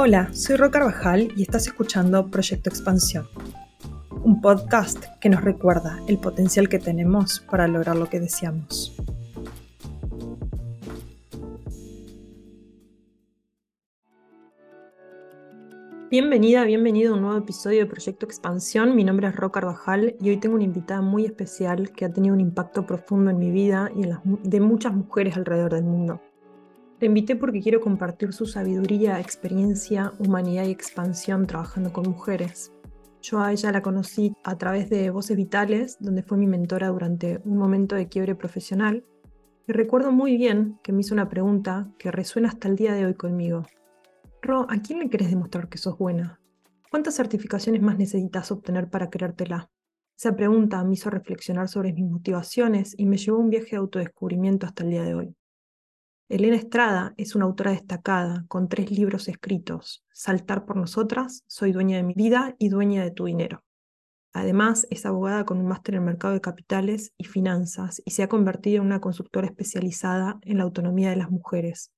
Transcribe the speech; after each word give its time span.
Hola, 0.00 0.32
soy 0.32 0.54
Ro 0.54 0.70
Carvajal 0.70 1.32
y 1.34 1.42
estás 1.42 1.66
escuchando 1.66 2.30
Proyecto 2.30 2.70
Expansión, 2.70 3.26
un 4.22 4.40
podcast 4.40 5.04
que 5.20 5.28
nos 5.28 5.42
recuerda 5.42 5.98
el 6.06 6.18
potencial 6.18 6.68
que 6.68 6.78
tenemos 6.78 7.40
para 7.50 7.66
lograr 7.66 7.96
lo 7.96 8.08
que 8.08 8.20
deseamos. 8.20 8.96
Bienvenida, 16.08 16.62
bienvenido 16.62 17.12
a 17.12 17.16
un 17.16 17.22
nuevo 17.22 17.38
episodio 17.38 17.80
de 17.80 17.86
Proyecto 17.86 18.24
Expansión. 18.24 18.94
Mi 18.94 19.02
nombre 19.02 19.26
es 19.26 19.34
Ro 19.34 19.50
Carvajal 19.50 20.14
y 20.20 20.30
hoy 20.30 20.36
tengo 20.36 20.54
una 20.54 20.62
invitada 20.62 21.00
muy 21.00 21.24
especial 21.24 21.90
que 21.90 22.04
ha 22.04 22.12
tenido 22.12 22.36
un 22.36 22.40
impacto 22.40 22.86
profundo 22.86 23.32
en 23.32 23.38
mi 23.40 23.50
vida 23.50 23.90
y 23.96 24.04
en 24.04 24.10
las 24.10 24.20
de 24.24 24.60
muchas 24.60 24.94
mujeres 24.94 25.36
alrededor 25.36 25.74
del 25.74 25.82
mundo. 25.82 26.20
Te 26.98 27.06
invité 27.06 27.36
porque 27.36 27.62
quiero 27.62 27.80
compartir 27.80 28.32
su 28.32 28.44
sabiduría, 28.44 29.20
experiencia, 29.20 30.12
humanidad 30.18 30.64
y 30.64 30.72
expansión 30.72 31.46
trabajando 31.46 31.92
con 31.92 32.08
mujeres. 32.08 32.72
Yo 33.22 33.38
a 33.38 33.52
ella 33.52 33.70
la 33.70 33.82
conocí 33.82 34.34
a 34.42 34.58
través 34.58 34.90
de 34.90 35.10
Voces 35.10 35.36
Vitales, 35.36 35.96
donde 36.00 36.24
fue 36.24 36.36
mi 36.36 36.48
mentora 36.48 36.88
durante 36.88 37.40
un 37.44 37.56
momento 37.56 37.94
de 37.94 38.08
quiebre 38.08 38.34
profesional. 38.34 39.04
Y 39.68 39.72
recuerdo 39.72 40.10
muy 40.10 40.36
bien 40.36 40.80
que 40.82 40.92
me 40.92 41.02
hizo 41.02 41.14
una 41.14 41.28
pregunta 41.28 41.88
que 41.98 42.10
resuena 42.10 42.48
hasta 42.48 42.66
el 42.66 42.74
día 42.74 42.94
de 42.94 43.06
hoy 43.06 43.14
conmigo. 43.14 43.64
Ro, 44.42 44.66
¿a 44.68 44.78
quién 44.82 44.98
le 44.98 45.08
querés 45.08 45.30
demostrar 45.30 45.68
que 45.68 45.78
sos 45.78 45.96
buena? 45.96 46.40
¿Cuántas 46.90 47.14
certificaciones 47.14 47.80
más 47.80 47.96
necesitas 47.96 48.50
obtener 48.50 48.90
para 48.90 49.08
creértela? 49.08 49.70
Esa 50.16 50.34
pregunta 50.34 50.82
me 50.82 50.94
hizo 50.94 51.10
reflexionar 51.10 51.68
sobre 51.68 51.92
mis 51.92 52.10
motivaciones 52.10 52.96
y 52.98 53.06
me 53.06 53.18
llevó 53.18 53.36
a 53.36 53.42
un 53.42 53.50
viaje 53.50 53.70
de 53.70 53.76
autodescubrimiento 53.76 54.66
hasta 54.66 54.82
el 54.82 54.90
día 54.90 55.04
de 55.04 55.14
hoy. 55.14 55.37
Elena 56.30 56.56
Estrada 56.56 57.14
es 57.16 57.34
una 57.34 57.46
autora 57.46 57.70
destacada 57.70 58.44
con 58.48 58.68
tres 58.68 58.90
libros 58.90 59.28
escritos, 59.28 60.04
Saltar 60.12 60.66
por 60.66 60.76
nosotras, 60.76 61.42
Soy 61.46 61.72
dueña 61.72 61.96
de 61.96 62.02
mi 62.02 62.12
vida 62.12 62.54
y 62.58 62.68
dueña 62.68 63.02
de 63.02 63.10
tu 63.10 63.24
dinero. 63.24 63.64
Además, 64.34 64.86
es 64.90 65.06
abogada 65.06 65.46
con 65.46 65.58
un 65.58 65.66
máster 65.66 65.94
en 65.94 66.04
mercado 66.04 66.34
de 66.34 66.42
capitales 66.42 67.14
y 67.16 67.24
finanzas 67.24 68.02
y 68.04 68.10
se 68.10 68.22
ha 68.22 68.28
convertido 68.28 68.82
en 68.82 68.88
una 68.88 69.00
consultora 69.00 69.46
especializada 69.46 70.38
en 70.42 70.58
la 70.58 70.64
autonomía 70.64 71.08
de 71.08 71.16
las 71.16 71.30
mujeres. 71.30 71.92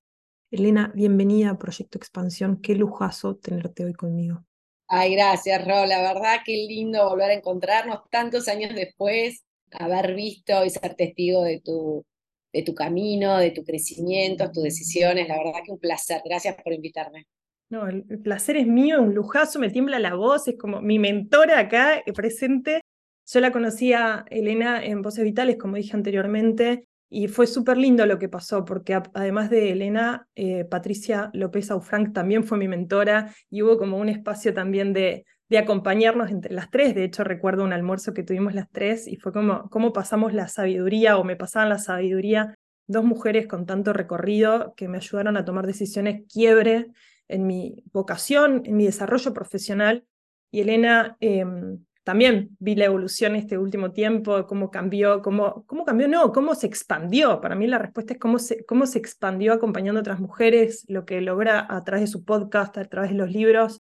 Elena, 0.53 0.93
bienvenida 0.95 1.51
a 1.51 1.59
Proyecto 1.59 1.99
Expansión. 1.99 2.61
Qué 2.63 2.77
lujazo 2.77 3.35
tenerte 3.35 3.85
hoy 3.85 3.95
conmigo. 3.95 4.45
Ay, 4.87 5.17
gracias, 5.17 5.67
Ro. 5.67 5.87
La 5.87 6.03
verdad, 6.03 6.39
qué 6.47 6.53
lindo 6.53 7.09
volver 7.09 7.33
a 7.33 7.35
encontrarnos 7.35 8.09
tantos 8.11 8.47
años 8.47 8.77
después, 8.77 9.45
haber 9.73 10.15
visto 10.15 10.65
y 10.65 10.71
ser 10.71 10.95
testigo 10.95 11.43
de 11.43 11.61
tu 11.61 12.05
de 12.53 12.63
tu 12.63 12.75
camino, 12.75 13.39
de 13.39 13.51
tu 13.51 13.65
crecimiento, 13.65 14.51
tus 14.51 14.65
decisiones. 14.65 15.29
La 15.29 15.39
verdad 15.39 15.61
que 15.65 15.73
un 15.73 15.79
placer. 15.79 16.21
Gracias 16.25 16.57
por 16.63 16.73
invitarme. 16.73 17.27
No, 17.71 17.87
el, 17.87 18.05
placer 18.23 18.57
es 18.57 18.67
mío, 18.67 19.01
un 19.01 19.15
lujazo, 19.15 19.61
me 19.61 19.71
tiembla 19.71 20.01
la 20.01 20.15
voz, 20.15 20.49
es 20.49 20.57
como 20.59 20.83
mi 20.83 20.99
mentora 20.99 21.61
acá 21.61 21.99
eh, 21.99 22.13
presente. 22.13 22.81
Yo 23.27 23.39
la 23.39 23.53
conocí 23.53 23.93
a 23.93 24.25
Elena 24.29 24.85
en 24.85 25.03
Voces 25.03 25.23
Vitales, 25.23 25.57
como 25.57 25.77
dije 25.77 25.97
anteriormente, 25.97 26.85
y 27.09 27.29
fue 27.29 27.47
súper 27.47 27.77
lindo 27.77 28.05
lo 28.07 28.19
que 28.19 28.29
pasó, 28.29 28.65
porque 28.65 29.01
además 29.15 29.51
de 29.51 29.71
Elena, 29.71 30.27
eh, 30.35 30.65
Patricia 30.65 31.31
López 31.33 31.71
Aufranc 31.71 32.13
también 32.13 32.43
fue 32.43 32.59
mi 32.59 32.67
mentora 32.67 33.33
y 33.49 33.63
hubo 33.63 33.79
como 33.79 33.99
un 33.99 34.09
espacio 34.09 34.53
también 34.53 34.93
de, 34.93 35.25
de 35.51 35.59
acompañarnos 35.59 36.31
entre 36.31 36.55
las 36.55 36.71
tres. 36.71 36.95
De 36.95 37.05
hecho, 37.05 37.25
recuerdo 37.25 37.65
un 37.65 37.73
almuerzo 37.73 38.15
que 38.15 38.23
tuvimos 38.23 38.55
las 38.55 38.71
tres 38.71 39.07
y 39.07 39.17
fue 39.17 39.33
como 39.33 39.69
cómo 39.69 39.93
pasamos 39.93 40.33
la 40.33 40.49
sabiduría 40.49 41.19
o 41.19 41.25
me 41.25 41.37
pasaban 41.37 41.69
la 41.69 41.79
sabiduría 41.79 42.55
dos 42.87 43.05
mujeres 43.05 43.47
con 43.47 43.67
tanto 43.67 43.93
recorrido 43.93 44.75
que 44.77 44.89
me 44.89 44.97
ayudaron 44.99 45.37
a 45.37 45.45
tomar 45.45 45.67
decisiones 45.67 46.23
quiebre 46.33 46.89
en 47.29 47.47
mi 47.47 47.85
vocación, 47.93 48.63
en 48.65 48.77
mi 48.77 48.87
desarrollo 48.87 49.33
profesional. 49.33 50.05
Y 50.51 50.61
Elena, 50.61 51.17
em, 51.21 51.85
también 52.05 52.57
vi 52.59 52.75
la 52.75 52.87
evolución 52.87 53.37
este 53.37 53.59
último 53.59 53.93
tiempo, 53.93 54.47
cómo 54.47 54.71
cambió, 54.71 55.23
cómo, 55.23 55.65
cómo 55.67 55.85
cambió, 55.85 56.09
no, 56.09 56.33
cómo 56.33 56.55
se 56.55 56.67
expandió. 56.67 57.41
Para 57.41 57.55
mí 57.55 57.67
la 57.67 57.79
respuesta 57.79 58.15
es 58.15 58.19
cómo 58.19 58.39
se, 58.39 58.65
cómo 58.65 58.87
se 58.87 58.99
expandió 58.99 59.53
acompañando 59.53 59.99
a 59.99 60.03
otras 60.03 60.21
mujeres, 60.21 60.85
lo 60.89 61.05
que 61.05 61.21
logra 61.21 61.67
a 61.69 61.85
través 61.85 62.03
de 62.03 62.13
su 62.13 62.25
podcast, 62.25 62.77
a 62.79 62.85
través 62.87 63.11
de 63.11 63.17
los 63.17 63.31
libros, 63.31 63.80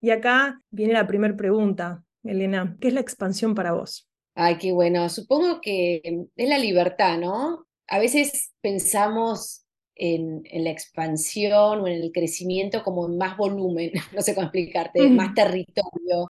y 0.00 0.10
acá 0.10 0.60
viene 0.70 0.94
la 0.94 1.06
primera 1.06 1.36
pregunta, 1.36 2.04
Elena, 2.22 2.76
¿qué 2.80 2.88
es 2.88 2.94
la 2.94 3.00
expansión 3.00 3.54
para 3.54 3.72
vos? 3.72 4.08
Ay, 4.34 4.58
qué 4.58 4.72
bueno. 4.72 5.08
Supongo 5.08 5.60
que 5.60 6.00
es 6.36 6.48
la 6.48 6.58
libertad, 6.58 7.18
¿no? 7.18 7.66
A 7.88 7.98
veces 7.98 8.52
pensamos 8.60 9.66
en, 9.94 10.42
la 10.50 10.70
expansión 10.70 11.80
o 11.80 11.86
en 11.86 12.02
el 12.02 12.12
crecimiento 12.12 12.82
como 12.82 13.06
en 13.06 13.18
más 13.18 13.36
volumen, 13.36 13.92
no 14.14 14.22
sé 14.22 14.34
cómo 14.34 14.46
explicarte, 14.46 15.08
más 15.10 15.34
territorio. 15.34 16.28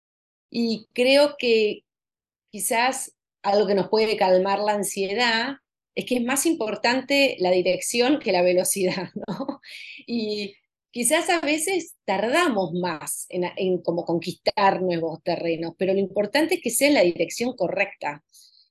Y 0.52 0.88
creo 0.94 1.36
que 1.38 1.82
quizás 2.52 3.16
algo 3.44 3.68
que 3.68 3.76
nos 3.76 3.90
puede 3.90 4.18
calmar 4.18 4.59
la 4.59 4.74
ansiedad 4.74 5.58
es 5.96 6.06
que 6.06 6.18
es 6.18 6.24
más 6.24 6.46
importante 6.46 7.38
la 7.40 7.52
dirección 7.52 8.20
que 8.20 8.32
la 8.32 8.42
velocidad, 8.42 9.09
¿no? 9.28 9.62
Y 10.06 10.56
quizás 10.95 11.29
a 11.29 11.41
veces 11.41 11.97
tardamos 12.06 12.72
más 12.72 13.28
en, 13.28 13.81
como 13.81 14.06
conquistar 14.06 14.81
nuevos 14.81 15.22
terrenos, 15.23 15.73
pero 15.78 15.91
lo 15.91 16.00
importante 16.00 16.56
es 16.56 16.61
que 16.61 16.69
sea 16.69 16.88
en 16.88 16.94
la 16.94 17.01
dirección 17.01 17.53
correcta. 17.53 18.23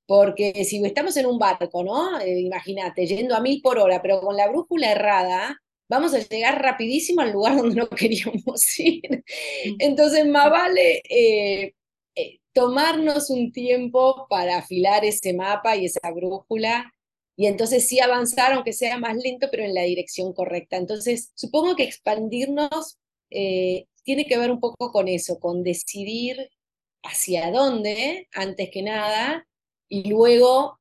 Porque 0.06 0.64
si 0.64 0.82
estamos 0.86 1.18
en 1.18 1.26
un 1.26 1.38
barco, 1.38 1.84
¿no? 1.84 2.18
Eh, 2.20 2.40
imagínate, 2.40 3.06
yendo 3.06 3.36
a 3.36 3.40
mil 3.40 3.60
por 3.60 3.78
hora, 3.78 4.00
pero 4.00 4.22
con 4.22 4.38
la 4.38 4.48
brújula 4.48 4.92
errada, 4.92 5.60
vamos 5.86 6.14
a 6.14 6.18
llegar 6.18 6.62
rapidísimo 6.62 7.20
al 7.20 7.32
lugar 7.32 7.56
donde 7.58 7.76
no 7.76 7.90
queríamos 7.90 8.78
ir. 8.78 9.22
Entonces, 9.78 10.26
más 10.26 10.50
vale 10.50 11.02
eh, 11.06 11.74
eh, 12.14 12.38
tomarnos 12.54 13.28
un 13.28 13.52
tiempo 13.52 14.26
para 14.30 14.58
afilar 14.58 15.04
ese 15.04 15.34
mapa 15.34 15.76
y 15.76 15.84
esa 15.84 16.10
brújula 16.10 16.93
y 17.36 17.46
entonces 17.46 17.88
sí 17.88 18.00
avanzar, 18.00 18.52
aunque 18.52 18.72
sea 18.72 18.98
más 18.98 19.16
lento, 19.16 19.48
pero 19.50 19.64
en 19.64 19.74
la 19.74 19.82
dirección 19.82 20.32
correcta. 20.32 20.76
Entonces, 20.76 21.32
supongo 21.34 21.76
que 21.76 21.84
expandirnos 21.84 22.98
eh, 23.30 23.86
tiene 24.04 24.26
que 24.26 24.38
ver 24.38 24.50
un 24.50 24.60
poco 24.60 24.92
con 24.92 25.08
eso, 25.08 25.38
con 25.40 25.62
decidir 25.64 26.50
hacia 27.02 27.50
dónde, 27.50 28.28
antes 28.32 28.70
que 28.70 28.82
nada, 28.82 29.46
y 29.88 30.08
luego 30.08 30.80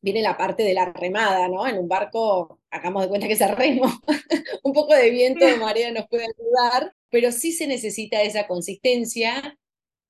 viene 0.00 0.20
la 0.22 0.36
parte 0.36 0.64
de 0.64 0.74
la 0.74 0.92
remada, 0.92 1.48
¿no? 1.48 1.66
En 1.66 1.78
un 1.78 1.88
barco, 1.88 2.60
hagamos 2.70 3.02
de 3.02 3.08
cuenta 3.08 3.28
que 3.28 3.34
es 3.34 3.50
remo, 3.56 3.84
un 4.64 4.72
poco 4.72 4.94
de 4.94 5.10
viento, 5.10 5.46
de 5.46 5.56
marea 5.56 5.92
nos 5.92 6.08
puede 6.08 6.24
ayudar, 6.24 6.94
pero 7.08 7.30
sí 7.30 7.52
se 7.52 7.66
necesita 7.68 8.22
esa 8.22 8.48
consistencia 8.48 9.58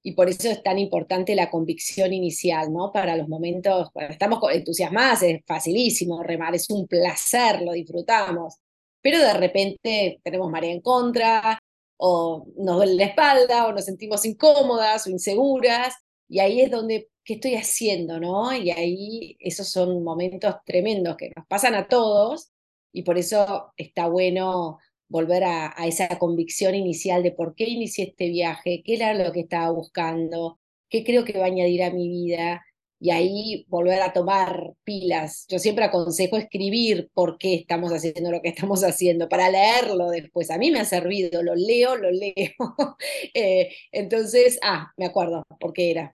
y 0.02 0.12
por 0.12 0.28
eso 0.28 0.50
es 0.50 0.62
tan 0.62 0.78
importante 0.78 1.34
la 1.34 1.50
convicción 1.50 2.12
inicial, 2.12 2.72
¿no? 2.72 2.90
Para 2.92 3.16
los 3.16 3.28
momentos, 3.28 3.90
cuando 3.92 4.12
estamos 4.12 4.40
entusiasmados, 4.52 5.22
es 5.22 5.40
facilísimo 5.46 6.22
remar, 6.22 6.54
es 6.54 6.68
un 6.70 6.86
placer, 6.88 7.62
lo 7.62 7.72
disfrutamos, 7.72 8.56
pero 9.00 9.18
de 9.18 9.34
repente 9.34 10.20
tenemos 10.22 10.50
marea 10.50 10.72
en 10.72 10.80
contra, 10.80 11.58
o 11.96 12.46
nos 12.56 12.76
duele 12.76 12.94
la 12.94 13.04
espalda, 13.04 13.66
o 13.66 13.72
nos 13.72 13.84
sentimos 13.84 14.24
incómodas 14.24 15.06
o 15.06 15.10
inseguras, 15.10 15.94
y 16.28 16.40
ahí 16.40 16.60
es 16.62 16.70
donde, 16.70 17.08
¿qué 17.24 17.34
estoy 17.34 17.54
haciendo, 17.54 18.18
no? 18.18 18.52
Y 18.54 18.70
ahí 18.70 19.36
esos 19.38 19.68
son 19.68 20.02
momentos 20.02 20.56
tremendos 20.64 21.16
que 21.16 21.30
nos 21.36 21.46
pasan 21.46 21.74
a 21.74 21.86
todos, 21.86 22.50
y 22.92 23.02
por 23.02 23.18
eso 23.18 23.72
está 23.76 24.08
bueno 24.08 24.78
volver 25.12 25.44
a, 25.44 25.74
esa 25.86 26.08
convicción 26.18 26.74
inicial 26.74 27.22
de 27.22 27.32
por 27.32 27.54
qué 27.54 27.64
inicié 27.68 28.06
este 28.06 28.28
viaje, 28.28 28.82
qué 28.84 28.94
era 28.94 29.14
lo 29.14 29.30
que 29.32 29.40
estaba 29.40 29.70
buscando, 29.70 30.58
qué 30.88 31.04
creo 31.04 31.24
que 31.24 31.38
va 31.38 31.44
a 31.44 31.48
añadir 31.48 31.82
a 31.84 31.90
mi 31.90 32.08
vida, 32.08 32.62
y 32.98 33.10
ahí 33.10 33.66
volver 33.68 34.00
a 34.00 34.12
tomar 34.12 34.74
pilas. 34.84 35.44
Yo 35.48 35.58
siempre 35.58 35.84
aconsejo 35.84 36.36
escribir 36.36 37.10
por 37.14 37.36
qué 37.36 37.54
estamos 37.54 37.92
haciendo 37.92 38.30
lo 38.30 38.40
que 38.40 38.50
estamos 38.50 38.82
haciendo, 38.84 39.28
para 39.28 39.50
leerlo 39.50 40.08
después. 40.10 40.50
A 40.50 40.58
mí 40.58 40.70
me 40.70 40.80
ha 40.80 40.84
servido, 40.84 41.42
lo 41.42 41.54
leo, 41.54 41.96
lo 41.96 42.10
leo. 42.10 42.34
Eh, 43.34 43.70
entonces, 43.92 44.58
ah, 44.62 44.92
me 44.96 45.06
acuerdo 45.06 45.42
por 45.60 45.72
qué 45.72 45.90
era. 45.90 46.14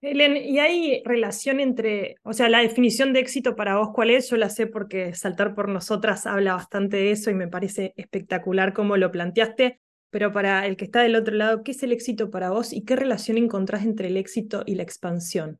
Helen, 0.00 0.36
¿y 0.36 0.60
hay 0.60 1.02
relación 1.04 1.58
entre, 1.58 2.16
o 2.22 2.32
sea, 2.32 2.48
la 2.48 2.60
definición 2.60 3.12
de 3.12 3.18
éxito 3.18 3.56
para 3.56 3.78
vos 3.78 3.90
cuál 3.92 4.10
es? 4.10 4.30
Yo 4.30 4.36
la 4.36 4.48
sé 4.48 4.68
porque 4.68 5.12
Saltar 5.14 5.56
por 5.56 5.68
Nosotras 5.68 6.24
habla 6.26 6.54
bastante 6.54 6.98
de 6.98 7.10
eso 7.10 7.30
y 7.30 7.34
me 7.34 7.48
parece 7.48 7.94
espectacular 7.96 8.72
cómo 8.72 8.96
lo 8.96 9.10
planteaste, 9.10 9.80
pero 10.10 10.32
para 10.32 10.66
el 10.66 10.76
que 10.76 10.84
está 10.84 11.02
del 11.02 11.16
otro 11.16 11.34
lado, 11.34 11.64
¿qué 11.64 11.72
es 11.72 11.82
el 11.82 11.90
éxito 11.90 12.30
para 12.30 12.50
vos 12.50 12.72
y 12.72 12.84
qué 12.84 12.94
relación 12.94 13.38
encontrás 13.38 13.82
entre 13.84 14.06
el 14.06 14.16
éxito 14.16 14.62
y 14.66 14.76
la 14.76 14.84
expansión? 14.84 15.58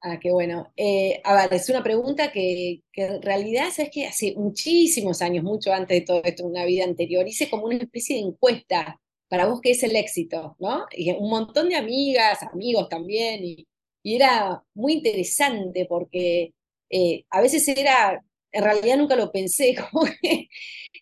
Ah, 0.00 0.18
qué 0.20 0.30
bueno. 0.30 0.72
Eh, 0.76 1.20
a 1.24 1.34
ver, 1.34 1.54
es 1.54 1.68
una 1.68 1.82
pregunta 1.82 2.30
que, 2.30 2.82
que 2.92 3.04
en 3.06 3.22
realidad 3.22 3.68
es 3.76 3.90
que 3.90 4.06
hace 4.06 4.34
muchísimos 4.36 5.20
años, 5.20 5.42
mucho 5.42 5.72
antes 5.72 5.98
de 5.98 6.06
todo 6.06 6.22
esto, 6.24 6.44
una 6.44 6.64
vida 6.64 6.84
anterior, 6.84 7.26
hice 7.26 7.50
como 7.50 7.66
una 7.66 7.76
especie 7.76 8.16
de 8.16 8.22
encuesta 8.22 9.00
para 9.32 9.46
vos 9.46 9.62
qué 9.62 9.70
es 9.70 9.82
el 9.82 9.96
éxito, 9.96 10.56
¿no? 10.58 10.84
Y 10.92 11.10
un 11.12 11.30
montón 11.30 11.70
de 11.70 11.76
amigas, 11.76 12.42
amigos 12.42 12.90
también, 12.90 13.42
y, 13.42 13.66
era 14.04 14.62
muy 14.74 14.92
interesante 14.94 15.86
porque 15.86 16.52
eh, 16.90 17.24
a 17.30 17.40
veces 17.40 17.66
era, 17.66 18.22
en 18.52 18.62
realidad 18.62 18.98
nunca 18.98 19.16
lo 19.16 19.32
pensé, 19.32 19.74
que, 20.22 20.48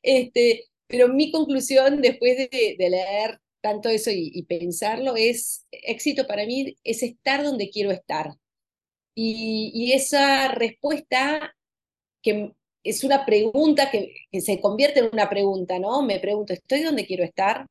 este, 0.04 0.66
Pero 0.86 1.08
mi 1.08 1.32
conclusión 1.32 2.00
después 2.00 2.36
de, 2.36 2.76
leer 2.78 3.40
tanto 3.60 3.88
eso 3.88 4.12
y, 4.12 4.44
pensarlo 4.44 5.16
es, 5.16 5.66
éxito 5.72 6.28
para 6.28 6.46
mí 6.46 6.76
es 6.84 7.02
estar 7.02 7.42
donde 7.42 7.68
quiero 7.68 7.90
estar. 7.90 8.36
Y, 9.16 9.90
esa 9.92 10.46
respuesta 10.52 11.56
que 12.22 12.52
es 12.84 13.02
una 13.02 13.26
pregunta 13.26 13.90
que, 13.90 14.14
que, 14.30 14.40
se 14.40 14.60
convierte 14.60 15.00
en 15.00 15.10
una 15.12 15.28
pregunta, 15.28 15.80
¿no? 15.80 16.02
Me 16.02 16.20
pregunto, 16.20 16.52
¿estoy 16.52 16.82
donde 16.84 17.06
quiero 17.06 17.24
estar? 17.24 17.66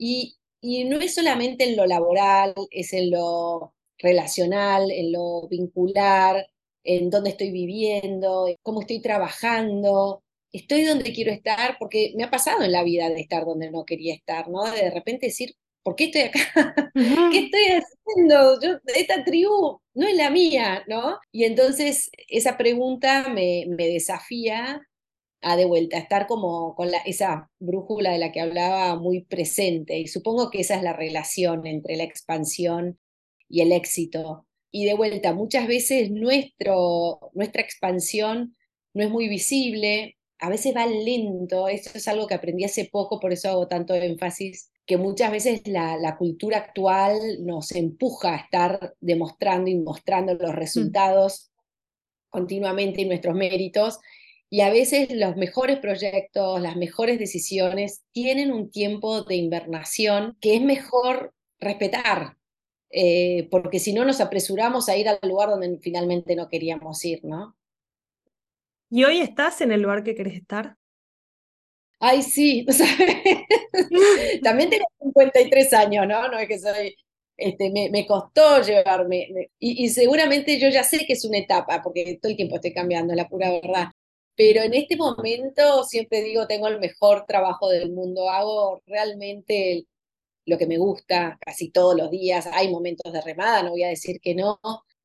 Y, 0.00 0.38
y 0.62 0.84
no 0.84 0.98
es 0.98 1.14
solamente 1.14 1.64
en 1.64 1.76
lo 1.76 1.86
laboral, 1.86 2.54
es 2.70 2.94
en 2.94 3.10
lo 3.10 3.74
relacional, 3.98 4.90
en 4.90 5.12
lo 5.12 5.46
vincular, 5.48 6.48
en 6.84 7.10
dónde 7.10 7.30
estoy 7.30 7.50
viviendo, 7.50 8.46
cómo 8.62 8.80
estoy 8.80 9.02
trabajando. 9.02 10.22
Estoy 10.52 10.84
donde 10.84 11.12
quiero 11.12 11.30
estar 11.30 11.76
porque 11.78 12.14
me 12.16 12.24
ha 12.24 12.30
pasado 12.30 12.64
en 12.64 12.72
la 12.72 12.82
vida 12.82 13.10
de 13.10 13.20
estar 13.20 13.44
donde 13.44 13.70
no 13.70 13.84
quería 13.84 14.14
estar, 14.14 14.48
¿no? 14.48 14.64
De 14.64 14.90
repente 14.90 15.26
decir, 15.26 15.54
¿por 15.82 15.96
qué 15.96 16.04
estoy 16.04 16.22
acá? 16.22 16.74
¿Qué 16.94 17.38
estoy 17.38 17.62
haciendo? 17.66 18.58
Yo, 18.62 18.78
esta 18.96 19.22
tribu 19.22 19.80
no 19.94 20.08
es 20.08 20.16
la 20.16 20.30
mía, 20.30 20.82
¿no? 20.88 21.18
Y 21.30 21.44
entonces 21.44 22.10
esa 22.28 22.56
pregunta 22.56 23.28
me, 23.28 23.66
me 23.68 23.86
desafía 23.86 24.80
a 25.42 25.56
de 25.56 25.64
vuelta, 25.64 25.98
estar 25.98 26.26
como 26.26 26.74
con 26.74 26.90
la, 26.90 26.98
esa 26.98 27.50
brújula 27.58 28.12
de 28.12 28.18
la 28.18 28.32
que 28.32 28.40
hablaba 28.40 28.96
muy 28.96 29.24
presente. 29.24 29.98
Y 29.98 30.06
supongo 30.06 30.50
que 30.50 30.60
esa 30.60 30.76
es 30.76 30.82
la 30.82 30.92
relación 30.92 31.66
entre 31.66 31.96
la 31.96 32.04
expansión 32.04 32.98
y 33.48 33.62
el 33.62 33.72
éxito. 33.72 34.46
Y 34.70 34.84
de 34.84 34.94
vuelta, 34.94 35.32
muchas 35.32 35.66
veces 35.66 36.10
nuestro, 36.10 37.30
nuestra 37.34 37.62
expansión 37.62 38.56
no 38.94 39.02
es 39.02 39.10
muy 39.10 39.28
visible, 39.28 40.16
a 40.38 40.48
veces 40.48 40.74
va 40.74 40.86
lento, 40.86 41.68
esto 41.68 41.90
es 41.94 42.08
algo 42.08 42.26
que 42.26 42.34
aprendí 42.34 42.64
hace 42.64 42.86
poco, 42.86 43.20
por 43.20 43.32
eso 43.32 43.48
hago 43.48 43.68
tanto 43.68 43.94
énfasis, 43.94 44.70
que 44.86 44.96
muchas 44.96 45.30
veces 45.30 45.66
la, 45.66 45.96
la 45.96 46.16
cultura 46.16 46.58
actual 46.58 47.18
nos 47.44 47.72
empuja 47.72 48.34
a 48.34 48.36
estar 48.38 48.94
demostrando 49.00 49.70
y 49.70 49.78
mostrando 49.78 50.34
los 50.34 50.52
mm. 50.52 50.56
resultados 50.56 51.50
continuamente 52.30 53.02
y 53.02 53.04
nuestros 53.04 53.34
méritos, 53.34 53.98
y 54.52 54.62
a 54.62 54.70
veces 54.70 55.08
los 55.12 55.36
mejores 55.36 55.78
proyectos, 55.78 56.60
las 56.60 56.76
mejores 56.76 57.20
decisiones 57.20 58.02
tienen 58.10 58.52
un 58.52 58.68
tiempo 58.68 59.22
de 59.22 59.36
invernación 59.36 60.36
que 60.40 60.56
es 60.56 60.60
mejor 60.60 61.32
respetar, 61.60 62.36
eh, 62.90 63.46
porque 63.52 63.78
si 63.78 63.92
no 63.92 64.04
nos 64.04 64.20
apresuramos 64.20 64.88
a 64.88 64.96
ir 64.96 65.08
al 65.08 65.20
lugar 65.22 65.50
donde 65.50 65.78
finalmente 65.80 66.34
no 66.34 66.48
queríamos 66.48 67.04
ir, 67.04 67.24
¿no? 67.24 67.56
¿Y 68.90 69.04
hoy 69.04 69.20
estás 69.20 69.60
en 69.60 69.70
el 69.70 69.82
lugar 69.82 70.02
que 70.02 70.16
querés 70.16 70.34
estar? 70.34 70.76
Ay, 72.00 72.22
sí, 72.22 72.66
también 74.42 74.68
tengo 74.68 74.84
53 75.00 75.72
años, 75.74 76.08
¿no? 76.08 76.26
No 76.28 76.38
es 76.40 76.48
que 76.48 76.58
soy, 76.58 76.96
este, 77.36 77.70
me, 77.70 77.88
me 77.90 78.04
costó 78.04 78.60
llevarme, 78.62 79.28
y, 79.60 79.84
y, 79.84 79.88
seguramente 79.90 80.58
yo 80.58 80.68
ya 80.70 80.82
sé 80.82 81.06
que 81.06 81.12
es 81.12 81.24
una 81.24 81.38
etapa, 81.38 81.80
porque 81.82 82.18
todo 82.20 82.30
el 82.30 82.36
tiempo 82.36 82.56
estoy 82.56 82.74
cambiando, 82.74 83.14
la 83.14 83.28
pura 83.28 83.48
verdad. 83.52 83.90
Pero 84.36 84.62
en 84.62 84.74
este 84.74 84.96
momento 84.96 85.84
siempre 85.84 86.22
digo, 86.22 86.46
tengo 86.46 86.68
el 86.68 86.80
mejor 86.80 87.26
trabajo 87.26 87.68
del 87.68 87.92
mundo, 87.92 88.30
hago 88.30 88.82
realmente 88.86 89.86
lo 90.46 90.58
que 90.58 90.66
me 90.66 90.78
gusta 90.78 91.38
casi 91.40 91.70
todos 91.70 91.96
los 91.96 92.10
días, 92.10 92.48
hay 92.52 92.70
momentos 92.70 93.12
de 93.12 93.20
remada, 93.20 93.62
no 93.62 93.70
voy 93.70 93.84
a 93.84 93.88
decir 93.88 94.20
que 94.20 94.34
no, 94.34 94.60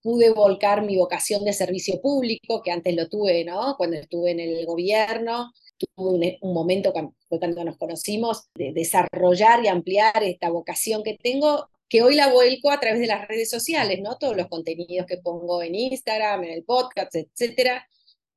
pude 0.06 0.32
volcar 0.32 0.84
mi 0.84 0.98
vocación 0.98 1.44
de 1.44 1.52
servicio 1.52 2.00
público, 2.00 2.62
que 2.62 2.70
antes 2.70 2.96
lo 2.96 3.10
tuve, 3.10 3.44
¿no? 3.44 3.76
Cuando 3.76 3.98
estuve 3.98 4.32
en 4.32 4.40
el 4.40 4.64
gobierno, 4.68 5.52
tuve 5.78 6.38
un, 6.42 6.54
momento, 6.54 6.94
cuando 7.28 7.64
nos 7.64 7.78
conocimos, 7.78 8.44
de 8.54 8.72
desarrollar 8.72 9.64
y 9.66 9.68
ampliar 9.68 10.24
esta 10.24 10.50
vocación 10.50 11.02
que 11.02 11.18
tengo, 11.18 11.70
que 11.90 12.04
hoy 12.04 12.14
la 12.14 12.32
vuelco 12.32 12.70
a 12.70 12.80
través 12.80 13.00
de 13.00 13.08
las 13.08 13.28
redes 13.28 13.50
sociales, 13.50 14.00
¿no? 14.00 14.18
Todos 14.20 14.38
los 14.38 14.48
contenidos 14.48 15.08
que 15.08 15.18
pongo 15.18 15.64
en 15.64 15.74
Instagram, 15.74 16.44
en 16.44 16.52
el 16.52 16.64
podcast, 16.64 17.16
etcétera, 17.16 17.88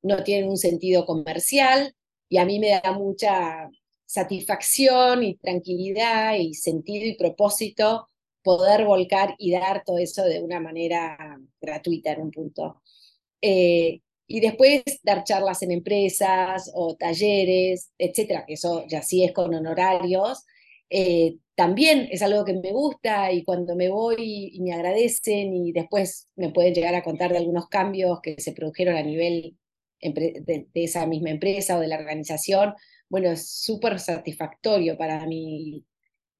no 0.01 0.23
tienen 0.23 0.49
un 0.49 0.57
sentido 0.57 1.05
comercial 1.05 1.95
y 2.29 2.37
a 2.37 2.45
mí 2.45 2.59
me 2.59 2.79
da 2.81 2.91
mucha 2.93 3.69
satisfacción 4.05 5.23
y 5.23 5.35
tranquilidad 5.35 6.35
y 6.35 6.53
sentido 6.53 7.05
y 7.05 7.15
propósito 7.15 8.07
poder 8.41 8.85
volcar 8.85 9.35
y 9.37 9.51
dar 9.51 9.83
todo 9.85 9.97
eso 9.97 10.23
de 10.23 10.41
una 10.41 10.59
manera 10.59 11.37
gratuita 11.61 12.13
en 12.13 12.21
un 12.21 12.31
punto. 12.31 12.81
Eh, 13.41 14.01
y 14.27 14.39
después 14.41 14.83
dar 15.03 15.23
charlas 15.23 15.61
en 15.63 15.71
empresas 15.71 16.71
o 16.73 16.95
talleres, 16.95 17.91
etcétera, 17.97 18.45
que 18.45 18.53
eso 18.53 18.85
ya 18.87 19.01
sí 19.01 19.23
es 19.23 19.33
con 19.33 19.53
honorarios. 19.53 20.45
Eh, 20.89 21.37
también 21.55 22.07
es 22.11 22.21
algo 22.21 22.45
que 22.45 22.53
me 22.53 22.71
gusta 22.71 23.31
y 23.31 23.43
cuando 23.43 23.75
me 23.75 23.89
voy 23.89 24.51
y 24.53 24.61
me 24.61 24.73
agradecen 24.73 25.53
y 25.53 25.71
después 25.71 26.27
me 26.35 26.51
pueden 26.51 26.73
llegar 26.73 26.95
a 26.95 27.03
contar 27.03 27.31
de 27.31 27.39
algunos 27.39 27.67
cambios 27.67 28.21
que 28.21 28.39
se 28.39 28.53
produjeron 28.53 28.95
a 28.95 29.03
nivel 29.03 29.57
de, 30.01 30.67
esa 30.73 31.05
misma 31.05 31.29
empresa 31.29 31.77
o 31.77 31.79
de 31.81 31.87
la 31.87 31.97
organización, 31.97 32.73
bueno, 33.09 33.29
es 33.31 33.49
súper 33.49 33.99
satisfactorio 33.99 34.97
para 34.97 35.25
mí. 35.25 35.85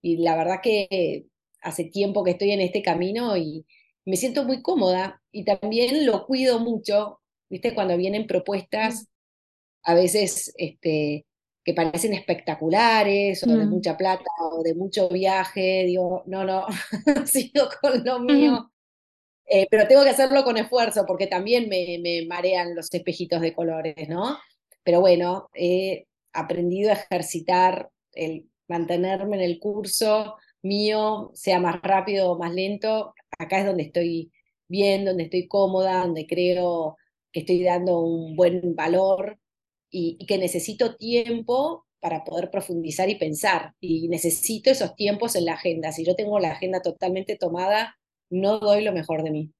Y 0.01 0.17
la 0.17 0.37
verdad 0.37 0.59
que 0.61 1.25
hace 1.61 1.85
tiempo 1.85 2.23
que 2.23 2.31
estoy 2.31 2.51
en 2.51 2.61
este 2.61 2.81
camino 2.81 3.35
y 3.37 3.65
me 4.05 4.15
siento 4.17 4.43
muy 4.43 4.61
cómoda 4.61 5.21
y 5.31 5.43
también 5.45 6.05
lo 6.05 6.25
cuido 6.25 6.59
mucho, 6.59 7.19
¿viste? 7.49 7.73
Cuando 7.73 7.97
vienen 7.97 8.27
propuestas, 8.27 9.07
a 9.83 9.93
veces 9.93 10.53
este, 10.57 11.25
que 11.63 11.73
parecen 11.73 12.13
espectaculares 12.13 13.43
o 13.43 13.47
de 13.47 13.65
mm. 13.65 13.69
mucha 13.69 13.97
plata 13.97 14.29
o 14.51 14.63
de 14.63 14.75
mucho 14.75 15.09
viaje, 15.09 15.83
digo, 15.85 16.23
no, 16.25 16.43
no, 16.43 16.65
sigo 17.25 17.69
con 17.81 18.03
lo 18.03 18.19
mío. 18.19 18.71
Eh, 19.51 19.67
pero 19.71 19.87
tengo 19.87 20.03
que 20.03 20.11
hacerlo 20.11 20.43
con 20.43 20.57
esfuerzo 20.57 21.05
porque 21.07 21.25
también 21.25 21.67
me, 21.69 22.25
marean 22.27 22.75
los 22.75 22.87
espejitos 22.93 23.41
de 23.41 23.53
colores, 23.53 24.07
¿no? 24.07 24.37
Pero 24.83 25.01
bueno, 25.01 25.49
he 25.55 26.05
aprendido 26.33 26.91
a 26.91 26.93
ejercitar 26.93 27.89
el 28.13 28.47
mantenerme 28.67 29.37
en 29.37 29.43
el 29.43 29.59
curso 29.59 30.35
mío, 30.61 31.31
sea 31.33 31.59
más 31.59 31.81
rápido 31.81 32.31
o 32.31 32.37
más 32.37 32.53
lento. 32.53 33.13
Acá 33.39 33.59
es 33.59 33.65
donde 33.65 33.83
estoy 33.83 34.31
bien, 34.67 35.05
donde 35.05 35.23
estoy 35.23 35.47
cómoda, 35.47 36.01
donde 36.01 36.27
creo 36.27 36.97
que 37.31 37.41
estoy 37.41 37.63
dando 37.63 37.99
un 38.01 38.35
buen 38.35 38.75
valor 38.75 39.39
y 39.89 40.23
que 40.27 40.37
necesito 40.37 40.95
tiempo 40.95 41.87
para 41.99 42.23
poder 42.23 42.51
profundizar 42.51 43.09
y 43.09 43.15
pensar. 43.15 43.73
Y 43.79 44.07
necesito 44.09 44.69
esos 44.69 44.95
tiempos 44.95 45.35
en 45.35 45.45
la 45.45 45.53
agenda. 45.53 45.91
Si 45.91 46.05
yo 46.05 46.15
tengo 46.15 46.39
la 46.39 46.51
agenda 46.51 46.81
totalmente 46.81 47.35
tomada, 47.35 47.98
no 48.29 48.59
doy 48.59 48.83
lo 48.83 48.91
mejor 48.91 49.23
de 49.23 49.31
mí. 49.31 49.51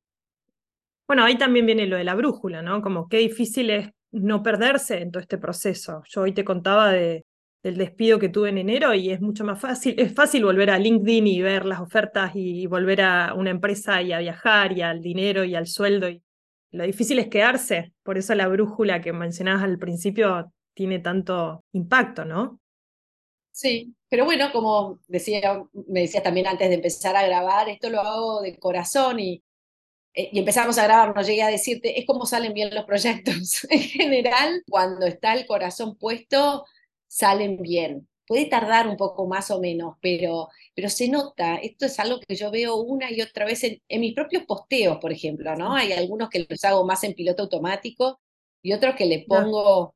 Bueno, 1.08 1.24
ahí 1.24 1.38
también 1.38 1.66
viene 1.66 1.88
lo 1.88 1.98
de 1.98 2.04
la 2.04 2.16
brújula, 2.16 2.62
¿no? 2.62 2.82
Como 2.82 3.08
qué 3.08 3.18
difícil 3.18 3.70
es 3.72 3.90
no 4.12 4.44
perderse 4.44 5.02
en 5.02 5.12
todo 5.12 5.22
este 5.22 5.38
proceso. 5.38 6.04
Yo 6.08 6.22
hoy 6.22 6.34
te 6.34 6.44
contaba 6.44 6.92
de, 6.92 7.26
del 7.64 7.78
despido 7.78 8.20
que 8.20 8.30
tuve 8.30 8.50
en 8.50 8.58
enero 8.58 8.94
y 8.94 9.12
es 9.12 9.22
mucho 9.22 9.44
más 9.44 9.60
fácil, 9.60 9.96
es 10.00 10.14
fácil 10.14 10.46
volver 10.46 10.70
a 10.70 10.80
LinkedIn 10.80 11.28
y 11.28 11.42
ver 11.42 11.66
las 11.66 11.80
ofertas 11.80 12.32
y, 12.36 12.66
volver 12.68 13.02
a 13.02 13.34
una 13.34 13.50
empresa 13.50 14.02
y 14.02 14.14
a 14.14 14.20
viajar 14.20 14.78
y 14.78 14.82
al 14.82 15.02
dinero 15.02 15.44
y 15.44 15.56
al 15.56 15.68
sueldo. 15.68 16.10
Y 16.10 16.22
lo 16.72 16.84
difícil 16.84 17.20
es 17.20 17.28
quedarse, 17.28 17.94
por 18.04 18.18
eso 18.18 18.34
la 18.36 18.48
brújula 18.48 19.02
que 19.02 19.12
mencionabas 19.12 19.64
al 19.64 19.78
principio 19.78 20.52
tiene 20.74 21.00
tanto 21.00 21.64
impacto, 21.74 22.24
¿no? 22.24 22.60
Sí, 23.52 23.94
pero 24.10 24.26
bueno, 24.26 24.52
como 24.52 25.00
decía, 25.08 25.64
me 25.88 26.02
decías 26.02 26.24
también 26.24 26.48
antes 26.48 26.70
de 26.70 26.76
empezar 26.76 27.16
a 27.16 27.26
grabar, 27.26 27.70
esto 27.70 27.90
lo 27.90 28.02
hago 28.02 28.42
de 28.42 28.58
corazón 28.58 29.20
y, 29.20 29.44
eh, 30.14 30.30
y 30.34 30.40
empezamos 30.40 30.78
a 30.78 30.86
grabar, 30.86 31.16
no 31.16 31.22
llegué 31.22 31.44
a 31.44 31.48
decirte, 31.50 32.00
es 32.00 32.06
como 32.06 32.26
salen 32.26 32.54
bien 32.54 32.74
los 32.74 32.86
proyectos. 32.86 33.66
en 33.70 33.82
general, 33.82 34.64
cuando 34.70 35.06
está 35.06 35.34
el 35.34 35.46
corazón 35.46 35.98
puesto, 35.98 36.66
salen 37.08 37.62
bien. 37.62 38.08
Puede 38.28 38.46
tardar 38.46 38.88
un 38.88 38.98
poco 38.98 39.28
más 39.28 39.52
o 39.52 39.60
menos, 39.60 39.96
pero, 40.02 40.50
pero 40.76 40.90
se 40.90 41.08
nota. 41.10 41.56
Esto 41.58 41.86
es 41.86 42.00
algo 42.00 42.20
que 42.20 42.36
yo 42.36 42.52
veo 42.52 42.78
una 42.78 43.12
y 43.12 43.22
otra 43.22 43.46
vez 43.46 43.64
en, 43.64 43.82
en 43.88 44.02
mis 44.02 44.14
propios 44.16 44.44
posteos, 44.46 44.98
por 45.00 45.12
ejemplo, 45.12 45.56
¿no? 45.56 45.76
Hay 45.76 45.94
algunos 45.94 46.30
que 46.30 46.46
los 46.48 46.64
hago 46.66 46.86
más 46.86 47.04
en 47.04 47.14
piloto 47.14 47.44
automático 47.44 48.20
y 48.62 48.74
otros 48.74 48.96
que 48.96 49.06
le 49.06 49.26
pongo 49.28 49.96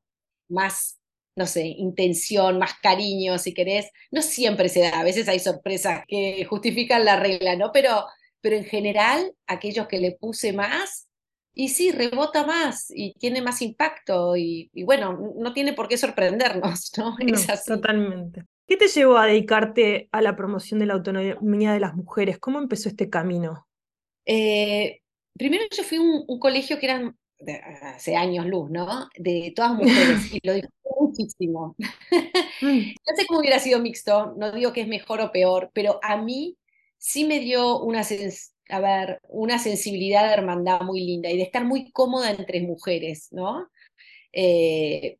más 0.49 0.99
no 1.35 1.45
sé, 1.45 1.65
intención, 1.65 2.59
más 2.59 2.75
cariño, 2.81 3.37
si 3.37 3.53
querés. 3.53 3.89
No 4.11 4.21
siempre 4.21 4.69
se 4.69 4.81
da, 4.81 4.99
a 4.99 5.03
veces 5.03 5.27
hay 5.27 5.39
sorpresas 5.39 6.03
que 6.07 6.45
justifican 6.45 7.05
la 7.05 7.19
regla, 7.19 7.55
¿no? 7.55 7.71
Pero, 7.71 8.05
pero 8.41 8.55
en 8.55 8.65
general, 8.65 9.33
aquellos 9.47 9.87
que 9.87 9.99
le 9.99 10.11
puse 10.11 10.53
más, 10.53 11.07
y 11.55 11.69
sí, 11.69 11.91
rebota 11.91 12.45
más 12.45 12.87
y 12.89 13.13
tiene 13.13 13.41
más 13.41 13.61
impacto 13.61 14.35
y, 14.35 14.71
bueno, 14.85 15.33
no 15.37 15.53
tiene 15.53 15.73
por 15.73 15.87
qué 15.87 15.97
sorprendernos, 15.97 16.91
¿no? 16.97 17.15
es 17.19 17.49
así. 17.49 17.71
Totalmente. 17.71 18.45
¿Qué 18.67 18.77
te 18.77 18.87
llevó 18.87 19.17
a 19.17 19.27
dedicarte 19.27 20.07
a 20.11 20.21
la 20.21 20.35
promoción 20.35 20.79
de 20.79 20.85
la 20.85 20.93
autonomía 20.93 21.73
de 21.73 21.79
las 21.79 21.95
mujeres? 21.95 22.39
¿Cómo 22.39 22.59
empezó 22.59 22.89
este 22.89 23.09
camino? 23.09 23.67
Eh, 24.25 25.01
primero 25.37 25.65
yo 25.69 25.83
fui 25.83 25.97
a 25.97 26.01
un, 26.01 26.39
colegio 26.39 26.79
que 26.79 26.85
eran 26.85 27.17
hace 27.83 28.15
años 28.15 28.45
luz, 28.45 28.71
¿no? 28.71 29.09
De 29.17 29.51
todas 29.55 29.73
mujeres 29.73 30.33
y 30.33 30.39
lo 30.47 30.53
muchísimo. 31.07 31.75
Mm. 32.61 32.93
no 33.07 33.15
sé 33.15 33.25
cómo 33.27 33.39
hubiera 33.39 33.59
sido 33.59 33.79
mixto, 33.79 34.33
no 34.37 34.51
digo 34.51 34.73
que 34.73 34.81
es 34.81 34.87
mejor 34.87 35.21
o 35.21 35.31
peor, 35.31 35.71
pero 35.73 35.99
a 36.01 36.17
mí 36.17 36.57
sí 36.97 37.25
me 37.25 37.39
dio 37.39 37.79
una, 37.81 38.01
a 38.69 38.79
ver, 38.79 39.19
una 39.29 39.59
sensibilidad 39.59 40.27
de 40.27 40.33
hermandad 40.33 40.81
muy 40.81 41.01
linda 41.01 41.29
y 41.29 41.37
de 41.37 41.43
estar 41.43 41.65
muy 41.65 41.91
cómoda 41.91 42.31
entre 42.31 42.61
mujeres, 42.61 43.27
¿no? 43.31 43.69
Eh, 44.31 45.17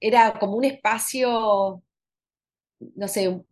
era 0.00 0.38
como 0.38 0.56
un 0.56 0.64
espacio, 0.64 1.82
no 2.96 3.08
sé, 3.08 3.42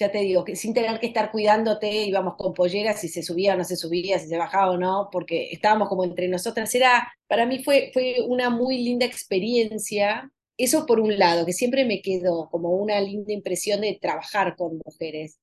ya 0.00 0.10
te 0.10 0.18
digo, 0.18 0.44
que 0.44 0.56
sin 0.56 0.74
tener 0.74 0.98
que 0.98 1.08
estar 1.08 1.30
cuidándote, 1.30 2.04
íbamos 2.04 2.36
con 2.36 2.54
polleras 2.54 3.00
si 3.00 3.08
se 3.08 3.22
subía 3.22 3.54
o 3.54 3.58
no 3.58 3.64
se 3.64 3.76
subía, 3.76 4.18
si 4.18 4.28
se 4.28 4.38
bajaba 4.38 4.72
o 4.72 4.78
no, 4.78 5.08
porque 5.12 5.50
estábamos 5.52 5.88
como 5.88 6.04
entre 6.04 6.28
nosotras. 6.28 6.74
Era, 6.74 7.12
para 7.28 7.46
mí 7.46 7.62
fue, 7.62 7.90
fue 7.92 8.16
una 8.26 8.50
muy 8.50 8.78
linda 8.78 9.06
experiencia. 9.06 10.30
Eso 10.64 10.86
por 10.86 11.00
un 11.00 11.18
lado, 11.18 11.46
que 11.46 11.52
siempre 11.52 11.84
me 11.84 12.02
quedó 12.02 12.48
como 12.50 12.70
una 12.70 13.00
linda 13.00 13.32
impresión 13.32 13.80
de 13.80 13.98
trabajar 14.00 14.56
con 14.56 14.80
mujeres. 14.84 15.38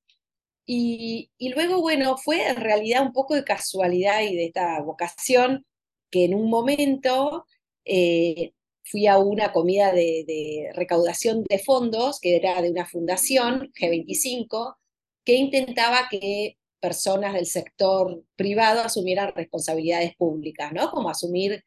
Y, 0.66 1.30
y 1.38 1.50
luego, 1.50 1.80
bueno, 1.80 2.16
fue 2.18 2.48
en 2.48 2.56
realidad 2.56 3.02
un 3.02 3.12
poco 3.12 3.34
de 3.34 3.44
casualidad 3.44 4.22
y 4.22 4.36
de 4.36 4.46
esta 4.46 4.80
vocación 4.82 5.66
que 6.10 6.24
en 6.24 6.34
un 6.34 6.50
momento 6.50 7.46
eh, 7.84 8.52
fui 8.84 9.06
a 9.06 9.18
una 9.18 9.52
comida 9.52 9.92
de, 9.92 10.70
recaudación 10.74 11.44
de 11.44 11.58
fondos, 11.58 12.20
que 12.20 12.36
era 12.36 12.60
de 12.62 12.70
una 12.70 12.86
fundación, 12.86 13.72
G25, 13.74 14.76
que 15.24 15.34
intentaba 15.34 16.08
que 16.10 16.58
personas 16.80 17.34
del 17.34 17.46
sector 17.46 18.22
privado 18.36 18.82
asumieran 18.82 19.34
responsabilidades 19.34 20.14
públicas, 20.16 20.72
¿no? 20.72 20.90
Como 20.90 21.10
asumir, 21.10 21.64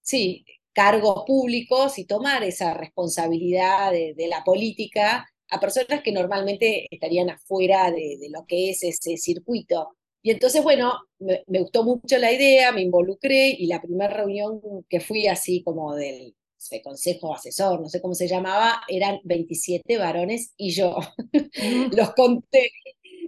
sí, 0.00 0.44
cargos 0.78 1.24
públicos 1.26 1.98
y 1.98 2.04
tomar 2.04 2.44
esa 2.44 2.72
responsabilidad 2.72 3.90
de, 3.90 4.28
la 4.28 4.44
política 4.44 5.28
a 5.50 5.58
personas 5.58 6.02
que 6.04 6.12
normalmente 6.12 6.86
estarían 6.88 7.30
afuera 7.30 7.90
de, 7.90 8.28
lo 8.30 8.46
que 8.46 8.70
es 8.70 8.84
ese 8.84 9.16
circuito. 9.16 9.96
Y 10.22 10.30
entonces, 10.30 10.62
bueno, 10.62 10.92
me, 11.18 11.42
me, 11.48 11.62
gustó 11.62 11.82
mucho 11.82 12.16
la 12.18 12.32
idea, 12.32 12.70
me 12.70 12.82
involucré 12.82 13.56
y 13.58 13.66
la 13.66 13.82
primera 13.82 14.14
reunión 14.14 14.60
que 14.88 15.00
fui 15.00 15.26
así 15.26 15.64
como 15.64 15.96
del 15.96 16.36
consejo 16.84 17.34
asesor, 17.34 17.80
no 17.80 17.88
sé 17.88 18.00
cómo 18.00 18.14
se 18.14 18.28
llamaba, 18.28 18.82
eran 18.86 19.18
27 19.24 19.98
varones 19.98 20.52
y 20.56 20.70
yo 20.70 20.96
los 21.96 22.14
conté. 22.14 22.70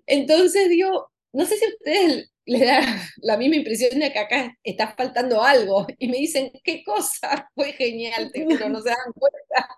Entonces 0.06 0.68
digo, 0.68 1.10
no 1.32 1.44
sé 1.46 1.56
si 1.56 1.66
ustedes 1.66 2.30
les 2.50 2.62
da 2.62 2.80
la 3.22 3.36
misma 3.36 3.56
impresión 3.56 4.00
de 4.00 4.12
que 4.12 4.18
acá 4.18 4.58
está 4.64 4.92
faltando 4.96 5.40
algo 5.40 5.86
y 5.98 6.08
me 6.08 6.16
dicen, 6.16 6.50
¿qué 6.64 6.82
cosa? 6.82 7.48
Fue 7.54 7.72
genial, 7.72 8.28
pero 8.32 8.68
no 8.68 8.80
se 8.80 8.88
dan 8.88 9.12
cuenta. 9.14 9.76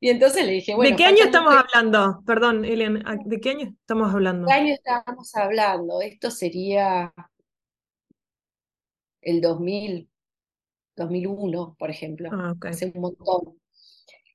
Y 0.00 0.10
entonces 0.10 0.44
le 0.44 0.52
dije, 0.52 0.74
bueno. 0.74 0.90
¿De 0.90 0.96
qué 0.96 1.04
año 1.04 1.24
estamos 1.24 1.54
hablando? 1.54 2.20
Perdón, 2.26 2.64
Elena, 2.64 3.16
¿de 3.24 3.40
qué 3.40 3.50
año 3.50 3.74
estamos 3.80 4.12
hablando? 4.12 4.48
¿De 4.48 4.52
qué 4.52 4.58
año 4.58 4.74
estábamos 4.74 5.34
hablando? 5.36 6.02
Esto 6.02 6.32
sería 6.32 7.14
el 9.22 9.40
2000, 9.40 10.10
2001, 10.96 11.76
por 11.78 11.90
ejemplo, 11.90 12.28
ah, 12.32 12.54
hace 12.62 12.90
un 12.92 13.02
montón. 13.02 13.60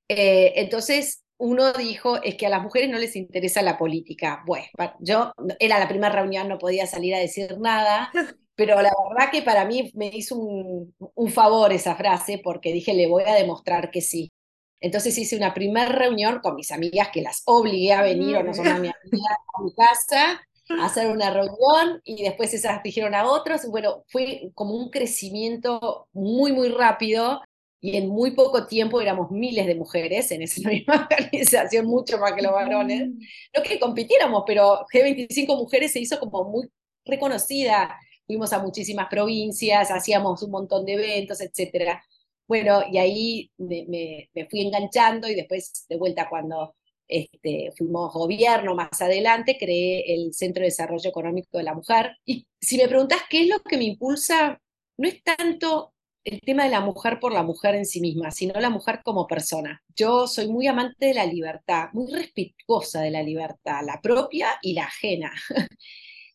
Eh, 0.08 0.54
entonces, 0.56 1.25
uno 1.38 1.74
dijo, 1.74 2.22
es 2.24 2.36
que 2.36 2.46
a 2.46 2.50
las 2.50 2.64
mujeres 2.64 2.90
no 2.90 2.98
les 2.98 3.16
interesa 3.16 3.62
la 3.62 3.78
política. 3.78 4.44
Bueno, 4.46 4.66
yo 5.00 5.34
era 5.60 5.80
la 5.80 5.88
primera 5.88 6.14
reunión, 6.14 6.48
no 6.48 6.58
podía 6.58 6.88
salir 6.88 7.14
a 7.16 7.20
decir 7.20 7.58
nada, 7.60 8.12
pero 8.56 8.82
la 8.82 8.92
verdad 9.10 9.32
que 9.32 9.42
para 9.42 9.66
mí 9.66 9.92
me 9.96 10.08
hizo 10.08 10.36
un, 10.38 10.94
favor 11.32 11.74
esa 11.74 11.96
frase 11.96 12.40
porque 12.44 12.72
dije, 12.72 12.94
le 12.94 13.08
voy 13.08 13.24
a 13.24 13.34
demostrar 13.34 13.92
que 13.92 14.02
sí. 14.02 14.32
Entonces 14.80 15.18
hice 15.18 15.36
una 15.36 15.54
primera 15.54 15.90
reunión 15.90 16.40
con 16.40 16.56
mis 16.56 16.72
amigas 16.72 17.10
que 17.12 17.22
las 17.22 17.42
obligué 17.46 17.94
a 17.94 18.02
venir, 18.02 18.38
o 18.38 18.44
no 18.44 18.54
son 18.54 18.66
mi 18.66 18.72
amiga, 18.72 18.94
a 18.94 19.64
mi 19.64 19.74
casa, 19.74 20.42
hacer 20.82 21.12
una 21.12 21.32
reunión 21.32 22.02
y 22.04 22.24
después 22.24 22.54
esas 22.54 22.84
dijeron 22.84 23.16
a 23.16 23.26
otros. 23.26 23.66
Bueno, 23.70 24.04
fue 24.08 24.52
como 24.54 24.76
un 24.76 24.90
crecimiento 24.90 26.08
muy, 26.14 26.54
muy 26.54 26.70
rápido 26.70 27.42
y 27.86 27.98
en 27.98 28.10
muy 28.10 28.32
poco 28.32 28.66
tiempo 28.66 29.00
éramos 29.00 29.30
miles 29.30 29.68
de 29.68 29.76
mujeres 29.76 30.32
en 30.32 30.42
esa 30.42 30.68
misma 30.70 31.08
organización, 31.12 31.86
mucho 31.86 32.18
más 32.18 32.34
que 32.34 32.42
los 32.42 32.52
varones. 32.52 33.10
No 33.56 33.62
que 33.62 33.80
compitiéramos, 33.80 34.44
pero 34.48 34.88
G25 34.92 35.56
Mujeres 35.56 35.92
se 35.92 36.00
hizo 36.00 36.20
como 36.20 36.46
muy 36.46 36.68
reconocida. 37.06 37.96
Fuimos 38.26 38.54
a 38.54 38.60
muchísimas 38.60 39.08
provincias, 39.08 39.92
hacíamos 39.92 40.42
un 40.42 40.50
montón 40.50 40.84
de 40.84 40.94
eventos, 40.94 41.40
etc. 41.42 42.00
Bueno, 42.48 42.82
y 42.92 42.98
ahí 42.98 43.52
me, 43.58 43.86
me 44.34 44.48
fui 44.50 44.62
enganchando 44.62 45.28
y 45.28 45.36
después 45.36 45.86
de 45.88 45.98
vuelta 45.98 46.28
cuando 46.28 46.76
este, 47.08 47.72
fuimos 47.78 48.12
gobierno 48.14 48.74
más 48.74 49.00
adelante, 49.00 49.58
creé 49.60 50.12
el 50.16 50.34
Centro 50.34 50.62
de 50.62 50.70
Desarrollo 50.70 51.08
Económico 51.08 51.60
de 51.60 51.64
la 51.64 51.76
Mujer. 51.76 52.18
Y 52.26 52.48
si 52.60 52.78
me 52.78 52.88
preguntas 52.88 53.20
qué 53.30 53.42
es 53.42 53.48
lo 53.48 53.60
que 53.60 53.78
me 53.78 53.84
impulsa, 53.84 54.60
no 54.98 55.08
es 55.08 55.22
tanto 55.22 55.94
el 56.26 56.42
tema 56.42 56.66
de 56.66 56.72
la 56.72 56.82
mujer 56.82 57.20
por 57.20 57.32
la 57.32 57.44
mujer 57.44 57.76
en 57.76 57.86
sí 57.86 58.02
misma, 58.02 58.32
sino 58.32 58.60
la 58.60 58.70
mujer 58.72 59.02
como 59.04 59.28
persona. 59.28 59.82
Yo 59.96 60.28
soy 60.28 60.48
muy 60.50 60.68
amante 60.68 61.08
de 61.08 61.14
la 61.14 61.26
libertad, 61.26 61.90
muy 61.94 62.12
respetuosa 62.12 63.02
de 63.02 63.12
la 63.12 63.24
libertad, 63.24 63.82
la 63.86 64.02
propia 64.02 64.58
y 64.62 64.74
la 64.74 64.86
ajena. 64.86 65.32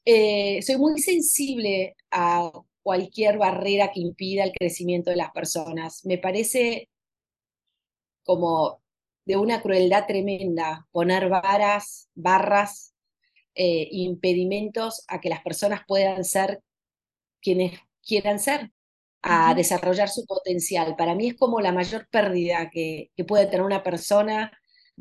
Eh, 0.07 0.63
soy 0.63 0.79
muy 0.79 0.99
sensible 0.99 1.95
a 2.11 2.51
cualquier 2.83 3.37
barrera 3.37 3.93
que 3.93 4.01
impida 4.01 4.45
el 4.45 4.53
crecimiento 4.53 5.11
de 5.11 5.17
las 5.17 5.31
personas. 5.31 6.05
Me 6.07 6.17
parece 6.17 6.89
como 8.25 8.83
de 9.27 9.37
una 9.37 9.61
crueldad 9.63 10.07
tremenda, 10.07 10.89
poner 10.91 11.29
varas, 11.29 12.09
barras, 12.15 12.95
eh, 13.55 13.89
impedimentos 13.91 15.05
a 15.07 15.21
que 15.21 15.29
las 15.29 15.43
personas 15.43 15.83
puedan 15.87 16.25
ser 16.25 16.63
quienes 17.43 17.79
quieran 18.03 18.41
ser, 18.41 18.73
a 19.23 19.55
desarrollar 19.55 20.09
su 20.09 20.25
potencial. 20.27 20.97
Para 20.97 21.15
mí 21.15 21.29
es 21.29 21.37
como 21.37 21.61
la 21.61 21.73
mayor 21.73 22.09
pérdida 22.11 22.71
que, 22.71 23.11
que 23.17 23.25
puede 23.25 23.47
tener 23.47 23.63
una 23.63 23.83
persona 23.83 24.53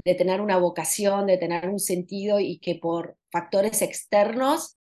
de 0.04 0.16
tener 0.16 0.42
una 0.42 0.58
vocación, 0.58 1.28
de 1.28 1.38
tener 1.38 1.70
un 1.70 1.80
sentido 1.80 2.40
y 2.40 2.60
que 2.60 2.76
por 2.76 3.18
factores 3.32 3.82
externos, 3.82 4.78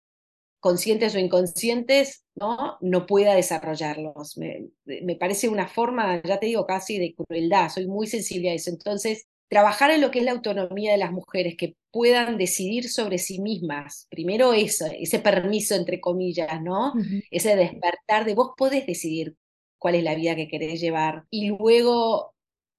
conscientes 0.59 1.15
o 1.15 1.19
inconscientes, 1.19 2.25
no, 2.35 2.77
no 2.81 3.05
pueda 3.05 3.35
desarrollarlos. 3.35 4.37
Me, 4.37 4.69
me, 4.85 5.15
parece 5.15 5.49
una 5.49 5.67
forma, 5.67 6.21
ya 6.21 6.39
te 6.39 6.47
digo, 6.47 6.65
casi 6.65 6.99
de 6.99 7.15
crueldad, 7.15 7.69
soy 7.69 7.87
muy 7.87 8.07
sensible 8.07 8.51
a 8.51 8.53
eso. 8.53 8.69
Entonces, 8.69 9.27
trabajar 9.49 9.91
en 9.91 10.01
lo 10.01 10.11
que 10.11 10.19
es 10.19 10.25
la 10.25 10.31
autonomía 10.31 10.91
de 10.91 10.97
las 10.97 11.11
mujeres, 11.11 11.55
que 11.57 11.75
puedan 11.91 12.37
decidir 12.37 12.89
sobre 12.89 13.17
sí 13.17 13.39
mismas. 13.39 14.07
Primero 14.09 14.53
eso, 14.53 14.85
ese 14.97 15.19
permiso, 15.19 15.75
entre 15.75 15.99
comillas, 15.99 16.61
¿no? 16.61 16.93
Ese 17.31 17.55
despertar 17.55 18.25
de 18.25 18.35
vos 18.35 18.51
podés 18.57 18.85
decidir 18.85 19.35
cuál 19.77 19.95
es 19.95 20.03
la 20.03 20.15
vida 20.15 20.35
que 20.35 20.47
querés 20.47 20.81
llevar 20.81 21.23
y 21.29 21.49
luego 21.49 22.33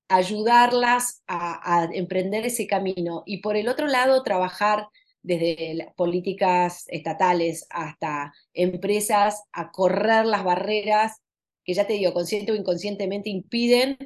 ayudarlas 0.08 1.22
a, 1.26 1.82
a 1.82 1.88
emprender 1.92 2.46
ese 2.46 2.66
camino. 2.66 3.22
Y 3.26 3.38
por 3.38 3.56
el 3.56 3.68
otro 3.68 3.86
lado, 3.86 4.22
trabajar 4.22 4.88
desde 5.22 5.92
políticas 5.96 6.84
estatales 6.88 7.66
hasta 7.70 8.32
empresas 8.54 9.42
a 9.52 9.70
correr 9.70 10.24
las 10.26 10.44
barreras 10.44 11.20
que 11.68 11.74
ya 11.74 11.86
te 11.86 11.92
digo, 11.92 12.14
consciente 12.14 12.50
o 12.50 12.54
inconscientemente 12.54 13.28
impiden 13.28 13.98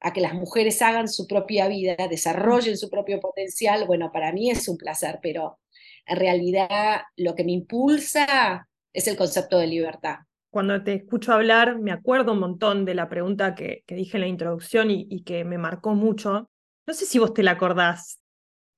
a 0.00 0.12
que 0.12 0.20
las 0.20 0.34
mujeres 0.34 0.80
hagan 0.82 1.08
su 1.08 1.26
propia 1.26 1.68
vida, 1.68 1.96
desarrollen 2.08 2.76
su 2.76 2.90
propio 2.90 3.20
potencial, 3.20 3.86
bueno, 3.86 4.10
para 4.12 4.32
mí 4.32 4.50
es 4.50 4.68
un 4.68 4.76
placer, 4.76 5.18
pero 5.22 5.58
en 6.06 6.16
realidad 6.16 7.02
lo 7.16 7.34
que 7.34 7.44
me 7.44 7.52
impulsa 7.52 8.68
es 8.92 9.08
el 9.08 9.16
concepto 9.16 9.58
de 9.58 9.66
libertad. 9.66 10.16
Cuando 10.50 10.82
te 10.82 10.94
escucho 10.94 11.32
hablar, 11.32 11.78
me 11.78 11.92
acuerdo 11.92 12.32
un 12.32 12.38
montón 12.38 12.84
de 12.84 12.94
la 12.94 13.08
pregunta 13.08 13.54
que, 13.54 13.82
que 13.86 13.94
dije 13.94 14.16
en 14.16 14.22
la 14.22 14.28
introducción 14.28 14.90
y, 14.90 15.06
y, 15.10 15.22
que 15.22 15.44
me 15.44 15.58
marcó 15.58 15.94
mucho. 15.94 16.48
No 16.86 16.94
sé 16.94 17.04
si 17.04 17.18
vos 17.18 17.34
te 17.34 17.42
la 17.42 17.50
acordás, 17.52 18.20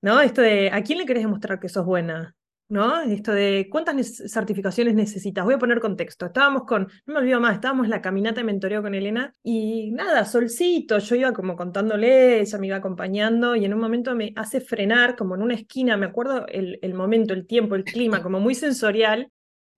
¿no? 0.03 0.21
Esto 0.21 0.41
de, 0.41 0.71
¿a 0.73 0.83
quién 0.83 0.99
le 0.99 1.07
querés 1.07 1.23
demostrar 1.23 1.61
que 1.61 1.69
sos 1.69 1.85
buena? 1.85 2.35
¿No? 2.69 3.01
Esto 3.01 3.33
de 3.33 3.69
cuántas 3.71 4.23
certificaciones 4.31 4.95
necesitas. 4.95 5.45
Voy 5.45 5.55
a 5.55 5.59
poner 5.59 5.81
contexto. 5.81 6.27
Estábamos 6.27 6.65
con, 6.65 6.89
no 7.07 7.15
me 7.15 7.21
olvido 7.21 7.41
más, 7.41 7.55
estábamos 7.55 7.85
en 7.85 7.91
la 7.91 8.03
caminata 8.03 8.41
de 8.41 8.45
mentoreo 8.45 8.83
con 8.83 8.95
Elena 8.95 9.35
y 9.43 9.91
nada, 9.93 10.25
solcito, 10.25 10.99
yo 10.99 11.17
iba 11.17 11.33
como 11.33 11.57
contándole, 11.57 12.41
ella 12.41 12.59
me 12.59 12.67
iba 12.67 12.77
acompañando 12.77 13.57
y 13.57 13.65
en 13.65 13.75
un 13.75 13.81
momento 13.81 14.15
me 14.15 14.33
hace 14.37 14.61
frenar 14.61 15.17
como 15.17 15.35
en 15.35 15.43
una 15.43 15.55
esquina, 15.55 15.97
me 15.97 16.07
acuerdo 16.07 16.47
el, 16.49 16.79
el 16.83 16.95
momento, 16.95 17.33
el 17.35 17.47
tiempo, 17.47 17.75
el 17.75 17.85
clima, 17.85 18.23
como 18.23 18.41
muy 18.41 18.55
sensorial. 18.55 19.31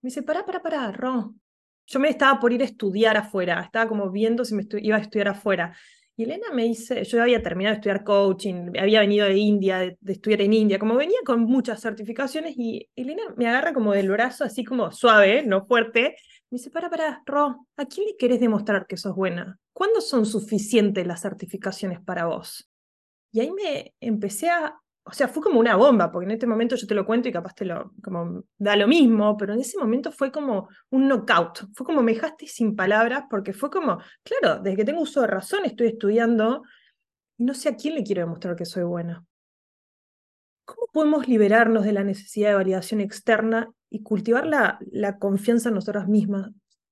Me 0.02 0.08
dice, 0.08 0.22
pará, 0.22 0.44
pará, 0.44 0.62
pará, 0.62 0.92
Ro. 0.92 1.34
Yo 1.86 1.98
me 1.98 2.08
estaba 2.08 2.38
por 2.38 2.52
ir 2.52 2.62
a 2.62 2.64
estudiar 2.64 3.16
afuera, 3.16 3.60
estaba 3.60 3.88
como 3.88 4.10
viendo 4.10 4.44
si 4.44 4.54
me 4.54 4.64
iba 4.80 4.96
a 4.96 5.00
estudiar 5.00 5.28
afuera. 5.28 5.76
Y 6.20 6.24
Elena 6.24 6.50
me 6.52 6.64
dice, 6.64 7.02
yo 7.04 7.22
había 7.22 7.42
terminado 7.42 7.72
de 7.72 7.78
estudiar 7.78 8.04
coaching, 8.04 8.72
había 8.78 9.00
venido 9.00 9.24
de 9.26 9.38
India, 9.38 9.78
de, 9.78 9.96
estudiar 10.06 10.42
en 10.42 10.52
India, 10.52 10.78
como 10.78 10.94
venía 10.96 11.16
con 11.24 11.40
muchas 11.44 11.80
certificaciones 11.80 12.52
y 12.58 12.86
Elena 12.94 13.22
me 13.38 13.48
agarra 13.48 13.72
como 13.72 13.94
del 13.94 14.10
brazo 14.10 14.44
así 14.44 14.62
como 14.62 14.92
suave, 14.92 15.42
no 15.46 15.64
fuerte, 15.64 16.16
Me 16.50 16.58
dice, 16.58 16.70
para, 16.70 16.90
para, 16.90 17.22
Ro, 17.24 17.66
¿a 17.74 17.86
quién 17.86 18.06
le 18.06 18.18
querés 18.18 18.38
demostrar 18.38 18.86
que 18.86 18.98
sos 18.98 19.16
buena? 19.16 19.58
¿Cuándo 19.72 20.02
son 20.02 20.26
suficientes 20.26 21.06
las 21.06 21.22
certificaciones 21.22 22.00
para 22.02 22.26
vos? 22.26 22.68
Y 23.32 23.40
ahí 23.40 23.50
me 23.50 23.94
empecé 23.98 24.50
a, 24.50 24.78
o 25.04 25.12
sea, 25.12 25.28
fue 25.28 25.42
como 25.42 25.58
una 25.58 25.76
bomba, 25.76 26.12
porque 26.12 26.26
en 26.26 26.32
este 26.32 26.46
momento 26.46 26.76
yo 26.76 26.86
te 26.86 26.94
lo 26.94 27.06
cuento 27.06 27.28
y 27.28 27.32
capaz 27.32 27.54
te 27.54 27.64
lo, 27.64 27.92
como, 28.02 28.44
da 28.58 28.76
lo 28.76 28.86
mismo, 28.86 29.36
pero 29.36 29.54
en 29.54 29.60
ese 29.60 29.78
momento 29.78 30.12
fue 30.12 30.30
como 30.30 30.68
un 30.90 31.08
knockout, 31.08 31.70
fue 31.74 31.86
como 31.86 32.02
me 32.02 32.14
dejaste 32.14 32.46
sin 32.46 32.76
palabras, 32.76 33.24
porque 33.30 33.52
fue 33.52 33.70
como, 33.70 33.98
claro, 34.22 34.60
desde 34.60 34.76
que 34.76 34.84
tengo 34.84 35.00
uso 35.00 35.22
de 35.22 35.26
razón 35.26 35.64
estoy 35.64 35.88
estudiando, 35.88 36.62
y 37.38 37.44
no 37.44 37.54
sé 37.54 37.70
a 37.70 37.76
quién 37.76 37.94
le 37.94 38.04
quiero 38.04 38.22
demostrar 38.22 38.56
que 38.56 38.66
soy 38.66 38.84
buena. 38.84 39.24
¿Cómo 40.66 40.86
podemos 40.92 41.26
liberarnos 41.26 41.84
de 41.84 41.92
la 41.92 42.04
necesidad 42.04 42.50
de 42.50 42.54
validación 42.56 43.00
externa 43.00 43.72
y 43.88 44.02
cultivar 44.02 44.46
la, 44.46 44.78
la 44.92 45.18
confianza 45.18 45.70
en 45.70 45.76
nosotras 45.76 46.06
mismas? 46.06 46.50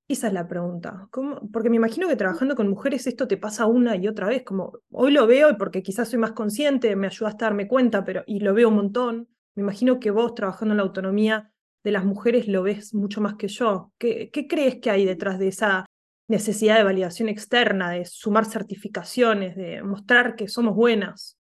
Esa 0.09 0.29
es 0.29 0.33
la 0.33 0.49
pregunta. 0.49 1.07
¿Cómo? 1.11 1.39
Porque 1.53 1.69
me 1.69 1.77
imagino 1.77 2.09
que 2.09 2.17
trabajando 2.17 2.57
con 2.57 2.69
mujeres 2.69 3.07
esto 3.07 3.29
te 3.29 3.37
pasa 3.37 3.67
una 3.67 3.95
y 3.95 4.09
otra 4.09 4.27
vez, 4.27 4.43
como 4.43 4.73
hoy 4.91 5.13
lo 5.13 5.27
veo 5.27 5.59
porque 5.59 5.83
quizás 5.83 6.09
soy 6.09 6.19
más 6.19 6.33
consciente, 6.33 6.97
me 6.97 7.09
ayudaste 7.09 7.45
a 7.45 7.49
darme 7.49 7.69
cuenta, 7.69 8.05
pero 8.05 8.25
y 8.27 8.41
lo 8.41 8.55
veo 8.55 8.69
un 8.69 8.77
montón. 8.77 9.29
Me 9.55 9.63
imagino 9.63 10.01
que 10.01 10.11
vos 10.11 10.35
trabajando 10.35 10.73
en 10.73 10.79
la 10.79 10.85
autonomía 10.85 11.53
de 11.85 11.93
las 11.93 12.07
mujeres 12.07 12.49
lo 12.49 12.63
ves 12.63 12.95
mucho 12.95 13.21
más 13.21 13.35
que 13.35 13.49
yo. 13.49 13.93
¿Qué, 13.99 14.31
qué 14.33 14.49
crees 14.49 14.77
que 14.77 14.91
hay 14.91 15.05
detrás 15.05 15.39
de 15.39 15.49
esa 15.49 15.85
necesidad 16.27 16.79
de 16.79 16.85
validación 16.85 17.29
externa, 17.29 17.91
de 17.91 18.07
sumar 18.07 18.47
certificaciones, 18.47 19.57
de 19.57 19.83
mostrar 19.83 20.37
que 20.37 20.49
somos 20.49 20.75
buenas? 20.75 21.39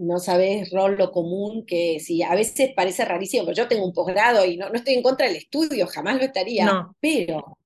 no 0.00 0.18
sabes, 0.18 0.70
Rol, 0.70 0.96
lo 0.96 1.12
común 1.12 1.66
que 1.66 2.00
sí, 2.00 2.22
a 2.22 2.34
veces 2.34 2.70
parece 2.74 3.04
rarísimo, 3.04 3.44
pero 3.44 3.56
yo 3.56 3.68
tengo 3.68 3.84
un 3.84 3.92
posgrado 3.92 4.46
y 4.46 4.56
no, 4.56 4.70
no 4.70 4.76
estoy 4.76 4.94
en 4.94 5.02
contra 5.02 5.26
del 5.26 5.36
estudio, 5.36 5.86
jamás 5.86 6.16
lo 6.16 6.22
estaría, 6.22 6.88
pero 7.00 7.58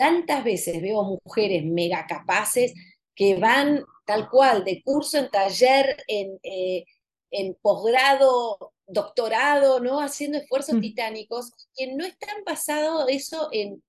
tantas 0.00 0.42
veces 0.42 0.80
veo 0.80 1.20
mujeres 1.22 1.62
mega 1.62 2.06
capaces 2.06 2.72
que 3.14 3.34
van 3.36 3.84
tal 4.06 4.30
cual, 4.30 4.64
de 4.64 4.82
curso 4.82 5.18
en 5.18 5.30
taller, 5.30 6.02
en, 6.08 6.40
eh, 6.42 6.86
en 7.30 7.54
posgrado, 7.60 8.72
doctorado, 8.86 9.78
¿no? 9.78 10.00
Haciendo 10.00 10.38
esfuerzos 10.38 10.76
mm. 10.76 10.80
titánicos, 10.80 11.52
que 11.76 11.94
no 11.94 12.06
están 12.06 12.42
basados 12.46 13.04
eso 13.10 13.50
en 13.52 13.82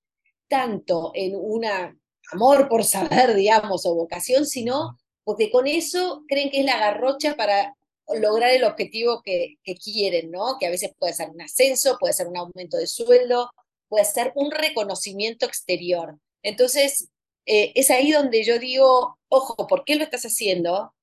tanto 0.50 1.14
en 1.16 1.34
un 1.34 1.64
amor 2.34 2.68
por 2.68 2.84
saber, 2.84 3.34
digamos, 3.34 3.86
o 3.86 3.96
vocación, 3.96 4.46
sino 4.46 4.98
porque 5.24 5.50
con 5.50 5.66
eso 5.66 6.26
creen 6.28 6.50
que 6.50 6.60
es 6.60 6.66
la 6.66 6.78
garrocha 6.78 7.38
para 7.38 7.74
lograr 8.20 8.52
el 8.52 8.66
objetivo 8.66 9.22
que, 9.24 9.56
quieren, 9.82 10.30
¿no? 10.30 10.58
Que 10.60 10.66
a 10.66 10.72
veces 10.72 10.92
puede 11.00 11.14
ser 11.14 11.30
un 11.30 11.42
ascenso, 11.42 11.96
puede 11.98 12.12
ser 12.12 12.28
un 12.28 12.36
aumento 12.36 12.76
de 12.76 12.86
sueldo, 12.88 13.50
puede 13.92 14.06
ser 14.06 14.32
un 14.36 14.52
reconocimiento 14.52 15.46
exterior. 15.46 16.18
Entonces, 16.44 17.10
eh, 17.46 17.74
es 17.76 17.92
ahí 17.92 18.12
donde 18.12 18.42
yo 18.46 18.58
digo, 18.58 19.20
ojo, 19.28 19.68
¿por 19.68 19.84
qué 19.84 19.98
lo 19.98 20.06
estás 20.06 20.24
haciendo? 20.24 20.96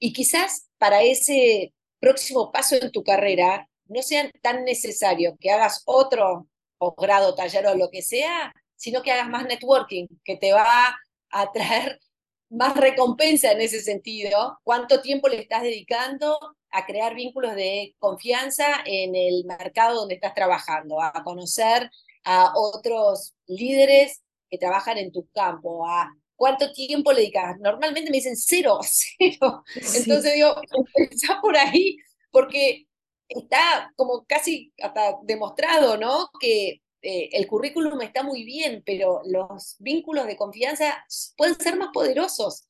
Y 0.00 0.12
quizás 0.12 0.68
para 0.76 1.02
ese 1.02 1.72
próximo 2.00 2.50
paso 2.50 2.74
en 2.74 2.90
tu 2.90 3.04
carrera 3.04 3.68
no 3.86 4.02
sea 4.02 4.28
tan 4.42 4.64
necesario 4.64 5.36
que 5.38 5.52
hagas 5.52 5.82
otro 5.84 6.48
posgrado, 6.78 7.36
taller 7.36 7.64
o 7.68 7.76
lo 7.76 7.90
que 7.90 8.02
sea, 8.02 8.52
sino 8.74 9.02
que 9.02 9.12
hagas 9.12 9.28
más 9.28 9.44
networking, 9.44 10.08
que 10.24 10.36
te 10.36 10.52
va 10.52 10.96
a 11.30 11.52
traer 11.52 12.00
más 12.50 12.76
recompensa 12.76 13.52
en 13.52 13.60
ese 13.60 13.80
sentido, 13.80 14.58
cuánto 14.64 15.00
tiempo 15.00 15.28
le 15.28 15.38
estás 15.38 15.62
dedicando 15.62 16.36
a 16.72 16.86
crear 16.86 17.14
vínculos 17.14 17.54
de 17.54 17.94
confianza 18.00 18.82
en 18.84 19.14
el 19.14 19.44
mercado 19.44 20.00
donde 20.00 20.16
estás 20.16 20.34
trabajando, 20.34 21.00
a 21.00 21.22
conocer 21.22 21.88
a 22.24 22.52
otros 22.56 23.34
líderes 23.46 24.22
que 24.50 24.58
trabajan 24.58 24.98
en 24.98 25.12
tu 25.12 25.28
campo, 25.32 25.86
a 25.88 26.10
cuánto 26.36 26.72
tiempo 26.72 27.12
le 27.12 27.20
dedicas. 27.20 27.58
Normalmente 27.60 28.10
me 28.10 28.18
dicen 28.18 28.36
cero, 28.36 28.80
cero. 29.18 29.64
Entonces 29.74 30.34
digo, 30.34 30.54
empezá 30.94 31.40
por 31.40 31.56
ahí, 31.56 31.96
porque 32.30 32.86
está 33.28 33.92
como 33.96 34.24
casi 34.26 34.72
hasta 34.82 35.16
demostrado, 35.22 35.96
¿no? 35.96 36.28
Que 36.40 36.82
eh, 37.02 37.30
el 37.32 37.46
currículum 37.46 38.00
está 38.02 38.22
muy 38.22 38.44
bien, 38.44 38.82
pero 38.86 39.22
los 39.24 39.76
vínculos 39.80 40.26
de 40.26 40.36
confianza 40.36 41.04
pueden 41.36 41.56
ser 41.56 41.76
más 41.76 41.88
poderosos. 41.92 42.66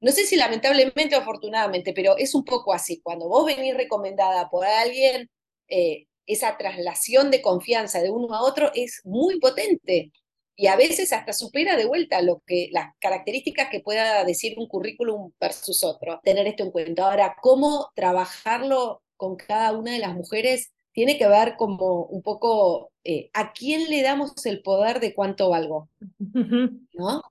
No 0.00 0.12
sé 0.12 0.26
si 0.26 0.36
lamentablemente 0.36 1.16
o 1.16 1.20
afortunadamente, 1.20 1.92
pero 1.92 2.16
es 2.16 2.34
un 2.34 2.44
poco 2.44 2.72
así. 2.72 3.00
Cuando 3.02 3.28
vos 3.28 3.46
venís 3.46 3.74
recomendada 3.76 4.48
por 4.48 4.64
alguien, 4.64 5.30
eh, 5.68 6.06
esa 6.26 6.56
traslación 6.56 7.30
de 7.30 7.42
confianza 7.42 8.02
de 8.02 8.10
uno 8.10 8.34
a 8.34 8.42
otro 8.42 8.70
es 8.74 9.00
muy 9.04 9.38
potente 9.38 10.12
y 10.56 10.68
a 10.68 10.76
veces 10.76 11.12
hasta 11.12 11.32
supera 11.34 11.76
de 11.76 11.84
vuelta 11.84 12.22
lo 12.22 12.42
que 12.46 12.68
las 12.72 12.94
características 12.98 13.68
que 13.70 13.80
pueda 13.80 14.24
decir 14.24 14.58
un 14.58 14.66
currículum 14.66 15.32
versus 15.38 15.84
otro. 15.84 16.20
Tener 16.24 16.46
esto 16.46 16.64
en 16.64 16.70
cuenta. 16.70 17.04
Ahora, 17.04 17.36
cómo 17.42 17.90
trabajarlo 17.94 19.02
con 19.16 19.36
cada 19.36 19.72
una 19.72 19.92
de 19.92 19.98
las 19.98 20.14
mujeres 20.14 20.72
tiene 20.92 21.18
que 21.18 21.28
ver 21.28 21.56
como 21.56 22.04
un 22.04 22.22
poco 22.22 22.90
eh, 23.04 23.28
a 23.34 23.52
quién 23.52 23.90
le 23.90 24.02
damos 24.02 24.46
el 24.46 24.62
poder 24.62 24.98
de 24.98 25.14
cuánto 25.14 25.50
valgo, 25.50 25.90
¿no? 26.94 27.22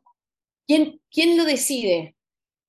¿Quién, 0.67 1.01
¿Quién 1.09 1.35
lo 1.35 1.45
decide? 1.45 2.15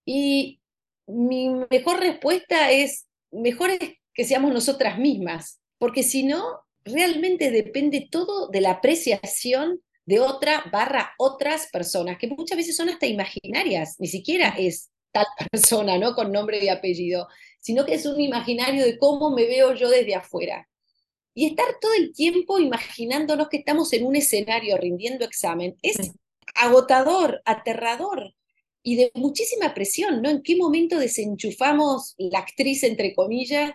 Y 0.06 0.60
mi 1.06 1.50
mejor 1.70 2.00
respuesta 2.00 2.70
es, 2.70 3.06
mejor 3.30 3.70
es 3.70 3.92
que 4.14 4.24
seamos 4.24 4.54
nosotras 4.54 4.98
mismas, 4.98 5.60
porque 5.78 6.02
si 6.02 6.22
no, 6.22 6.60
realmente 6.84 7.50
depende 7.50 8.08
todo 8.10 8.48
de 8.48 8.60
la 8.60 8.72
apreciación 8.72 9.82
de 10.04 10.20
otra 10.20 10.64
barra 10.70 11.12
otras 11.18 11.68
personas, 11.72 12.18
que 12.18 12.28
muchas 12.28 12.56
veces 12.56 12.76
son 12.76 12.88
hasta 12.88 13.06
imaginarias, 13.06 13.96
ni 13.98 14.06
siquiera 14.06 14.54
es 14.56 14.90
tal 15.12 15.26
persona, 15.50 15.98
¿no? 15.98 16.14
Con 16.14 16.32
nombre 16.32 16.64
y 16.64 16.68
apellido, 16.68 17.26
sino 17.60 17.84
que 17.84 17.94
es 17.94 18.06
un 18.06 18.20
imaginario 18.20 18.84
de 18.84 18.98
cómo 18.98 19.30
me 19.30 19.46
veo 19.46 19.74
yo 19.74 19.90
desde 19.90 20.14
afuera 20.14 20.68
y 21.36 21.46
estar 21.46 21.66
todo 21.82 21.92
el 21.92 22.14
tiempo 22.14 22.58
imaginándonos 22.58 23.48
que 23.48 23.58
estamos 23.58 23.92
en 23.92 24.06
un 24.06 24.16
escenario 24.16 24.78
rindiendo 24.78 25.26
examen 25.26 25.76
es 25.82 26.12
agotador, 26.54 27.42
aterrador 27.44 28.34
y 28.82 28.96
de 28.96 29.10
muchísima 29.14 29.74
presión, 29.74 30.22
¿no? 30.22 30.30
¿En 30.30 30.42
qué 30.42 30.56
momento 30.56 30.98
desenchufamos 30.98 32.14
la 32.16 32.38
actriz, 32.38 32.84
entre 32.84 33.14
comillas, 33.14 33.72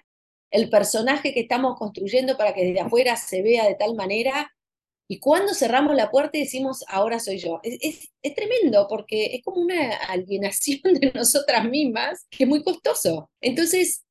el 0.51 0.69
personaje 0.69 1.33
que 1.33 1.41
estamos 1.41 1.77
construyendo 1.77 2.37
para 2.37 2.53
que 2.53 2.65
desde 2.65 2.81
afuera 2.81 3.15
se 3.15 3.41
vea 3.41 3.67
de 3.67 3.75
tal 3.75 3.95
manera? 3.95 4.53
Y 5.07 5.19
cuando 5.19 5.53
cerramos 5.53 5.95
la 5.95 6.11
puerta 6.11 6.37
y 6.37 6.41
decimos, 6.41 6.85
ahora 6.87 7.19
soy 7.19 7.39
yo. 7.39 7.59
Es, 7.63 8.09
es 8.21 8.35
tremendo 8.35 8.87
porque 8.87 9.35
es 9.35 9.43
como 9.43 9.61
una 9.61 9.95
alienación 10.07 10.81
de 10.83 11.11
nosotras 11.13 11.65
mismas 11.65 12.27
que 12.29 12.43
es 12.43 12.49
muy 12.49 12.63
costoso. 12.63 13.29
Entonces, 13.41 14.05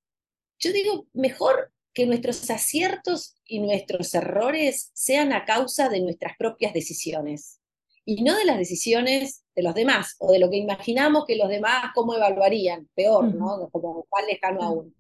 yo 0.59 0.73
digo, 0.73 1.07
mejor 1.13 1.73
que 1.95 2.07
nuestros 2.07 2.49
aciertos 2.51 3.37
y 3.45 3.61
nuestros 3.61 4.15
errores 4.15 4.91
sean 4.95 5.33
a 5.33 5.45
causa 5.45 5.89
de 5.89 6.01
nuestras 6.01 6.37
propias 6.39 6.73
decisiones 6.73 7.61
y 8.05 8.23
no 8.23 8.37
de 8.37 8.45
las 8.45 8.59
decisiones 8.59 9.45
de 9.55 9.63
los 9.63 9.75
demás 9.75 10.17
o 10.19 10.33
de 10.33 10.39
lo 10.39 10.51
que 10.51 10.57
imaginamos 10.57 11.25
que 11.27 11.37
los 11.37 11.49
demás 11.49 11.93
cómo 11.95 12.15
evaluarían, 12.15 12.89
peor, 12.95 13.35
¿no? 13.35 13.69
Como 13.71 14.07
más 14.11 14.27
lejano 14.27 14.63
aún. 14.63 14.95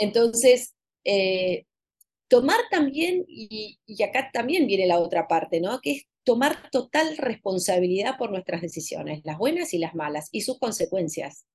Entonces, 0.00 0.74
eh, 1.04 1.66
tomar 2.28 2.60
también, 2.70 3.24
y, 3.28 3.78
y, 3.86 4.02
acá 4.02 4.30
también 4.32 4.66
viene 4.66 4.86
la 4.86 4.98
otra 4.98 5.28
parte, 5.28 5.60
¿no? 5.60 5.80
Que 5.80 5.92
es 5.92 6.04
tomar 6.24 6.70
total 6.70 7.16
responsabilidad 7.16 8.18
por 8.18 8.30
nuestras 8.30 8.62
decisiones, 8.62 9.22
las 9.24 9.38
buenas 9.38 9.72
y 9.74 9.78
las 9.78 9.94
malas, 9.94 10.28
y 10.32 10.42
sus 10.42 10.58
consecuencias 10.58 11.46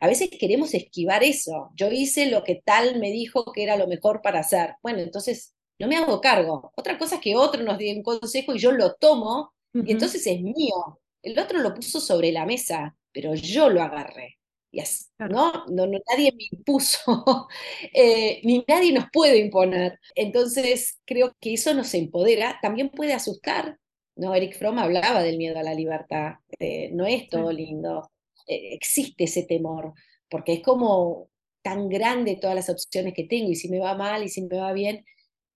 a 0.00 0.06
veces 0.06 0.28
queremos 0.38 0.74
esquivar 0.74 1.22
eso. 1.22 1.70
Yo 1.76 1.90
hice 1.90 2.30
lo 2.30 2.44
que 2.44 2.60
tal 2.64 2.98
me 3.00 3.10
dijo 3.10 3.52
que 3.52 3.62
era 3.62 3.76
lo 3.76 3.86
mejor 3.86 4.20
para 4.22 4.40
hacer. 4.40 4.74
Bueno, 4.82 4.98
entonces 4.98 5.54
no 5.78 5.88
me 5.88 5.96
hago 5.96 6.20
cargo. 6.20 6.72
Otra 6.76 6.98
cosa 6.98 7.16
es 7.16 7.20
que 7.20 7.36
otro 7.36 7.62
nos 7.62 7.78
dio 7.78 7.90
un 7.94 8.02
consejo 8.02 8.54
y 8.54 8.58
yo 8.58 8.72
lo 8.72 8.94
tomo 8.96 9.54
y 9.72 9.92
entonces 9.92 10.26
es 10.26 10.40
mío. 10.40 11.00
El 11.22 11.38
otro 11.38 11.58
lo 11.58 11.74
puso 11.74 12.00
sobre 12.00 12.32
la 12.32 12.44
mesa, 12.44 12.96
pero 13.12 13.34
yo 13.34 13.70
lo 13.70 13.82
agarré. 13.82 14.38
Y 14.74 15.24
¿no? 15.30 15.66
No, 15.68 15.86
nadie 15.86 16.32
me 16.32 16.48
impuso, 16.50 17.48
eh, 17.92 18.40
ni 18.44 18.64
nadie 18.66 18.92
nos 18.92 19.06
puede 19.12 19.38
imponer. 19.38 19.98
Entonces 20.14 21.00
creo 21.04 21.36
que 21.40 21.54
eso 21.54 21.74
nos 21.74 21.94
empodera, 21.94 22.58
también 22.62 22.90
puede 22.90 23.12
asustar. 23.12 23.78
¿no? 24.16 24.34
Eric 24.34 24.56
Fromm 24.58 24.78
hablaba 24.78 25.22
del 25.22 25.38
miedo 25.38 25.58
a 25.58 25.62
la 25.62 25.74
libertad, 25.74 26.34
eh, 26.58 26.90
no 26.92 27.06
es 27.06 27.28
todo 27.28 27.50
lindo, 27.52 28.10
eh, 28.46 28.74
existe 28.74 29.24
ese 29.24 29.44
temor, 29.44 29.94
porque 30.28 30.54
es 30.54 30.62
como 30.62 31.30
tan 31.62 31.88
grande 31.88 32.36
todas 32.36 32.56
las 32.56 32.68
opciones 32.68 33.14
que 33.14 33.24
tengo 33.24 33.50
y 33.50 33.56
si 33.56 33.68
me 33.68 33.78
va 33.78 33.94
mal 33.94 34.22
y 34.22 34.28
si 34.28 34.42
me 34.42 34.58
va 34.58 34.72
bien. 34.72 35.04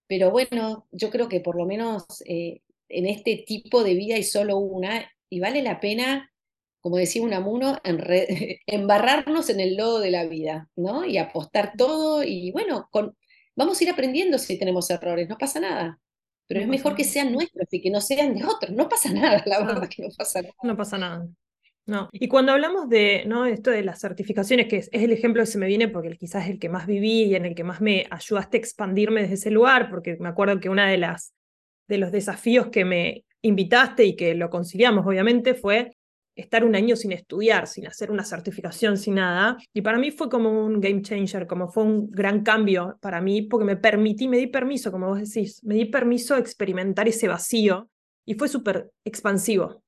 Pero 0.07 0.31
bueno, 0.31 0.87
yo 0.91 1.09
creo 1.11 1.29
que 1.29 1.39
por 1.39 1.55
lo 1.55 1.65
menos 1.65 2.05
eh, 2.25 2.61
en 2.89 3.05
este 3.05 3.43
tipo 3.45 3.83
de 3.83 3.93
vida 3.93 4.15
hay 4.15 4.23
solo 4.23 4.57
una 4.57 5.09
y 5.29 5.39
vale 5.39 5.61
la 5.61 5.79
pena, 5.79 6.31
como 6.79 6.97
decía 6.97 7.21
un 7.21 7.33
amuno, 7.33 7.79
embarrarnos 8.65 9.49
en 9.49 9.59
el 9.59 9.75
lodo 9.75 9.99
de 9.99 10.11
la 10.11 10.25
vida, 10.25 10.69
¿no? 10.75 11.05
Y 11.05 11.17
apostar 11.17 11.73
todo 11.77 12.23
y 12.23 12.51
bueno, 12.51 12.87
con, 12.91 13.15
vamos 13.55 13.79
a 13.79 13.83
ir 13.83 13.89
aprendiendo 13.89 14.37
si 14.37 14.57
tenemos 14.57 14.89
errores, 14.89 15.27
no 15.29 15.37
pasa 15.37 15.59
nada. 15.59 15.99
pero 16.47 16.61
es 16.61 16.67
mejor 16.67 16.95
que 16.95 17.03
sean 17.03 17.31
nuestros 17.31 17.67
y 17.71 17.81
que 17.81 17.91
no 17.91 18.01
sean 18.01 18.33
de 18.33 18.43
otros. 18.45 18.71
No 18.71 18.89
pasa 18.89 19.11
nada, 19.13 19.43
la 19.45 19.63
verdad 19.63 19.89
que 19.89 20.03
no 20.03 20.09
pasa 20.17 20.41
nada. 20.41 20.55
No 20.63 20.77
pasa 20.77 20.97
nada. 20.97 21.27
No. 21.85 22.09
Y 22.11 22.27
cuando 22.27 22.51
hablamos 22.51 22.87
de 22.87 23.23
¿no? 23.25 23.45
esto 23.45 23.71
de 23.71 23.83
las 23.83 23.99
certificaciones, 23.99 24.67
que 24.67 24.77
es, 24.77 24.89
el 24.91 25.11
ejemplo 25.11 25.41
que 25.41 25.47
se 25.47 25.57
me 25.57 25.67
viene 25.67 25.87
porque 25.87 26.15
quizás 26.17 26.45
es 26.45 26.51
el 26.51 26.59
que 26.59 26.69
más 26.69 26.85
viví 26.85 27.23
y 27.23 27.35
en 27.35 27.45
el 27.45 27.55
que 27.55 27.63
más 27.63 27.81
me 27.81 28.05
ayudaste 28.11 28.57
a 28.57 28.59
expandirme 28.59 29.21
desde 29.21 29.35
ese 29.35 29.51
lugar, 29.51 29.89
porque 29.89 30.15
me 30.19 30.29
acuerdo 30.29 30.59
que 30.59 30.69
una 30.69 30.87
de 30.89 30.97
las 30.97 31.33
de 31.87 31.97
los 31.97 32.11
desafíos 32.11 32.67
que 32.67 32.85
me 32.85 33.25
invitaste 33.41 34.05
y 34.05 34.15
que 34.15 34.35
lo 34.35 34.49
conciliamos, 34.49 35.05
obviamente, 35.05 35.55
fue 35.55 35.97
estar 36.39 36.63
un 36.63 36.75
año 36.75 36.95
sin 36.95 37.11
estudiar, 37.11 37.67
sin 37.67 37.87
hacer 37.87 38.11
una 38.11 38.23
certificación, 38.23 38.97
sin 38.97 39.15
nada. 39.15 39.57
Y 39.73 39.81
para 39.81 39.97
mí 39.97 40.11
fue 40.11 40.29
como 40.29 40.65
un 40.65 40.79
game 40.79 41.01
changer, 41.01 41.47
como 41.47 41.69
fue 41.69 41.83
un 41.83 42.09
gran 42.09 42.43
cambio 42.43 42.97
para 43.01 43.21
mí, 43.21 43.43
porque 43.43 43.65
me 43.65 43.77
permití, 43.77 44.27
me 44.27 44.37
di 44.37 44.47
permiso, 44.47 44.91
como 44.91 45.07
vos 45.07 45.19
decís, 45.19 45.63
me 45.63 45.75
di 45.75 45.85
permiso 45.85 46.35
a 46.35 46.39
experimentar 46.39 47.07
ese 47.07 47.27
vacío 47.27 47.89
y 48.25 48.35
fue 48.35 48.47
súper 48.47 48.91
expansivo. 49.03 49.83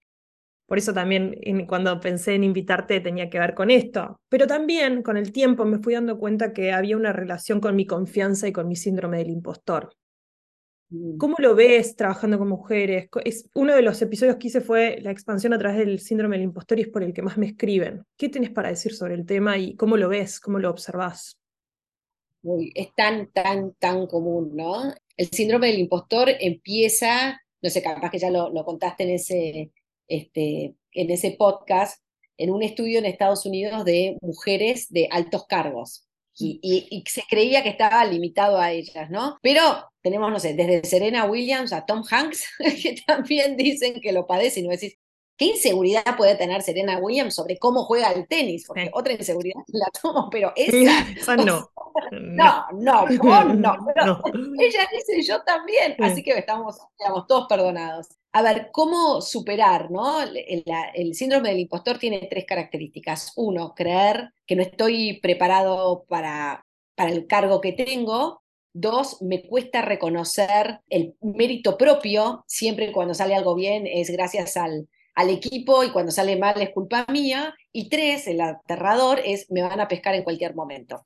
Por 0.71 0.77
eso 0.77 0.93
también 0.93 1.35
cuando 1.67 1.99
pensé 1.99 2.33
en 2.33 2.45
invitarte 2.45 3.01
tenía 3.01 3.29
que 3.29 3.39
ver 3.39 3.53
con 3.53 3.69
esto. 3.69 4.21
Pero 4.29 4.47
también 4.47 5.03
con 5.03 5.17
el 5.17 5.33
tiempo 5.33 5.65
me 5.65 5.79
fui 5.79 5.95
dando 5.95 6.17
cuenta 6.17 6.53
que 6.53 6.71
había 6.71 6.95
una 6.95 7.11
relación 7.11 7.59
con 7.59 7.75
mi 7.75 7.85
confianza 7.85 8.47
y 8.47 8.53
con 8.53 8.69
mi 8.69 8.77
síndrome 8.77 9.17
del 9.17 9.31
impostor. 9.31 9.91
Mm. 10.91 11.17
¿Cómo 11.17 11.37
lo 11.39 11.55
ves 11.55 11.95
trabajando 11.95 12.37
con 12.37 12.49
mujeres? 12.49 13.09
Es, 13.25 13.49
uno 13.55 13.73
de 13.73 13.81
los 13.81 14.01
episodios 14.01 14.35
que 14.35 14.47
hice 14.47 14.61
fue 14.61 14.99
la 15.01 15.11
expansión 15.11 15.53
a 15.53 15.57
través 15.57 15.79
del 15.79 15.99
síndrome 15.99 16.37
del 16.37 16.43
impostor 16.43 16.77
y 16.77 16.83
es 16.83 16.87
por 16.89 17.03
el 17.03 17.13
que 17.13 17.23
más 17.23 17.37
me 17.37 17.47
escriben. 17.47 18.05
¿Qué 18.17 18.29
tienes 18.29 18.51
para 18.51 18.69
decir 18.69 18.93
sobre 18.93 19.15
el 19.15 19.25
tema 19.25 19.57
y 19.57 19.75
cómo 19.75 19.97
lo 19.97 20.09
ves, 20.09 20.39
cómo 20.39 20.59
lo 20.59 20.69
observas? 20.69 21.37
es 22.73 22.87
tan, 22.95 23.31
tan, 23.31 23.73
tan 23.75 24.07
común, 24.07 24.55
¿no? 24.55 24.91
El 25.15 25.27
síndrome 25.27 25.67
del 25.67 25.79
impostor 25.79 26.29
empieza, 26.39 27.39
no 27.61 27.69
sé, 27.69 27.83
capaz 27.83 28.09
que 28.09 28.17
ya 28.17 28.31
lo, 28.31 28.49
lo 28.49 28.65
contaste 28.65 29.03
en 29.03 29.09
ese, 29.11 29.71
este, 30.07 30.75
en 30.91 31.09
ese 31.11 31.35
podcast 31.37 32.01
en 32.41 32.49
un 32.49 32.63
estudio 32.63 32.97
en 32.97 33.05
Estados 33.05 33.45
Unidos 33.45 33.85
de 33.85 34.17
mujeres 34.21 34.89
de 34.89 35.07
altos 35.11 35.45
cargos. 35.45 36.07
Y, 36.37 36.59
y, 36.89 37.03
se 37.09 37.23
creía 37.29 37.61
que 37.61 37.69
estaba 37.69 38.03
limitado 38.05 38.59
a 38.59 38.71
ellas, 38.71 39.09
¿no? 39.09 39.37
Pero 39.41 39.61
tenemos, 40.01 40.31
no 40.31 40.39
sé, 40.39 40.53
desde 40.53 40.83
Serena 40.85 41.25
Williams 41.25 41.73
a 41.73 41.85
Tom 41.85 42.03
Hanks, 42.09 42.45
que 42.81 42.95
también 43.05 43.57
dicen 43.57 43.99
que 44.01 44.11
lo 44.11 44.25
padecen, 44.25 44.63
y 44.63 44.67
no 44.67 44.73
decís, 44.73 44.97
¿qué 45.41 45.47
inseguridad 45.47 46.03
puede 46.17 46.35
tener 46.35 46.61
Serena 46.61 46.99
Williams 46.99 47.33
sobre 47.33 47.57
cómo 47.57 47.83
juega 47.85 48.11
el 48.11 48.27
tenis? 48.27 48.63
Porque 48.67 48.91
otra 48.93 49.13
inseguridad 49.13 49.63
la 49.69 49.87
tomo, 49.99 50.29
pero 50.29 50.53
esa... 50.55 51.35
no. 51.37 51.71
No, 52.11 52.65
no, 52.73 53.07
no, 53.07 53.43
no, 53.55 53.77
no. 54.05 54.21
Ella 54.59 54.87
dice 54.91 55.23
yo 55.23 55.41
también, 55.41 55.95
así 55.99 56.21
que 56.21 56.37
estamos, 56.37 56.77
digamos, 56.99 57.25
todos 57.25 57.47
perdonados 57.47 58.07
a 58.33 58.43
ver, 58.43 58.69
¿cómo 58.71 59.19
superar? 59.19 59.91
¿no? 59.91 60.21
El, 60.21 61.15
síndrome 61.15 61.49
del 61.49 61.59
impostor 61.59 61.97
tiene 61.97 62.27
tres 62.29 62.45
características. 62.45 63.33
Uno, 63.35 63.73
creer 63.75 64.31
que 64.47 64.55
no 64.55 64.61
estoy 64.61 65.19
preparado 65.19 66.05
para, 66.07 66.65
para 66.95 67.11
el 67.11 67.27
cargo 67.27 67.59
que 67.59 67.73
tengo. 67.73 68.41
Dos, 68.71 69.21
me 69.21 69.43
cuesta 69.43 69.81
reconocer 69.81 70.79
el 70.87 71.17
mérito 71.19 71.77
propio. 71.77 72.45
Siempre 72.47 72.93
cuando 72.93 73.13
sale 73.13 73.35
algo 73.35 73.53
bien 73.53 73.85
es 73.85 74.09
gracias 74.09 74.55
al, 74.55 74.87
al 75.15 75.29
equipo 75.29 75.83
y 75.83 75.91
cuando 75.91 76.11
sale 76.11 76.35
mal 76.37 76.61
es 76.61 76.71
culpa 76.71 77.05
mía. 77.11 77.55
Y 77.71 77.89
tres, 77.89 78.27
el 78.27 78.41
aterrador 78.41 79.21
es 79.23 79.49
me 79.49 79.61
van 79.61 79.79
a 79.79 79.87
pescar 79.87 80.15
en 80.15 80.23
cualquier 80.23 80.55
momento. 80.55 81.05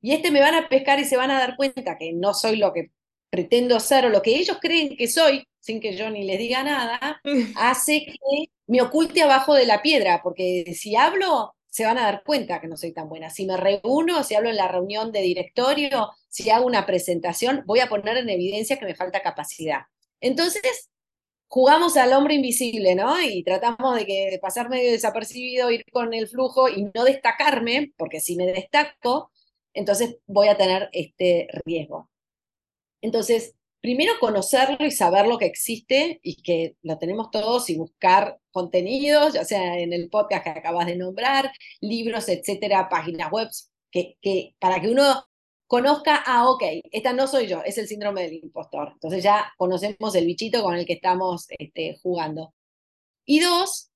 Y 0.00 0.12
este 0.12 0.30
me 0.30 0.40
van 0.40 0.54
a 0.54 0.68
pescar 0.68 0.98
y 0.98 1.04
se 1.04 1.16
van 1.16 1.30
a 1.30 1.38
dar 1.38 1.56
cuenta 1.56 1.98
que 1.98 2.12
no 2.12 2.34
soy 2.34 2.56
lo 2.56 2.72
que 2.72 2.90
pretendo 3.30 3.78
ser 3.80 4.06
o 4.06 4.08
lo 4.08 4.22
que 4.22 4.36
ellos 4.36 4.58
creen 4.60 4.96
que 4.96 5.06
soy, 5.06 5.46
sin 5.60 5.80
que 5.80 5.96
yo 5.96 6.10
ni 6.10 6.24
les 6.24 6.38
diga 6.38 6.62
nada, 6.64 7.20
hace 7.56 8.04
que 8.04 8.50
me 8.66 8.82
oculte 8.82 9.22
abajo 9.22 9.54
de 9.54 9.66
la 9.66 9.82
piedra, 9.82 10.20
porque 10.22 10.74
si 10.74 10.96
hablo, 10.96 11.54
se 11.68 11.84
van 11.84 11.98
a 11.98 12.02
dar 12.02 12.22
cuenta 12.24 12.60
que 12.60 12.66
no 12.66 12.76
soy 12.76 12.92
tan 12.92 13.08
buena. 13.08 13.30
Si 13.30 13.46
me 13.46 13.56
reúno, 13.56 14.24
si 14.24 14.34
hablo 14.34 14.50
en 14.50 14.56
la 14.56 14.68
reunión 14.68 15.12
de 15.12 15.22
directorio, 15.22 16.10
si 16.28 16.50
hago 16.50 16.66
una 16.66 16.84
presentación, 16.86 17.62
voy 17.66 17.80
a 17.80 17.88
poner 17.88 18.16
en 18.16 18.28
evidencia 18.28 18.78
que 18.78 18.86
me 18.86 18.96
falta 18.96 19.22
capacidad. 19.22 19.82
Entonces, 20.20 20.89
jugamos 21.50 21.96
al 21.96 22.12
hombre 22.12 22.34
invisible, 22.34 22.94
¿no? 22.94 23.20
Y 23.20 23.42
tratamos 23.42 23.96
de 23.96 24.06
que 24.06 24.38
pasar 24.40 24.70
medio 24.70 24.92
desapercibido, 24.92 25.70
ir 25.70 25.84
con 25.92 26.14
el 26.14 26.28
flujo 26.28 26.68
y 26.68 26.88
no 26.94 27.04
destacarme, 27.04 27.92
porque 27.96 28.20
si 28.20 28.36
me 28.36 28.46
destaco, 28.46 29.32
entonces 29.74 30.18
voy 30.26 30.46
a 30.46 30.56
tener 30.56 30.88
este 30.92 31.48
riesgo. 31.66 32.08
Entonces, 33.02 33.56
primero 33.80 34.12
conocerlo 34.20 34.86
y 34.86 34.92
saber 34.92 35.26
lo 35.26 35.38
que 35.38 35.46
existe 35.46 36.20
y 36.22 36.40
que 36.40 36.76
lo 36.82 36.98
tenemos 36.98 37.32
todos 37.32 37.68
y 37.68 37.76
buscar 37.76 38.38
contenidos, 38.52 39.34
ya 39.34 39.44
sea 39.44 39.80
en 39.80 39.92
el 39.92 40.08
podcast 40.08 40.44
que 40.44 40.50
acabas 40.50 40.86
de 40.86 40.96
nombrar, 40.96 41.50
libros, 41.80 42.28
etcétera, 42.28 42.88
páginas 42.88 43.32
web, 43.32 43.48
que 43.90 44.54
para 44.60 44.80
que 44.80 44.88
uno 44.88 45.24
conozca, 45.70 46.24
ah, 46.26 46.50
ok, 46.50 46.64
esta 46.90 47.12
no 47.12 47.28
soy 47.28 47.46
yo, 47.46 47.62
es 47.62 47.78
el 47.78 47.86
síndrome 47.86 48.22
del 48.22 48.42
impostor. 48.42 48.90
Entonces 48.94 49.22
ya 49.22 49.52
conocemos 49.56 50.16
el 50.16 50.26
bichito 50.26 50.64
con 50.64 50.74
el 50.74 50.84
que 50.84 50.94
estamos 50.94 51.46
este, 51.48 51.96
jugando. 52.02 52.52
Y 53.24 53.38
dos, 53.38 53.88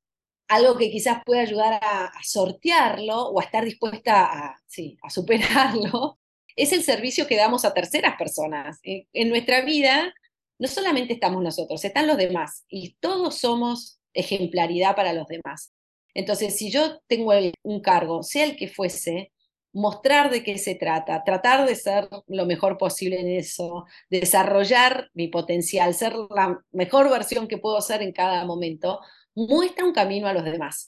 algo 0.46 0.78
que 0.78 0.88
quizás 0.92 1.24
pueda 1.26 1.42
ayudar 1.42 1.80
a, 1.82 2.12
sortearlo 2.22 3.26
o 3.26 3.40
a 3.40 3.42
estar 3.42 3.64
dispuesta 3.64 4.22
a, 4.24 4.62
sí, 4.68 4.96
a 5.02 5.10
superarlo, 5.10 6.20
es 6.56 6.72
el 6.72 6.84
servicio 6.84 7.26
que 7.26 7.36
damos 7.36 7.64
a 7.64 7.74
terceras 7.74 8.16
personas. 8.16 8.78
En 8.84 9.28
nuestra 9.28 9.62
vida 9.62 10.14
no 10.60 10.68
solamente 10.68 11.14
estamos 11.14 11.42
nosotros, 11.42 11.84
están 11.84 12.06
los 12.06 12.18
demás 12.18 12.64
y 12.68 12.94
todos 13.00 13.38
somos 13.38 13.98
ejemplaridad 14.12 14.94
para 14.94 15.12
los 15.12 15.26
demás. 15.26 15.72
Entonces, 16.14 16.56
si 16.56 16.70
yo 16.70 17.00
tengo 17.08 17.32
un 17.64 17.80
cargo, 17.80 18.22
sea 18.22 18.44
el 18.44 18.54
que 18.54 18.68
fuese, 18.68 19.32
mostrar 19.74 20.30
de 20.30 20.42
qué 20.42 20.56
se 20.56 20.76
trata, 20.76 21.24
tratar 21.24 21.66
de 21.68 21.74
ser 21.74 22.08
lo 22.28 22.46
mejor 22.46 22.78
posible 22.78 23.20
en 23.20 23.28
eso, 23.28 23.84
desarrollar 24.08 25.10
mi 25.14 25.28
potencial, 25.28 25.94
ser 25.94 26.14
la 26.30 26.60
mejor 26.72 27.10
versión 27.10 27.48
que 27.48 27.58
puedo 27.58 27.80
ser 27.80 28.00
en 28.00 28.12
cada 28.12 28.46
momento, 28.46 29.00
muestra 29.34 29.84
un 29.84 29.92
camino 29.92 30.28
a 30.28 30.32
los 30.32 30.44
demás. 30.44 30.92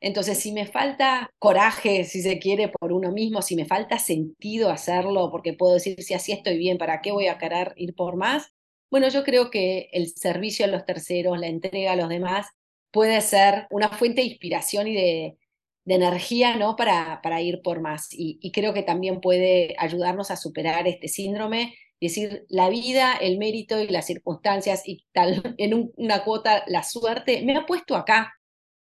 Entonces, 0.00 0.38
si 0.38 0.50
me 0.50 0.66
falta 0.66 1.30
coraje, 1.38 2.04
si 2.04 2.22
se 2.22 2.40
quiere, 2.40 2.68
por 2.68 2.92
uno 2.92 3.12
mismo, 3.12 3.40
si 3.42 3.54
me 3.54 3.66
falta 3.66 3.98
sentido 3.98 4.70
hacerlo, 4.70 5.30
porque 5.30 5.52
puedo 5.52 5.74
decir, 5.74 6.02
si 6.02 6.14
así 6.14 6.32
estoy 6.32 6.58
bien, 6.58 6.78
¿para 6.78 7.00
qué 7.02 7.12
voy 7.12 7.28
a 7.28 7.38
querer 7.38 7.72
ir 7.76 7.94
por 7.94 8.16
más? 8.16 8.48
Bueno, 8.90 9.08
yo 9.08 9.22
creo 9.24 9.50
que 9.50 9.90
el 9.92 10.08
servicio 10.08 10.64
a 10.64 10.68
los 10.68 10.84
terceros, 10.84 11.38
la 11.38 11.46
entrega 11.46 11.92
a 11.92 11.96
los 11.96 12.08
demás, 12.08 12.48
puede 12.90 13.20
ser 13.20 13.66
una 13.70 13.90
fuente 13.90 14.22
de 14.22 14.28
inspiración 14.28 14.88
y 14.88 14.94
de, 14.94 15.38
energía 15.86 16.56
¿no? 16.56 16.76
para, 16.76 17.20
para 17.22 17.40
ir 17.40 17.60
por 17.62 17.80
más. 17.80 18.08
Y, 18.10 18.50
creo 18.52 18.72
que 18.72 18.82
también 18.82 19.20
puede 19.20 19.74
ayudarnos 19.78 20.30
a 20.30 20.36
superar 20.36 20.86
este 20.86 21.08
síndrome, 21.08 21.74
decir, 22.00 22.44
la 22.48 22.68
vida, 22.68 23.14
el 23.14 23.38
mérito 23.38 23.80
y 23.80 23.88
las 23.88 24.06
circunstancias 24.06 24.82
y 24.86 25.04
tal, 25.12 25.42
en 25.58 25.92
una 25.96 26.24
cuota, 26.24 26.64
la 26.66 26.82
suerte, 26.82 27.42
me 27.42 27.56
ha 27.56 27.66
puesto 27.66 27.96
acá. 27.96 28.34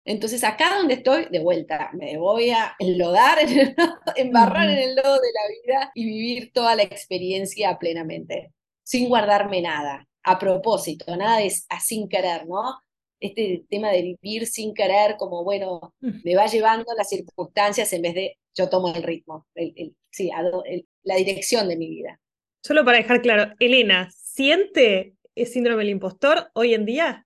Entonces, 0.06 0.43
acá 0.43 0.78
donde 0.78 0.95
estoy, 0.95 1.25
de 1.30 1.39
vuelta, 1.39 1.91
me 1.93 2.17
voy 2.17 2.49
a 2.49 2.75
enlodar, 2.80 3.38
embarrar 4.15 4.69
en 4.69 4.78
el 4.78 4.95
lodo 4.95 5.15
de 5.15 5.32
la 5.34 5.75
vida 5.78 5.91
y 5.93 6.06
vivir 6.06 6.52
toda 6.54 6.75
la 6.75 6.84
experiencia 6.84 7.78
plenamente, 7.78 8.54
sin 8.84 9.08
guardarme 9.08 9.62
nada, 9.62 10.08
a 10.23 10.39
propósito, 10.39 11.15
nada 11.15 11.41
es 11.41 11.65
a 11.69 11.80
sin 11.80 12.10
querer, 12.10 12.47
¿no? 12.47 12.80
Este 13.20 13.66
tema 13.70 13.92
de 13.92 14.02
vivir 14.02 14.48
sin 14.48 14.74
querer, 14.74 15.18
como 15.18 15.44
bueno, 15.44 15.94
me 16.00 16.36
va 16.36 16.46
llevando 16.48 16.86
las 16.98 17.10
circunstancias 17.10 17.92
en 17.94 18.02
vez 18.02 18.16
de 18.16 18.38
yo 18.56 18.70
tomo 18.70 18.94
el 18.94 19.04
ritmo, 19.04 19.46
sí, 20.10 20.30
la 21.04 21.16
dirección 21.16 21.68
de 21.68 21.78
mi 21.78 21.90
vida. 21.90 22.20
Solo 22.64 22.84
para 22.84 22.98
dejar 22.98 23.22
claro, 23.22 23.54
Elena, 23.60 24.10
¿siente 24.12 25.16
el 25.36 25.48
síndrome 25.48 25.84
del 25.84 25.92
impostor 25.92 26.50
hoy 26.54 26.74
en 26.74 26.86
día? 26.86 27.26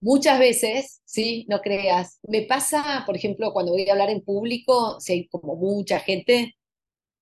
Muchas 0.00 0.38
veces, 0.38 1.02
sí, 1.04 1.46
no 1.48 1.60
creas. 1.60 2.18
Me 2.26 2.42
pasa, 2.42 3.04
por 3.06 3.16
ejemplo, 3.16 3.52
cuando 3.52 3.72
voy 3.72 3.86
a 3.88 3.92
hablar 3.92 4.10
en 4.10 4.22
público, 4.22 4.98
si 4.98 5.12
hay 5.12 5.28
como 5.28 5.56
mucha 5.56 6.00
gente, 6.00 6.56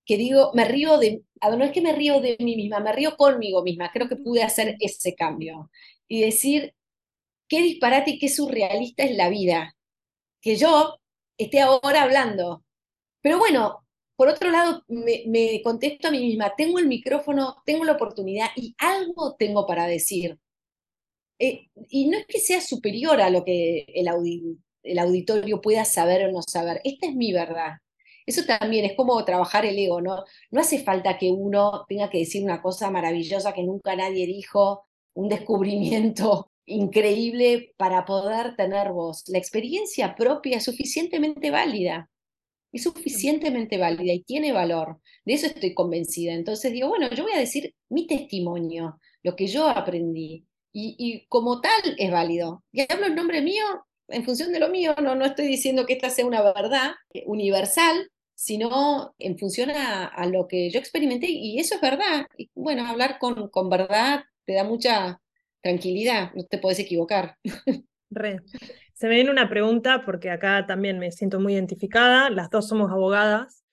que 0.05 0.17
digo, 0.17 0.51
me 0.53 0.65
río 0.65 0.97
de, 0.97 1.21
no 1.41 1.63
es 1.63 1.71
que 1.71 1.81
me 1.81 1.93
río 1.93 2.21
de 2.21 2.37
mí 2.39 2.55
misma, 2.55 2.79
me 2.79 2.93
río 2.93 3.17
conmigo 3.17 3.61
misma. 3.63 3.91
Creo 3.91 4.07
que 4.07 4.15
pude 4.15 4.43
hacer 4.43 4.75
ese 4.79 5.13
cambio 5.13 5.69
y 6.07 6.21
decir, 6.21 6.73
qué 7.49 7.61
disparate 7.61 8.11
y 8.11 8.19
qué 8.19 8.29
surrealista 8.29 9.03
es 9.03 9.15
la 9.17 9.29
vida. 9.29 9.75
Que 10.41 10.55
yo 10.55 10.99
esté 11.37 11.61
ahora 11.61 12.03
hablando. 12.03 12.63
Pero 13.21 13.39
bueno, 13.39 13.85
por 14.15 14.29
otro 14.29 14.51
lado, 14.51 14.83
me, 14.87 15.61
contesto 15.63 16.07
a 16.07 16.11
mí 16.11 16.19
misma, 16.19 16.53
tengo 16.55 16.79
el 16.79 16.87
micrófono, 16.87 17.57
tengo 17.65 17.85
la 17.85 17.93
oportunidad 17.93 18.47
y 18.55 18.75
algo 18.77 19.35
tengo 19.37 19.65
para 19.65 19.87
decir. 19.87 20.37
Eh, 21.39 21.67
y 21.89 22.09
no 22.09 22.17
es 22.17 22.25
que 22.27 22.39
sea 22.39 22.61
superior 22.61 23.21
a 23.21 23.29
lo 23.29 23.45
que 23.45 23.85
el, 23.95 24.09
el 24.83 24.99
auditorio 24.99 25.61
pueda 25.61 25.85
saber 25.85 26.25
o 26.25 26.31
no 26.31 26.41
saber, 26.41 26.81
esta 26.83 27.07
es 27.07 27.15
mi 27.15 27.33
verdad. 27.33 27.77
Eso 28.25 28.43
también 28.45 28.85
es 28.85 28.95
como 28.95 29.23
trabajar 29.25 29.65
el 29.65 29.79
ego, 29.79 30.01
¿no? 30.01 30.23
No 30.51 30.61
hace 30.61 30.83
falta 30.83 31.17
que 31.17 31.31
uno 31.31 31.85
tenga 31.87 32.09
que 32.09 32.19
decir 32.19 32.43
una 32.43 32.61
cosa 32.61 32.91
maravillosa 32.91 33.53
que 33.53 33.63
nunca 33.63 33.95
nadie 33.95 34.27
dijo, 34.27 34.85
un 35.13 35.29
descubrimiento 35.29 36.51
increíble 36.69 37.73
para 37.77 38.05
poder 38.05 38.55
tener 38.55 38.91
voz. 38.91 39.23
La 39.27 39.37
experiencia 39.37 40.15
propia 40.15 40.57
es 40.57 40.63
suficientemente 40.63 41.51
válida, 41.51 42.09
es 42.71 42.83
suficientemente 42.83 43.77
válida 43.77 44.13
y 44.13 44.23
tiene 44.23 44.51
valor. 44.51 44.99
De 45.25 45.33
eso 45.33 45.47
estoy 45.47 45.73
convencida. 45.73 46.33
Entonces 46.33 46.71
digo, 46.71 46.89
bueno, 46.89 47.09
yo 47.11 47.23
voy 47.23 47.33
a 47.33 47.39
decir 47.39 47.73
mi 47.89 48.07
testimonio, 48.07 48.99
lo 49.23 49.35
que 49.35 49.47
yo 49.47 49.67
aprendí. 49.67 50.45
Y, 50.71 51.25
como 51.27 51.59
tal 51.61 51.95
es 51.97 52.11
válido. 52.11 52.63
Y 52.71 52.81
hablo 52.89 53.07
en 53.07 53.15
nombre 53.15 53.41
mío 53.41 53.63
en 54.07 54.23
función 54.25 54.51
de 54.51 54.59
lo 54.59 54.69
mío, 54.69 54.95
no, 55.01 55.15
no 55.15 55.25
estoy 55.25 55.47
diciendo 55.47 55.85
que 55.85 55.93
esta 55.93 56.09
sea 56.09 56.25
una 56.25 56.41
verdad 56.41 56.93
universal, 57.25 58.09
sino 58.33 59.13
en 59.19 59.37
función 59.37 59.69
a, 59.71 60.25
lo 60.27 60.47
que 60.47 60.69
yo 60.69 60.79
experimenté 60.79 61.27
y 61.29 61.59
eso 61.59 61.75
es 61.75 61.81
verdad. 61.81 62.25
Y 62.37 62.49
bueno, 62.55 62.87
hablar 62.87 63.19
con, 63.19 63.49
con 63.49 63.69
verdad 63.69 64.23
te 64.45 64.53
da 64.53 64.63
mucha 64.63 65.21
tranquilidad, 65.61 66.31
no 66.33 66.43
te 66.43 66.57
puedes 66.57 66.79
equivocar. 66.79 67.35
Se 68.93 69.07
me 69.07 69.15
viene 69.15 69.31
una 69.31 69.49
pregunta 69.49 70.03
porque 70.05 70.29
acá 70.29 70.65
también 70.65 70.99
me 70.99 71.11
siento 71.11 71.39
muy 71.39 71.53
identificada, 71.53 72.29
las 72.29 72.49
dos 72.49 72.67
somos 72.67 72.91
abogadas. 72.91 73.63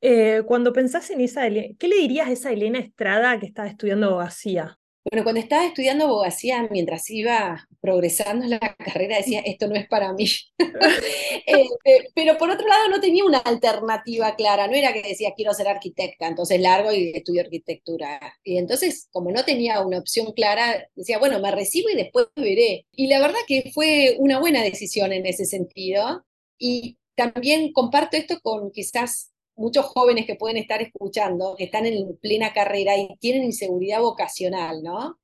Eh, 0.00 0.42
cuando 0.46 0.72
pensás 0.72 1.10
en 1.10 1.20
esa, 1.20 1.48
¿qué 1.48 1.88
le 1.88 1.96
dirías 1.96 2.28
a 2.28 2.32
esa 2.32 2.52
Elena 2.52 2.78
Estrada 2.78 3.38
que 3.38 3.46
estaba 3.46 3.68
estudiando 3.68 4.06
abogacía? 4.06 4.78
Bueno, 5.10 5.22
cuando 5.22 5.40
estaba 5.40 5.66
estudiando 5.66 6.06
abogacía, 6.06 6.66
mientras 6.70 7.10
iba 7.10 7.68
progresando 7.82 8.44
en 8.44 8.50
la 8.50 8.58
carrera, 8.78 9.18
decía, 9.18 9.40
esto 9.40 9.68
no 9.68 9.76
es 9.76 9.86
para 9.88 10.12
mí. 10.12 10.26
Eh, 11.46 12.08
pero 12.14 12.38
por 12.38 12.50
otro 12.50 12.66
lado, 12.66 12.88
no 12.88 13.00
tenía 13.00 13.24
una 13.24 13.38
alternativa 13.38 14.34
clara, 14.34 14.66
no 14.66 14.74
era 14.74 14.94
que 14.94 15.02
decía, 15.02 15.34
quiero 15.36 15.52
ser 15.52 15.68
arquitecta, 15.68 16.26
entonces 16.26 16.58
largo 16.58 16.90
y 16.90 17.12
estudio 17.14 17.42
arquitectura. 17.42 18.18
Y 18.42 18.56
entonces, 18.56 19.08
como 19.12 19.30
no 19.30 19.44
tenía 19.44 19.80
una 19.82 19.98
opción 19.98 20.32
clara, 20.32 20.88
decía, 20.94 21.18
bueno, 21.18 21.40
me 21.40 21.50
recibo 21.50 21.90
y 21.90 21.96
después 21.96 22.28
veré. 22.36 22.86
Y 22.92 23.08
la 23.08 23.20
verdad 23.20 23.38
que 23.46 23.70
fue 23.74 24.16
una 24.18 24.40
buena 24.40 24.62
decisión 24.62 25.12
en 25.12 25.26
ese 25.26 25.44
sentido. 25.44 26.24
Y 26.58 26.98
también 27.14 27.72
comparto 27.72 28.16
esto 28.16 28.40
con 28.40 28.70
quizás 28.70 29.33
muchos 29.56 29.86
jóvenes 29.86 30.26
que 30.26 30.36
pueden 30.36 30.56
estar 30.56 30.82
escuchando, 30.82 31.54
que 31.56 31.64
están 31.64 31.86
en 31.86 32.16
plena 32.18 32.52
carrera 32.52 32.96
y 32.96 33.16
tienen 33.20 33.44
inseguridad 33.44 34.00
vocacional, 34.00 34.82
¿no? 34.82 35.18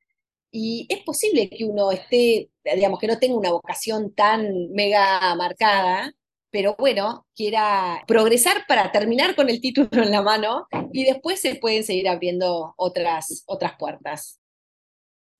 Y 0.50 0.86
es 0.88 1.02
posible 1.04 1.48
que 1.48 1.64
uno 1.64 1.92
esté, 1.92 2.50
digamos, 2.64 2.98
que 2.98 3.06
no 3.06 3.18
tenga 3.18 3.36
una 3.36 3.52
vocación 3.52 4.14
tan 4.14 4.70
mega 4.72 5.34
marcada, 5.36 6.12
pero 6.50 6.74
bueno, 6.78 7.26
quiera 7.36 8.02
progresar 8.06 8.64
para 8.66 8.90
terminar 8.90 9.36
con 9.36 9.48
el 9.48 9.60
título 9.60 10.02
en 10.02 10.10
la 10.10 10.22
mano 10.22 10.66
y 10.92 11.04
después 11.04 11.40
se 11.40 11.54
pueden 11.54 11.84
seguir 11.84 12.08
abriendo 12.08 12.74
otras, 12.76 13.44
otras 13.46 13.74
puertas. 13.78 14.39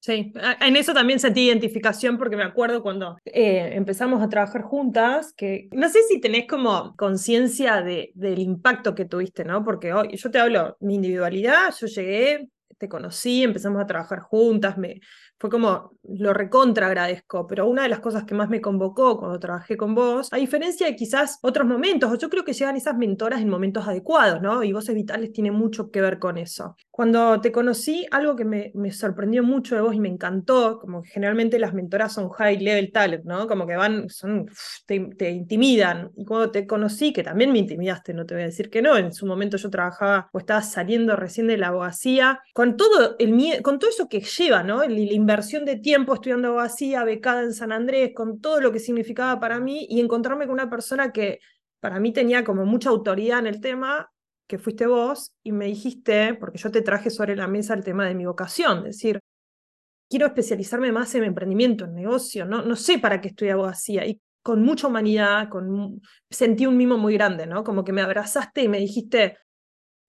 Sí, 0.03 0.33
en 0.63 0.77
eso 0.77 0.95
también 0.95 1.21
sentí 1.21 1.43
identificación 1.43 2.17
porque 2.17 2.35
me 2.35 2.43
acuerdo 2.43 2.83
cuando 2.83 3.19
eh, 3.27 3.73
empezamos 3.75 4.23
a 4.23 4.31
trabajar 4.31 4.63
juntas, 4.63 5.35
que 5.37 5.69
no 5.73 5.91
sé 5.91 5.99
si 6.09 6.23
tenés 6.23 6.47
como 6.47 6.97
conciencia 6.97 7.83
de, 7.83 8.11
del 8.15 8.39
impacto 8.39 8.95
que 8.95 9.05
tuviste, 9.05 9.45
¿no? 9.45 9.63
Porque 9.63 9.93
hoy 9.93 10.17
yo 10.17 10.31
te 10.31 10.39
hablo, 10.39 10.79
mi 10.81 10.95
individualidad, 10.95 11.75
yo 11.79 11.87
llegué, 11.87 12.49
te 12.79 12.89
conocí, 12.89 13.43
empezamos 13.43 13.83
a 13.83 13.87
trabajar 13.87 14.21
juntas, 14.21 14.79
me, 14.79 15.01
fue 15.41 15.49
como, 15.49 15.93
lo 16.03 16.35
recontra 16.35 16.87
agradezco, 16.87 17.47
pero 17.47 17.67
una 17.67 17.85
de 17.85 17.89
las 17.89 18.01
cosas 18.01 18.25
que 18.25 18.35
más 18.35 18.51
me 18.51 18.61
convocó 18.61 19.19
cuando 19.19 19.41
trabajé 19.41 19.75
con 19.75 19.95
vos, 19.95 20.29
a 20.31 20.37
diferencia 20.37 20.87
de 20.87 20.95
quizás 20.95 21.39
otros 21.41 21.67
momentos, 21.67 22.19
yo 22.19 22.29
creo 22.29 22.45
que 22.45 22.53
llegan 22.53 22.77
esas 22.77 22.97
mentoras 22.99 23.41
en 23.41 23.49
momentos 23.49 23.89
adecuados, 23.89 24.43
¿no? 24.43 24.63
Y 24.63 24.73
Voces 24.75 24.95
Vitales 24.95 25.33
tiene 25.33 25.51
mucho 25.51 25.91
que 25.91 26.03
ver 26.03 26.19
con 26.19 26.37
eso. 26.37 26.77
Cuando 26.91 27.41
te 27.41 27.51
conocí, 27.51 28.07
algo 28.11 28.37
que 28.37 28.45
me, 28.45 28.71
me 28.75 28.93
sorprendió 28.93 29.43
mucho 29.43 29.75
de 29.75 29.81
vos 29.81 29.95
y 29.95 30.01
me 30.01 30.11
encantó, 30.11 30.79
como 30.79 31.01
que 31.01 31.09
generalmente 31.09 31.59
las 31.59 31.73
mentoras 31.73 32.13
son 32.13 32.29
high 32.29 32.59
level 32.59 32.93
talent, 32.93 33.25
¿no? 33.25 33.49
Como 33.49 33.67
que 33.67 33.77
van, 33.77 34.11
son, 34.11 34.47
te, 34.85 35.01
te 35.17 35.31
intimidan. 35.31 36.11
Y 36.17 36.27
cuando 36.27 36.51
te 36.51 36.67
conocí, 36.67 37.15
que 37.15 37.23
también 37.23 37.51
me 37.51 37.59
intimidaste, 37.61 38.13
no 38.13 38.27
te 38.27 38.35
voy 38.35 38.43
a 38.43 38.47
decir 38.47 38.69
que 38.69 38.83
no, 38.83 38.99
en 38.99 39.15
su 39.15 39.25
momento 39.25 39.57
yo 39.57 39.71
trabajaba 39.71 40.29
o 40.33 40.39
estaba 40.39 40.61
saliendo 40.61 41.17
recién 41.17 41.47
de 41.47 41.57
la 41.57 41.69
abogacía, 41.69 42.41
con 42.53 42.77
todo 42.77 43.17
el 43.19 43.31
con 43.63 43.79
todo 43.79 43.89
eso 43.89 44.07
que 44.07 44.21
lleva, 44.21 44.63
¿no? 44.63 44.83
El, 44.83 44.99
el 44.99 45.30
inversión 45.31 45.65
de 45.65 45.77
tiempo 45.77 46.15
estudiando 46.15 46.49
abogacía, 46.49 47.05
becada 47.05 47.43
en 47.43 47.55
San 47.55 47.73
Andrés, 47.73 48.13
con 48.15 48.41
todo 48.41 48.61
lo 48.61 48.73
que 48.73 48.79
significaba 48.79 49.39
para 49.39 49.61
mí 49.61 49.87
y 49.89 50.01
encontrarme 50.01 50.47
con 50.47 50.55
una 50.55 50.69
persona 50.69 51.13
que 51.13 51.39
para 51.81 52.01
mí 52.01 52.13
tenía 52.13 52.45
como 52.45 52.67
mucha 52.67 52.91
autoridad 52.91 53.39
en 53.39 53.47
el 53.47 53.61
tema, 53.61 54.11
que 54.49 54.59
fuiste 54.59 54.87
vos, 54.87 55.33
y 55.43 55.53
me 55.53 55.67
dijiste, 55.67 56.35
porque 56.35 56.59
yo 56.59 56.71
te 56.71 56.83
traje 56.83 57.11
sobre 57.11 57.37
la 57.37 57.47
mesa 57.47 57.75
el 57.75 57.85
tema 57.85 58.07
de 58.07 58.15
mi 58.15 58.27
vocación, 58.27 58.79
es 58.79 58.97
decir, 58.97 59.21
quiero 60.09 60.27
especializarme 60.27 60.91
más 60.91 61.15
en 61.15 61.25
emprendimiento, 61.25 61.85
en 61.85 61.95
negocio, 61.95 62.45
no, 62.45 62.63
no 62.63 62.75
sé 62.75 62.99
para 62.99 63.21
qué 63.21 63.29
estudié 63.29 63.53
abogacía. 63.53 64.05
Y 64.05 64.21
con 64.43 64.63
mucha 64.63 64.89
humanidad, 64.89 65.49
sentí 66.29 66.67
un 66.67 66.77
mimo 66.77 66.99
muy 66.99 67.15
grande, 67.15 67.47
¿no? 67.47 67.63
Como 67.63 67.85
que 67.85 67.93
me 67.93 68.03
abrazaste 68.03 68.63
y 68.63 68.69
me 68.69 68.79
dijiste, 68.79 69.39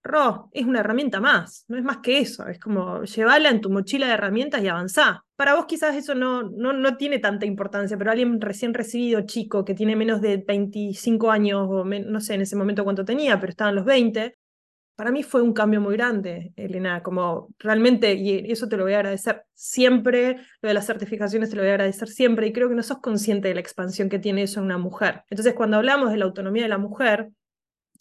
Ro, 0.04 0.50
es 0.52 0.66
una 0.66 0.80
herramienta 0.80 1.20
más, 1.20 1.66
no 1.68 1.78
es 1.78 1.84
más 1.84 1.98
que 1.98 2.20
eso, 2.20 2.48
es 2.48 2.60
como 2.60 3.04
llevarla 3.04 3.50
en 3.50 3.62
tu 3.62 3.70
mochila 3.70 4.08
de 4.08 4.14
herramientas 4.14 4.64
y 4.64 4.68
avanzar. 4.68 5.20
Para 5.36 5.54
vos 5.56 5.66
quizás 5.68 5.96
eso 5.96 6.16
no, 6.16 6.44
no, 6.44 6.74
no 6.74 6.98
tiene 6.98 7.20
tanta 7.20 7.46
importancia, 7.46 7.98
pero 7.98 8.12
alguien 8.12 8.42
recién 8.42 8.74
recibido, 8.74 9.22
chico, 9.22 9.64
que 9.64 9.76
tiene 9.76 9.96
menos 9.96 10.20
de 10.22 10.38
25 10.38 11.30
años, 11.30 11.68
o 11.70 11.86
no 11.86 12.20
sé 12.20 12.34
en 12.34 12.42
ese 12.42 12.56
momento 12.56 12.84
cuánto 12.84 13.06
tenía, 13.06 13.40
pero 13.40 13.52
estaba 13.52 13.70
en 13.70 13.76
los 13.76 13.86
20, 13.86 14.36
para 14.96 15.12
mí 15.12 15.24
fue 15.24 15.42
un 15.42 15.54
cambio 15.54 15.82
muy 15.82 15.96
grande, 15.96 16.54
Elena, 16.56 17.02
como 17.02 17.50
realmente, 17.58 18.14
y 18.14 18.52
eso 18.52 18.68
te 18.68 18.78
lo 18.78 18.84
voy 18.84 18.94
a 18.94 18.98
agradecer 18.98 19.44
siempre, 19.54 20.38
lo 20.62 20.68
de 20.68 20.74
las 20.74 20.86
certificaciones 20.86 21.50
te 21.50 21.56
lo 21.56 21.64
voy 21.64 21.72
a 21.72 21.74
agradecer 21.74 22.08
siempre, 22.08 22.48
y 22.48 22.54
creo 22.54 22.70
que 22.70 22.76
no 22.76 22.84
sos 22.84 23.00
consciente 23.00 23.48
de 23.48 23.56
la 23.56 23.62
expansión 23.62 24.10
que 24.10 24.20
tiene 24.20 24.44
eso 24.44 24.60
en 24.60 24.68
una 24.68 24.78
mujer. 24.78 25.24
Entonces, 25.30 25.54
cuando 25.56 25.78
hablamos 25.78 26.12
de 26.12 26.18
la 26.18 26.26
autonomía 26.26 26.64
de 26.64 26.70
la 26.70 26.78
mujer, 26.78 27.30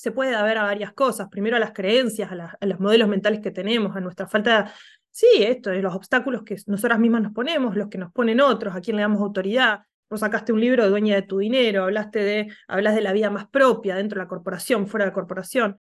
se 0.00 0.12
puede 0.12 0.34
haber 0.34 0.56
a 0.56 0.62
varias 0.62 0.94
cosas. 0.94 1.28
Primero 1.28 1.56
a 1.56 1.60
las 1.60 1.72
creencias, 1.72 2.32
a, 2.32 2.66
los 2.66 2.80
modelos 2.80 3.06
mentales 3.06 3.40
que 3.40 3.50
tenemos, 3.50 3.94
a 3.94 4.00
nuestra 4.00 4.26
falta, 4.26 4.72
sí, 5.10 5.26
esto, 5.40 5.68
de 5.68 5.82
los 5.82 5.94
obstáculos 5.94 6.42
que 6.42 6.56
nosotras 6.68 6.98
mismas 6.98 7.20
nos 7.20 7.32
ponemos, 7.34 7.76
los 7.76 7.88
que 7.88 7.98
nos 7.98 8.10
ponen 8.10 8.40
otros, 8.40 8.74
a 8.74 8.80
quién 8.80 8.96
le 8.96 9.02
damos 9.02 9.20
autoridad. 9.20 9.80
Vos 10.08 10.20
sacaste 10.20 10.54
un 10.54 10.60
libro 10.62 10.84
de 10.84 10.88
dueña 10.88 11.16
de 11.16 11.20
tu 11.20 11.36
dinero, 11.36 11.84
hablaste 11.84 12.20
de, 12.20 12.48
hablas 12.66 12.94
de 12.94 13.02
la 13.02 13.12
vida 13.12 13.28
más 13.28 13.46
propia 13.48 13.94
dentro 13.94 14.18
de 14.18 14.24
la 14.24 14.28
corporación, 14.28 14.86
fuera 14.86 15.04
de 15.04 15.10
la 15.10 15.14
corporación. 15.14 15.78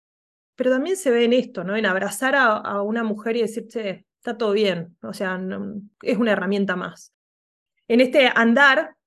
Pero 0.56 0.70
también 0.70 0.98
se 0.98 1.12
ve 1.12 1.24
en 1.24 1.32
esto, 1.32 1.64
¿no? 1.64 1.78
En 1.78 1.86
abrazar 1.86 2.36
a, 2.36 2.82
una 2.82 3.06
mujer 3.06 3.38
y 3.38 3.42
decirte, 3.44 4.06
está 4.18 4.38
todo 4.38 4.52
bien, 4.52 4.98
o 5.02 5.14
sea, 5.14 5.40
es 6.02 6.18
una 6.18 6.34
herramienta 6.34 6.76
más. 6.76 7.14
En 7.88 8.02
este 8.02 8.30
andar 8.36 8.98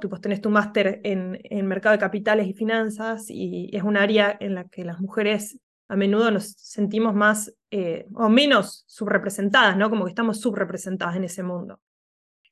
Tú 0.00 0.10
pues 0.10 0.20
tenés 0.20 0.42
tu 0.42 0.50
máster 0.50 1.00
en, 1.04 1.66
mercado 1.66 1.94
de 1.94 1.98
capitales 1.98 2.46
y 2.46 2.52
finanzas 2.52 3.26
y 3.30 3.70
es 3.72 3.82
un 3.82 3.96
área 3.96 4.36
en 4.38 4.54
la 4.54 4.64
que 4.64 4.84
las 4.84 5.00
mujeres 5.00 5.58
a 5.88 5.96
menudo 5.96 6.30
nos 6.30 6.52
sentimos 6.52 7.14
más 7.14 7.50
eh, 7.70 8.06
o 8.14 8.28
menos 8.28 8.84
subrepresentadas, 8.86 9.76
¿no? 9.76 9.88
Como 9.88 10.04
que 10.04 10.10
estamos 10.10 10.40
subrepresentadas 10.40 11.16
en 11.16 11.24
ese 11.24 11.42
mundo. 11.42 11.80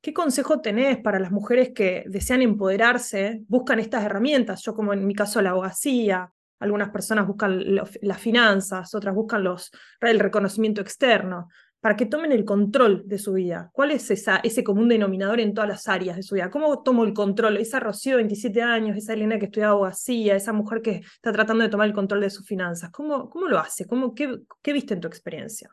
¿Qué 0.01 0.15
consejo 0.15 0.61
tenés 0.61 0.99
para 0.99 1.19
las 1.19 1.31
mujeres 1.31 1.73
que 1.75 2.05
desean 2.07 2.41
empoderarse, 2.41 3.43
buscan 3.47 3.79
estas 3.79 4.05
herramientas? 4.05 4.63
Yo 4.63 4.75
como 4.75 4.95
en 4.95 5.07
mi 5.07 5.15
caso 5.15 5.43
la 5.43 5.51
abogacía, 5.51 6.33
algunas 6.61 6.91
personas 6.91 7.27
buscan 7.27 7.75
las 7.75 8.21
finanzas, 8.21 8.95
otras 8.95 9.15
buscan 9.15 9.45
el 10.01 10.19
reconocimiento 10.19 10.81
externo 10.81 11.49
para 11.83 11.97
que 11.97 12.07
tomen 12.07 12.31
el 12.31 12.45
control 12.45 13.03
de 13.09 13.19
su 13.19 13.33
vida. 13.33 13.71
¿Cuál 13.73 13.91
es 13.91 14.09
ese 14.09 14.65
común 14.65 14.89
denominador 14.89 15.41
en 15.41 15.53
todas 15.53 15.69
las 15.69 15.89
áreas 15.89 16.17
de 16.17 16.23
su 16.23 16.37
vida? 16.37 16.49
¿Cómo 16.49 16.85
tomo 16.85 17.03
el 17.03 17.13
control? 17.13 17.57
Esa 17.57 17.81
Rocío, 17.81 18.17
27 18.17 18.63
años, 18.63 18.97
esa 18.97 19.15
Elena 19.15 19.37
que 19.41 19.47
estudia 19.47 19.71
abogacía, 19.71 20.37
esa 20.37 20.53
mujer 20.53 20.81
que 20.81 21.03
está 21.03 21.33
tratando 21.33 21.65
de 21.65 21.71
tomar 21.71 21.89
el 21.89 21.93
control 21.93 22.21
de 22.21 22.31
sus 22.31 22.47
finanzas, 22.47 22.93
¿cómo, 22.93 23.29
cómo 23.29 23.49
lo 23.49 23.59
hace? 23.59 23.85
¿Cómo, 23.89 24.15
qué, 24.15 24.43
qué 24.63 24.73
viste 24.73 24.95
en 24.95 25.01
tu 25.01 25.09
experiencia? 25.09 25.69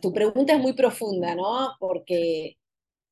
Tu 0.00 0.12
pregunta 0.12 0.52
es 0.52 0.60
muy 0.60 0.72
profunda, 0.72 1.36
¿no? 1.36 1.76
Porque 1.78 2.56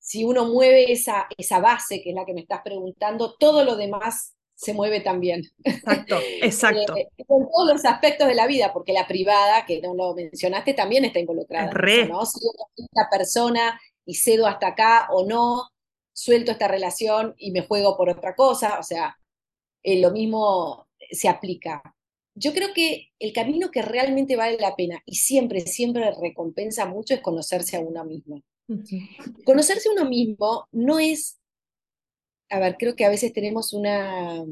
si 0.01 0.25
uno 0.25 0.47
mueve 0.47 0.91
esa, 0.91 1.29
esa 1.39 1.61
base, 1.61 2.03
que 2.03 2.11
es 2.11 2.17
la 2.17 2.27
que 2.27 2.35
me 2.35 2.41
estás 2.41 2.63
preguntando, 2.65 3.37
todo 3.39 3.65
lo 3.65 3.77
demás 3.77 4.34
se 4.55 4.73
mueve 4.73 5.01
también. 5.01 5.43
Exacto, 5.65 6.17
exacto. 6.43 6.97
Eh, 6.97 7.09
en 7.19 7.27
todos 7.27 7.73
los 7.73 7.85
aspectos 7.85 8.29
de 8.29 8.35
la 8.35 8.47
vida, 8.47 8.73
porque 8.73 8.93
la 8.93 9.07
privada, 9.07 9.67
que 9.67 9.81
no 9.81 9.95
lo 9.95 10.15
mencionaste, 10.15 10.75
también 10.75 11.05
está 11.05 11.19
involucrada. 11.19 11.71
Re. 11.73 12.07
¿no? 12.07 12.25
Si 12.27 12.39
esta 12.77 13.09
persona 13.11 13.81
y 14.07 14.15
cedo 14.15 14.47
hasta 14.47 14.69
acá 14.69 15.09
o 15.11 15.27
no, 15.27 15.69
suelto 16.13 16.53
esta 16.53 16.69
relación 16.69 17.35
y 17.39 17.51
me 17.51 17.63
juego 17.63 17.97
por 17.97 18.09
otra 18.09 18.35
cosa, 18.35 18.79
o 18.79 18.83
sea, 18.83 19.19
eh, 19.83 20.01
lo 20.01 20.11
mismo 20.11 20.89
se 21.11 21.29
aplica. 21.29 21.83
Yo 22.37 22.53
creo 22.53 22.73
que 22.75 23.13
el 23.19 23.33
camino 23.33 23.71
que 23.71 23.83
realmente 23.83 24.37
vale 24.37 24.59
la 24.59 24.75
pena 24.75 25.01
y 25.05 25.17
siempre, 25.17 25.61
siempre 25.61 26.11
recompensa 26.21 26.87
mucho 26.87 27.15
es 27.15 27.21
conocerse 27.21 27.77
a 27.77 27.81
uno 27.81 28.05
mismo. 28.05 28.43
Conocerse 29.45 29.89
a 29.89 29.93
uno 29.93 30.09
mismo 30.09 30.67
no 30.73 30.99
es 30.99 31.39
a 32.55 32.61
ver, 32.61 32.77
creo 32.79 32.95
que 32.95 33.05
a 33.05 33.09
veces 33.11 33.33
tenemos 33.33 33.73
una, 33.73 34.45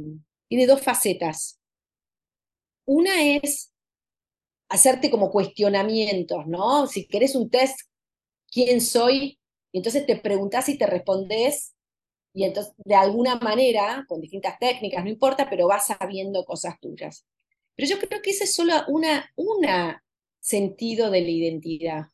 tiene 0.49 0.67
dos 0.67 0.83
facetas. 0.83 1.61
Una 2.85 3.23
es 3.25 3.73
hacerte 4.69 5.11
como 5.11 5.31
cuestionamientos, 5.31 6.47
¿no? 6.49 6.87
Si 6.89 7.07
querés 7.07 7.37
un 7.37 7.49
test, 7.49 7.79
¿quién 8.51 8.81
soy? 8.81 9.39
Y 9.73 9.79
entonces 9.79 10.05
te 10.07 10.17
preguntás 10.17 10.69
y 10.69 10.77
te 10.79 10.87
respondes, 10.87 11.75
y 12.35 12.45
entonces 12.45 12.75
de 12.85 12.95
alguna 12.97 13.37
manera, 13.37 14.05
con 14.09 14.21
distintas 14.21 14.59
técnicas, 14.59 15.05
no 15.05 15.11
importa, 15.11 15.49
pero 15.49 15.69
vas 15.69 15.87
sabiendo 15.87 16.45
cosas 16.45 16.81
tuyas. 16.81 17.25
Pero 17.77 17.89
yo 17.89 17.99
creo 18.01 18.21
que 18.21 18.31
ese 18.31 18.45
es 18.45 18.55
solo 18.55 18.75
una, 18.89 19.31
una 19.37 20.05
sentido 20.41 21.11
de 21.11 21.21
la 21.21 21.31
identidad. 21.31 22.07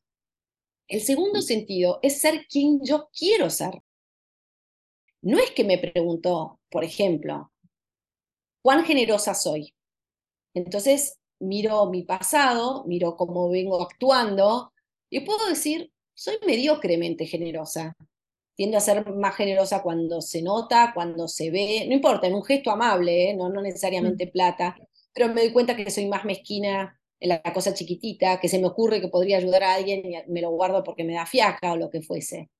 El 0.87 1.01
segundo 1.01 1.40
sentido 1.40 1.98
es 2.03 2.20
ser 2.20 2.46
quien 2.46 2.85
yo 2.85 3.09
quiero 3.16 3.48
ser. 3.48 3.83
No 5.22 5.38
es 5.38 5.50
que 5.50 5.64
me 5.64 5.78
preguntó, 5.78 6.61
por 6.70 6.85
ejemplo, 6.85 7.50
¿cuán 8.62 8.85
generosa 8.85 9.35
soy? 9.35 9.74
Entonces 10.54 11.18
miro 11.40 11.87
mi 11.90 12.02
pasado, 12.02 12.85
miro 12.87 13.16
cómo 13.16 13.48
vengo 13.48 13.83
actuando 13.83 14.72
y 15.11 15.20
puedo 15.20 15.48
decir, 15.48 15.92
soy 16.14 16.37
mediocremente 16.46 17.26
generosa. 17.26 17.96
Tiendo 18.57 18.76
a 18.76 18.81
ser 18.81 19.09
más 19.14 19.37
generosa 19.37 19.83
cuando 19.83 20.20
se 20.20 20.42
nota, 20.42 20.90
cuando 20.92 21.28
se 21.28 21.50
ve, 21.50 21.85
no 21.87 21.94
importa, 21.94 22.26
en 22.26 22.35
un 22.35 22.42
gesto 22.42 22.72
amable, 22.72 23.31
¿eh? 23.31 23.35
no, 23.35 23.48
no 23.48 23.62
necesariamente 23.62 24.26
mm. 24.26 24.31
plata, 24.31 24.76
pero 25.14 25.33
me 25.33 25.42
doy 25.42 25.52
cuenta 25.52 25.76
que 25.76 25.90
soy 25.90 26.07
más 26.07 26.24
mezquina 26.24 27.00
en 27.20 27.28
la 27.28 27.42
cosa 27.42 27.74
chiquitita, 27.74 28.40
que 28.40 28.48
se 28.48 28.59
me 28.59 28.66
ocurre 28.66 29.00
que 29.00 29.09
podría 29.09 29.38
ayudar 29.38 29.62
a 29.62 29.74
alguien 29.74 30.04
y 30.04 30.16
me 30.31 30.40
lo 30.40 30.50
guardo 30.50 30.83
porque 30.85 31.04
me 31.04 31.14
da 31.14 31.26
fiaca 31.26 31.72
o 31.72 31.76
lo 31.76 31.90
que 31.90 32.02
fuese. 32.02 32.50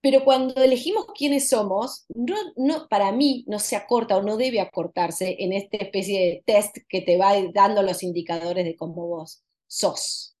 Pero 0.00 0.24
cuando 0.24 0.62
elegimos 0.62 1.06
quiénes 1.16 1.48
somos, 1.48 2.06
no, 2.14 2.88
para 2.88 3.12
mí 3.12 3.44
no 3.48 3.58
se 3.58 3.76
acorta 3.76 4.16
o 4.16 4.22
no 4.22 4.36
debe 4.36 4.60
acortarse 4.60 5.36
en 5.40 5.52
esta 5.52 5.78
especie 5.78 6.20
de 6.20 6.42
test 6.46 6.76
que 6.88 7.00
te 7.00 7.16
va 7.16 7.32
dando 7.52 7.82
los 7.82 8.02
indicadores 8.02 8.64
de 8.64 8.76
cómo 8.76 9.06
vos 9.06 9.42
sos. 9.66 10.36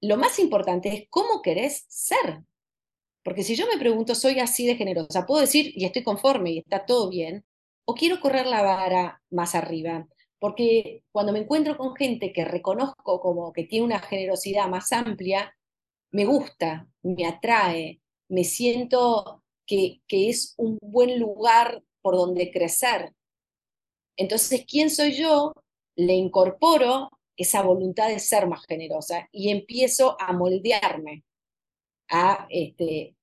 Lo 0.00 0.16
más 0.16 0.38
importante 0.38 0.88
es 0.88 1.04
cómo 1.10 1.42
querés 1.42 1.84
ser. 1.88 2.44
Porque 3.22 3.42
si 3.42 3.56
yo 3.56 3.66
me 3.66 3.78
pregunto, 3.78 4.14
soy 4.14 4.38
así 4.38 4.66
de 4.66 4.76
generosa, 4.76 5.26
puedo 5.26 5.40
decir, 5.40 5.72
y 5.74 5.84
estoy 5.84 6.02
conforme 6.02 6.52
y 6.52 6.58
está 6.60 6.86
todo 6.86 7.10
bien, 7.10 7.44
o 7.84 7.94
quiero 7.94 8.20
correr 8.20 8.46
la 8.46 8.62
vara 8.62 9.22
más 9.30 9.54
arriba. 9.54 10.06
Porque 10.38 11.02
cuando 11.10 11.32
me 11.32 11.40
encuentro 11.40 11.76
con 11.76 11.96
gente 11.96 12.32
que 12.32 12.44
reconozco 12.44 13.20
como 13.20 13.52
que 13.52 13.64
tiene 13.64 13.84
una 13.84 13.98
generosidad 13.98 14.68
más 14.68 14.92
amplia, 14.92 15.54
me 16.10 16.24
gusta, 16.24 16.88
me 17.02 17.26
atrae, 17.26 18.00
me 18.28 18.44
siento 18.44 19.42
que, 19.66 20.00
que 20.06 20.28
es 20.28 20.54
un 20.56 20.78
buen 20.80 21.18
lugar 21.18 21.82
por 22.02 22.16
donde 22.16 22.50
crecer. 22.50 23.14
Entonces, 24.16 24.64
¿quién 24.66 24.90
soy 24.90 25.12
yo? 25.12 25.52
Le 25.96 26.14
incorporo 26.14 27.10
esa 27.38 27.62
voluntad 27.62 28.08
de 28.08 28.18
ser 28.18 28.48
más 28.48 28.66
generosa 28.66 29.28
y 29.30 29.50
empiezo 29.50 30.16
a 30.20 30.32
moldearme, 30.32 31.24
a 32.08 32.46
este, 32.50 33.14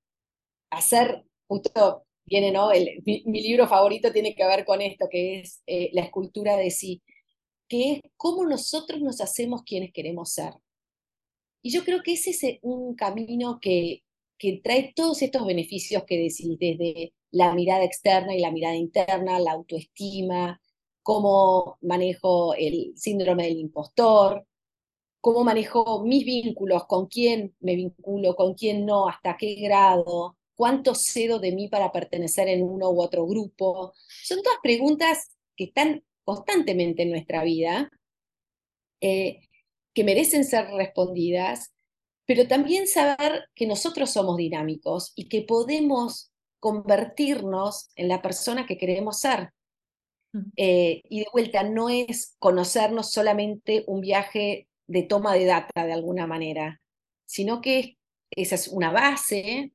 hacer, 0.72 1.26
justo 1.48 2.06
viene, 2.26 2.52
¿no? 2.52 2.70
mi, 3.06 3.42
libro 3.42 3.68
favorito 3.68 4.12
tiene 4.12 4.34
que 4.34 4.46
ver 4.46 4.66
con 4.66 4.82
esto, 4.82 5.08
que 5.12 5.40
es 5.40 5.62
eh, 5.68 5.90
la 5.94 6.02
escultura 6.02 6.56
de 6.56 6.72
sí, 6.72 7.04
que 7.68 7.92
es 7.92 8.02
cómo 8.16 8.46
nosotros 8.46 9.02
nos 9.02 9.20
hacemos 9.20 9.64
quienes 9.64 9.92
queremos 9.92 10.32
ser. 10.32 10.54
Y 11.62 11.72
yo 11.72 11.84
creo 11.84 12.02
que 12.02 12.14
ese 12.14 12.30
es 12.30 12.60
un 12.62 12.96
camino 12.96 13.60
que, 13.60 14.04
que 14.38 14.60
trae 14.64 14.94
todos 14.96 15.22
estos 15.22 15.46
beneficios 15.46 16.04
que 16.06 16.18
decís, 16.18 16.58
desde 16.60 17.14
la 17.32 17.54
mirada 17.54 17.84
externa 17.84 18.36
y 18.36 18.40
la 18.40 18.52
mirada 18.52 18.76
interna, 18.76 19.40
la 19.40 19.52
autoestima, 19.52 20.62
cómo 21.04 21.78
manejo 21.82 22.56
el 22.56 22.94
síndrome 22.96 23.44
del 23.44 23.60
impostor, 23.60 24.46
cómo 25.22 25.44
manejo 25.44 26.04
mis 26.04 26.26
vínculos, 26.26 26.86
con 26.86 27.08
quién 27.08 27.56
me 27.60 27.76
vinculo, 27.76 28.36
con 28.36 28.54
quién 28.54 28.86
no, 28.86 29.08
hasta 29.08 29.38
qué 29.38 29.56
grado, 29.56 30.38
cuánto 30.56 30.96
cedo 30.96 31.40
de 31.40 31.52
mí 31.52 31.68
para 31.68 31.92
pertenecer 31.92 32.48
en 32.48 32.64
uno 32.64 32.90
u 32.90 33.02
otro 33.02 33.26
grupo. 33.28 33.94
Son 34.24 34.42
todas 34.42 34.60
preguntas 34.64 35.36
que 35.56 35.66
están 35.66 36.04
constantemente 36.24 37.04
en 37.04 37.12
nuestra 37.12 37.44
vida, 37.44 37.92
eh, 39.02 39.42
que 39.94 40.04
merecen 40.04 40.44
ser 40.44 40.68
respondidas 40.72 41.75
pero 42.26 42.48
también 42.48 42.88
saber 42.88 43.50
que 43.54 43.68
nosotros 43.68 44.12
somos 44.12 44.38
dinámicos 44.38 45.14
y 45.16 45.30
que 45.30 45.42
podemos 45.42 46.32
convertirnos 46.60 47.90
en 47.96 48.08
la 48.08 48.22
persona 48.22 48.66
que 48.66 48.78
queremos 48.78 49.20
ser. 49.20 49.52
Eh, 50.58 51.02
y 51.08 51.20
de 51.20 51.28
vuelta, 51.32 51.64
no 51.64 51.90
es 51.90 52.36
conocernos 52.40 53.12
solamente 53.12 53.86
un 53.88 54.02
viaje 54.02 54.68
de 54.88 55.04
toma 55.04 55.34
de 55.34 55.46
data 55.46 55.86
de 55.86 55.94
alguna 55.94 56.28
manera, 56.28 56.82
sino 57.26 57.62
que 57.62 57.98
esa 58.32 58.56
es 58.56 58.68
una 58.68 58.92
base, 58.92 59.72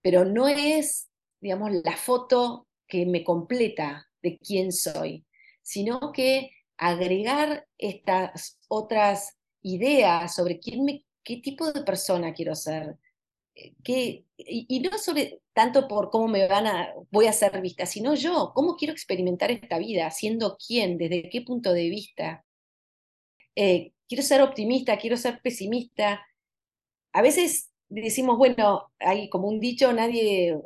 pero 0.00 0.24
no 0.24 0.46
es, 0.46 1.08
digamos, 1.40 1.72
la 1.72 1.96
foto 1.96 2.68
que 2.86 3.04
me 3.04 3.24
completa 3.24 4.06
de 4.22 4.38
quién 4.38 4.72
soy, 4.72 5.24
sino 5.62 6.12
que 6.12 6.50
agregar 6.76 7.66
estas 7.78 8.58
otras 8.68 9.38
ideas 9.62 10.34
sobre 10.34 10.60
quién 10.60 10.84
me 10.84 11.04
qué 11.24 11.38
tipo 11.38 11.70
de 11.72 11.82
persona 11.82 12.32
quiero 12.32 12.54
ser. 12.54 12.96
Eh, 13.54 13.74
¿Qué, 13.82 14.24
y, 14.36 14.80
no 14.80 14.96
sobre 14.98 15.40
tanto 15.52 15.88
por 15.88 16.10
cómo 16.10 16.28
me 16.28 16.46
van 16.48 16.66
a, 16.66 16.94
voy 17.10 17.26
a 17.26 17.32
ser 17.32 17.60
vista, 17.60 17.86
sino 17.86 18.14
yo, 18.14 18.52
cómo 18.54 18.76
quiero 18.76 18.92
experimentar 18.92 19.50
esta 19.50 19.78
vida, 19.78 20.10
siendo 20.10 20.56
quién, 20.56 20.98
desde 20.98 21.28
qué 21.30 21.42
punto 21.42 21.72
de 21.72 21.88
vista. 21.90 22.44
Eh, 23.56 23.92
quiero 24.08 24.22
ser 24.22 24.42
optimista, 24.42 24.98
quiero 24.98 25.16
ser 25.16 25.40
pesimista. 25.42 26.26
A 27.12 27.22
veces 27.22 27.70
decimos, 27.88 28.38
bueno, 28.38 28.92
hay 28.98 29.28
como 29.28 29.48
un 29.48 29.60
dicho, 29.60 29.92
nadie 29.92 30.56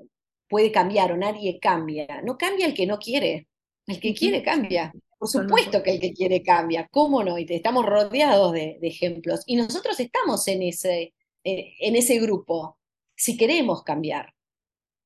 puede 0.49 0.71
cambiar 0.71 1.13
o 1.13 1.17
nadie 1.17 1.59
cambia. 1.61 2.23
No 2.23 2.39
cambia 2.39 2.67
el 2.67 2.75
que 2.75 2.87
no 2.87 2.99
quiere, 2.99 3.49
el 3.87 4.01
que 4.01 4.15
quiere 4.15 4.43
cambia. 4.43 4.93
Por 5.25 5.31
supuesto 5.31 5.83
que 5.83 5.93
el 5.93 6.01
que 6.01 6.13
quiere 6.13 6.43
cambia, 6.43 6.87
¿cómo 6.91 7.25
no? 7.25 7.39
Y 7.39 7.47
estamos 7.49 7.87
rodeados 7.87 8.53
de, 8.53 8.79
ejemplos. 8.83 9.41
Y 9.47 9.57
nosotros 9.57 9.99
estamos 9.99 10.47
en 10.49 10.63
ese, 10.63 11.15
eh, 11.45 11.73
en 11.81 11.97
ese 11.97 12.19
grupo, 12.19 12.79
si 13.17 13.39
queremos 13.39 13.83
cambiar. 13.85 14.35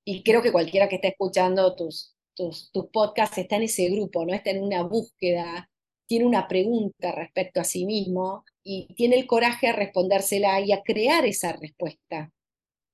Y 0.04 0.24
creo 0.24 0.42
que 0.42 0.50
cualquiera 0.50 0.88
que 0.88 0.96
está 0.96 1.07
escuchando 1.07 1.76
tus, 1.76 2.16
tus, 2.35 2.72
tus 2.72 2.87
podcasts 2.87 3.38
está 3.38 3.59
en 3.59 3.62
ese 3.62 3.88
grupo, 3.90 4.26
¿no? 4.26 4.35
Está 4.35 4.50
en 4.50 4.64
una 4.64 4.83
búsqueda, 4.83 5.70
tiene 6.09 6.26
una 6.26 6.48
pregunta 6.48 7.12
respecto 7.12 7.61
a 7.61 7.64
sí 7.64 7.87
mismo 7.87 8.44
y 8.64 8.92
tiene 8.94 9.20
el 9.20 9.26
coraje 9.28 9.68
a 9.68 9.72
respondérsela 9.72 10.61
y 10.61 10.72
a 10.72 10.83
crear 10.83 11.26
esa 11.26 11.52
respuesta. 11.52 12.33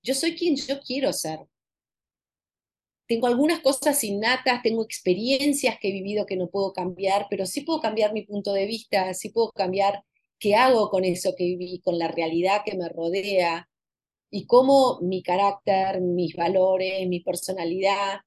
Yo 0.02 0.14
soy 0.14 0.36
quien 0.36 0.56
yo 0.56 0.78
quiero 0.82 1.10
ser 1.14 1.38
tengo 3.06 3.26
algunas 3.26 3.60
cosas 3.60 4.02
innatas, 4.04 4.62
tengo 4.62 4.82
experiencias 4.82 5.78
que 5.80 5.88
he 5.88 5.92
vivido 5.92 6.26
que 6.26 6.36
no 6.36 6.48
puedo 6.48 6.72
cambiar, 6.72 7.26
pero 7.30 7.46
sí 7.46 7.62
puedo 7.62 7.80
cambiar 7.80 8.12
mi 8.12 8.22
punto 8.22 8.52
de 8.52 8.66
vista, 8.66 9.12
sí 9.14 9.30
puedo 9.30 9.50
cambiar 9.52 10.04
qué 10.38 10.54
hago 10.54 10.90
con 10.90 11.04
eso 11.04 11.34
que 11.36 11.44
viví, 11.44 11.80
con 11.80 11.98
la 11.98 12.08
realidad 12.08 12.62
que 12.64 12.76
me 12.76 12.88
rodea 12.88 13.68
y 14.30 14.46
cómo 14.46 14.98
mi 15.00 15.22
carácter, 15.22 16.00
mis 16.00 16.34
valores, 16.34 17.06
mi 17.08 17.20
personalidad 17.20 18.20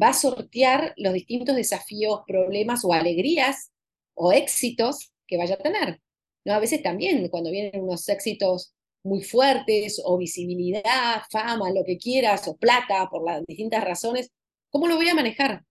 va 0.00 0.08
a 0.08 0.14
sortear 0.14 0.94
los 0.96 1.14
distintos 1.14 1.56
desafíos, 1.56 2.20
problemas 2.26 2.84
o 2.84 2.92
alegrías 2.92 3.72
o 4.14 4.32
éxitos 4.32 5.12
que 5.26 5.38
vaya 5.38 5.54
a 5.54 5.58
tener. 5.58 6.00
¿No? 6.44 6.54
A 6.54 6.60
veces 6.60 6.82
también 6.82 7.28
cuando 7.28 7.50
vienen 7.50 7.82
unos 7.82 8.08
éxitos 8.08 8.74
muy 9.08 9.22
fuertes 9.22 10.00
o 10.04 10.18
visibilidad, 10.18 11.22
fama, 11.30 11.70
lo 11.70 11.82
que 11.84 11.98
quieras, 11.98 12.46
o 12.46 12.56
plata, 12.56 13.08
por 13.10 13.24
las 13.24 13.44
distintas 13.46 13.84
razones, 13.84 14.30
¿cómo 14.70 14.86
lo 14.86 14.96
voy 14.96 15.08
a 15.08 15.14
manejar? 15.14 15.64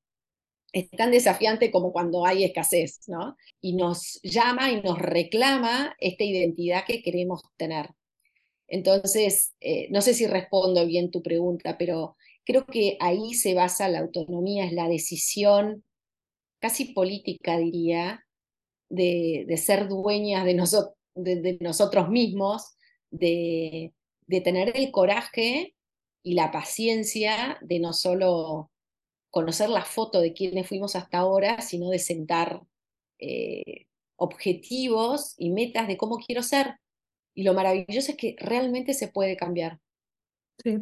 Es 0.74 0.90
tan 0.92 1.12
desafiante 1.12 1.72
como 1.72 1.94
cuando 1.94 2.26
hay 2.26 2.44
escasez, 2.44 3.02
¿no? 3.08 3.38
Y 3.62 3.76
nos 3.76 4.20
llama 4.24 4.72
y 4.72 4.82
nos 4.82 5.00
reclama 5.00 5.96
esta 6.00 6.24
identidad 6.24 6.84
que 6.86 7.02
queremos 7.02 7.42
tener. 7.56 7.90
Entonces, 8.68 9.56
eh, 9.62 9.88
no 9.92 10.02
sé 10.02 10.14
si 10.14 10.28
respondo 10.28 10.86
bien 10.86 11.10
tu 11.10 11.22
pregunta, 11.22 11.78
pero 11.78 12.18
creo 12.44 12.66
que 12.66 12.98
ahí 13.00 13.34
se 13.34 13.54
basa 13.54 13.88
la 13.88 14.00
autonomía, 14.00 14.66
es 14.66 14.74
la 14.74 14.90
decisión 14.90 15.86
casi 16.60 16.94
política, 16.94 17.58
diría, 17.58 18.26
de, 18.90 19.46
ser 19.58 19.88
dueñas 19.88 20.44
de, 20.46 20.56
de 21.16 21.58
nosotros 21.62 22.10
mismos 22.10 22.77
de, 23.12 23.94
tener 24.44 24.76
el 24.76 24.92
coraje 24.92 25.76
y 26.24 26.34
la 26.34 26.52
paciencia 26.52 27.58
de 27.62 27.80
no 27.80 27.94
solo 27.94 28.72
conocer 29.30 29.70
la 29.70 29.86
foto 29.86 30.22
de 30.22 30.34
quienes 30.34 30.68
fuimos 30.68 30.96
hasta 30.96 31.20
ahora, 31.20 31.62
sino 31.62 31.90
de 31.90 32.00
sentar 32.00 32.62
eh, 33.20 33.86
objetivos 34.16 35.36
y 35.38 35.52
metas 35.52 35.88
de 35.88 35.98
cómo 35.98 36.18
quiero 36.18 36.44
ser. 36.44 36.76
Y 37.34 37.44
lo 37.44 37.54
maravilloso 37.54 38.12
es 38.12 38.18
que 38.18 38.36
realmente 38.40 38.94
se 38.94 39.10
puede 39.10 39.38
cambiar. 39.38 39.80
Sí, 40.64 40.80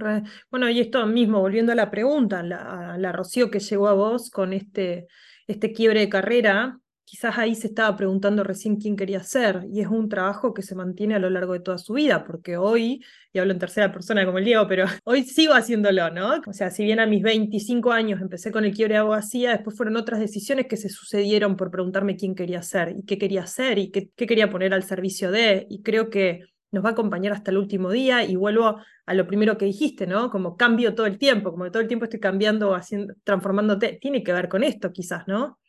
bueno, 0.49 0.69
y 0.69 0.79
esto 0.79 1.05
mismo, 1.05 1.41
volviendo 1.41 1.73
a 1.73 1.75
la 1.75 1.91
pregunta, 1.91 2.41
la, 2.43 2.95
la 2.97 3.11
Rocío 3.11 3.51
que 3.51 3.59
llegó 3.59 3.89
a 3.89 3.93
vos 3.93 4.29
con 4.29 4.53
este, 4.53 5.07
este 5.47 5.73
quiebre 5.73 5.99
de 5.99 6.09
carrera, 6.09 6.79
quizás 7.05 7.37
ahí 7.37 7.55
se 7.55 7.67
estaba 7.67 7.95
preguntando 7.95 8.43
recién 8.43 8.77
quién 8.77 8.95
quería 8.95 9.23
ser, 9.23 9.65
y 9.71 9.81
es 9.81 9.87
un 9.87 10.09
trabajo 10.09 10.53
que 10.53 10.63
se 10.63 10.75
mantiene 10.75 11.15
a 11.15 11.19
lo 11.19 11.29
largo 11.29 11.53
de 11.53 11.59
toda 11.59 11.77
su 11.77 11.93
vida, 11.93 12.25
porque 12.25 12.57
hoy, 12.57 13.05
y 13.31 13.39
hablo 13.39 13.53
en 13.53 13.59
tercera 13.59 13.91
persona 13.91 14.25
como 14.25 14.39
el 14.39 14.45
Diego, 14.45 14.67
pero 14.67 14.85
hoy 15.05 15.23
sigo 15.23 15.53
haciéndolo, 15.53 16.09
¿no? 16.09 16.41
O 16.45 16.53
sea, 16.53 16.71
si 16.71 16.83
bien 16.83 16.99
a 16.99 17.05
mis 17.05 17.21
25 17.21 17.91
años 17.91 18.21
empecé 18.21 18.51
con 18.51 18.65
el 18.65 18.73
quiebre 18.73 18.95
de 18.95 18.99
abogacía, 19.01 19.51
después 19.51 19.77
fueron 19.77 19.97
otras 19.97 20.19
decisiones 20.19 20.65
que 20.67 20.77
se 20.77 20.89
sucedieron 20.89 21.55
por 21.55 21.71
preguntarme 21.71 22.17
quién 22.17 22.33
quería 22.35 22.61
ser, 22.63 22.95
y 22.97 23.03
qué 23.05 23.17
quería 23.17 23.45
ser, 23.45 23.77
y 23.77 23.91
qué, 23.91 24.09
quería 24.09 24.49
poner 24.49 24.73
al 24.73 24.83
servicio 24.83 25.31
de, 25.31 25.67
y 25.69 25.83
creo 25.83 26.09
que 26.09 26.41
nos 26.71 26.83
va 26.83 26.89
a 26.89 26.91
acompañar 26.93 27.33
hasta 27.33 27.51
el 27.51 27.57
último 27.57 27.91
día 27.91 28.25
y 28.25 28.35
vuelvo 28.35 28.77
a 29.05 29.13
lo 29.13 29.27
primero 29.27 29.57
que 29.57 29.65
dijiste, 29.65 30.07
¿no? 30.07 30.29
Como 30.29 30.57
cambio 30.57 30.95
todo 30.95 31.05
el 31.05 31.17
tiempo, 31.17 31.51
como 31.51 31.69
todo 31.71 31.81
el 31.81 31.87
tiempo 31.87 32.05
estoy 32.05 32.19
cambiando, 32.19 32.73
haciendo, 32.75 33.13
transformándote, 33.23 33.97
tiene 34.01 34.23
que 34.23 34.33
ver 34.33 34.49
con 34.49 34.63
esto 34.63 34.91
quizás, 34.91 35.27
¿no? 35.27 35.59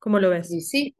¿Cómo 0.00 0.18
lo 0.18 0.30
ves? 0.30 0.48
Sí, 0.48 0.60
sí. 0.60 0.96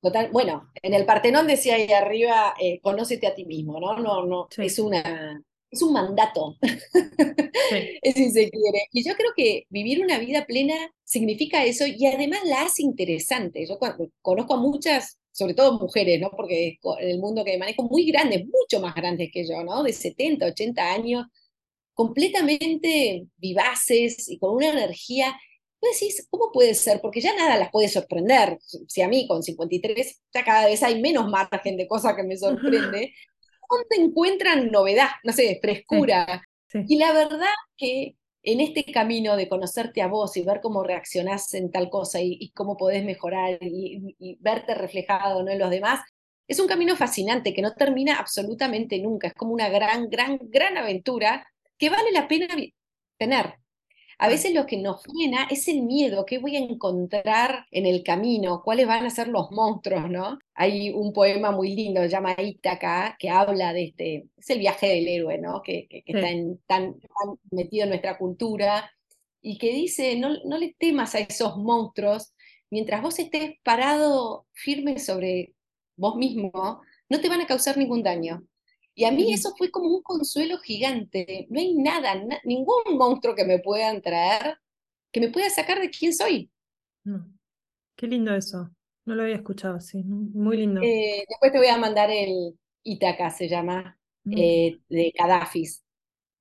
Total, 0.00 0.30
bueno, 0.30 0.70
en 0.82 0.94
el 0.94 1.06
Partenón 1.06 1.46
decía 1.46 1.74
ahí 1.74 1.90
arriba, 1.90 2.54
eh, 2.60 2.80
conócete 2.80 3.26
a 3.26 3.34
ti 3.34 3.44
mismo, 3.44 3.80
¿no? 3.80 3.98
No, 3.98 4.26
no, 4.26 4.48
es 4.58 4.78
una, 4.78 5.42
es 5.70 5.82
un 5.82 5.92
mandato, 5.92 6.56
es 8.02 8.14
si 8.14 8.30
se 8.30 8.50
quiere. 8.50 8.88
Y 8.92 9.04
yo 9.08 9.14
creo 9.14 9.30
que 9.36 9.66
vivir 9.70 10.00
una 10.02 10.18
vida 10.18 10.46
plena 10.46 10.74
significa 11.02 11.64
eso 11.64 11.84
y 11.86 12.06
además 12.06 12.40
la 12.44 12.62
hace 12.62 12.82
interesante. 12.82 13.66
Yo 13.66 13.78
conozco 14.22 14.54
a 14.54 14.60
muchas, 14.60 15.18
sobre 15.32 15.54
todo 15.54 15.78
mujeres, 15.80 16.20
¿no? 16.20 16.30
Porque 16.30 16.78
en 17.00 17.08
el 17.08 17.18
mundo 17.18 17.44
que 17.44 17.58
manejo, 17.58 17.82
muy 17.84 18.06
grandes, 18.10 18.44
mucho 18.46 18.80
más 18.80 18.94
grandes 18.94 19.30
que 19.32 19.44
yo, 19.46 19.64
¿no? 19.64 19.82
De 19.82 19.92
70, 19.92 20.46
80 20.46 20.92
años, 20.92 21.26
completamente 21.92 23.26
vivaces 23.36 24.28
y 24.28 24.38
con 24.38 24.54
una 24.54 24.70
energía 24.70 25.36
Vos 25.80 25.90
decís, 25.92 26.26
¿cómo 26.30 26.50
puede 26.52 26.74
ser? 26.74 27.00
Porque 27.00 27.20
ya 27.20 27.34
nada 27.36 27.56
las 27.56 27.70
puede 27.70 27.88
sorprender. 27.88 28.58
Si 28.88 29.00
a 29.02 29.08
mí 29.08 29.26
con 29.28 29.42
53 29.42 30.22
ya 30.34 30.44
cada 30.44 30.66
vez 30.66 30.82
hay 30.82 31.00
menos 31.00 31.28
margen 31.28 31.76
de 31.76 31.86
cosas 31.86 32.14
que 32.16 32.24
me 32.24 32.36
sorprende, 32.36 33.14
¿dónde 33.70 34.04
encuentran 34.04 34.70
novedad? 34.70 35.08
No 35.22 35.32
sé, 35.32 35.58
frescura. 35.62 36.42
Y 36.86 36.96
la 36.98 37.12
verdad 37.12 37.46
que 37.76 38.16
en 38.42 38.60
este 38.60 38.84
camino 38.84 39.36
de 39.36 39.48
conocerte 39.48 40.02
a 40.02 40.06
vos 40.06 40.36
y 40.36 40.42
ver 40.42 40.60
cómo 40.60 40.82
reaccionás 40.82 41.52
en 41.54 41.70
tal 41.70 41.90
cosa 41.90 42.20
y, 42.20 42.50
cómo 42.54 42.76
podés 42.76 43.04
mejorar 43.04 43.58
y, 43.60 44.38
verte 44.40 44.74
reflejado 44.74 45.42
¿no? 45.42 45.50
en 45.50 45.58
los 45.58 45.70
demás, 45.70 46.00
es 46.46 46.58
un 46.60 46.66
camino 46.66 46.96
fascinante 46.96 47.52
que 47.52 47.62
no 47.62 47.74
termina 47.74 48.18
absolutamente 48.18 48.98
nunca. 49.00 49.28
Es 49.28 49.34
como 49.34 49.52
una 49.52 49.68
gran, 49.68 50.08
gran, 50.08 50.38
gran 50.42 50.78
aventura 50.78 51.46
que 51.76 51.90
vale 51.90 52.10
la 52.10 52.26
pena 52.26 52.48
tener. 53.18 53.54
A 54.20 54.28
veces 54.28 54.52
lo 54.52 54.66
que 54.66 54.76
nos 54.78 55.02
frena 55.02 55.46
es 55.48 55.68
el 55.68 55.82
miedo, 55.82 56.26
qué 56.26 56.38
voy 56.38 56.56
a 56.56 56.58
encontrar 56.58 57.66
en 57.70 57.86
el 57.86 58.02
camino, 58.02 58.62
cuáles 58.64 58.88
van 58.88 59.06
a 59.06 59.10
ser 59.10 59.28
los 59.28 59.52
monstruos, 59.52 60.10
¿no? 60.10 60.40
Hay 60.54 60.90
un 60.90 61.12
poema 61.12 61.52
muy 61.52 61.74
lindo, 61.76 62.02
se 62.02 62.08
llama 62.08 62.34
Ítaca, 62.36 63.16
que 63.16 63.30
habla 63.30 63.72
de 63.72 63.84
este, 63.84 64.28
es 64.36 64.50
el 64.50 64.58
viaje 64.58 64.88
del 64.88 65.06
héroe, 65.06 65.38
¿no? 65.38 65.62
Que, 65.62 65.86
está 66.04 66.28
tan, 66.66 66.96
metido 67.52 67.84
en 67.84 67.90
nuestra 67.90 68.18
cultura 68.18 68.90
y 69.40 69.56
que 69.56 69.72
dice, 69.72 70.16
no, 70.16 70.30
no 70.44 70.58
le 70.58 70.74
temas 70.76 71.14
a 71.14 71.20
esos 71.20 71.56
monstruos, 71.56 72.34
mientras 72.70 73.00
vos 73.02 73.20
estés 73.20 73.54
parado 73.62 74.46
firme 74.52 74.98
sobre 74.98 75.54
vos 75.96 76.16
mismo, 76.16 76.82
no 77.08 77.20
te 77.20 77.28
van 77.28 77.40
a 77.40 77.46
causar 77.46 77.76
ningún 77.76 78.02
daño. 78.02 78.42
Y 78.98 79.04
a 79.04 79.12
mí 79.12 79.32
eso 79.32 79.54
fue 79.56 79.70
como 79.70 79.94
un 79.94 80.02
consuelo 80.02 80.58
gigante. 80.58 81.46
No 81.50 81.60
hay 81.60 81.72
nada, 81.72 82.20
ningún 82.42 82.82
monstruo 82.96 83.36
que 83.36 83.44
me 83.44 83.60
puedan 83.60 84.02
traer 84.02 84.58
que 85.12 85.20
me 85.20 85.28
pueda 85.28 85.48
sacar 85.50 85.80
de 85.80 85.88
quién 85.88 86.12
soy. 86.12 86.50
Qué 87.94 88.08
lindo 88.08 88.34
eso. 88.34 88.68
No 89.04 89.14
lo 89.14 89.22
había 89.22 89.36
escuchado 89.36 89.76
así. 89.76 90.02
Muy 90.02 90.56
lindo. 90.56 90.80
Eh, 90.82 91.22
después 91.28 91.52
te 91.52 91.58
voy 91.58 91.68
a 91.68 91.78
mandar 91.78 92.10
el 92.10 92.58
Itaca, 92.82 93.30
se 93.30 93.48
llama, 93.48 93.96
eh, 94.32 94.80
de 94.88 95.12
Kadafis. 95.16 95.84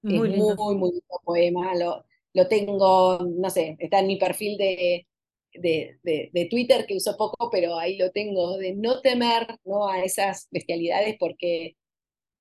Muy 0.01 0.33
es 0.33 0.37
muy, 0.39 0.75
muy 0.75 0.89
lindo 0.93 1.21
poema. 1.23 1.75
Lo, 1.75 2.05
lo 2.33 2.47
tengo, 2.47 3.19
no 3.19 3.51
sé, 3.51 3.77
está 3.77 3.99
en 3.99 4.07
mi 4.07 4.17
perfil 4.17 4.57
de, 4.57 5.07
de, 5.53 5.99
de, 6.01 6.47
Twitter 6.49 6.87
que 6.87 6.95
uso 6.95 7.15
poco, 7.17 7.51
pero 7.51 7.77
ahí 7.77 7.99
lo 7.99 8.09
tengo, 8.09 8.57
de 8.57 8.73
no 8.73 8.99
temer 9.01 9.59
¿no? 9.63 9.87
a 9.87 10.03
esas 10.03 10.47
bestialidades 10.49 11.17
porque 11.19 11.77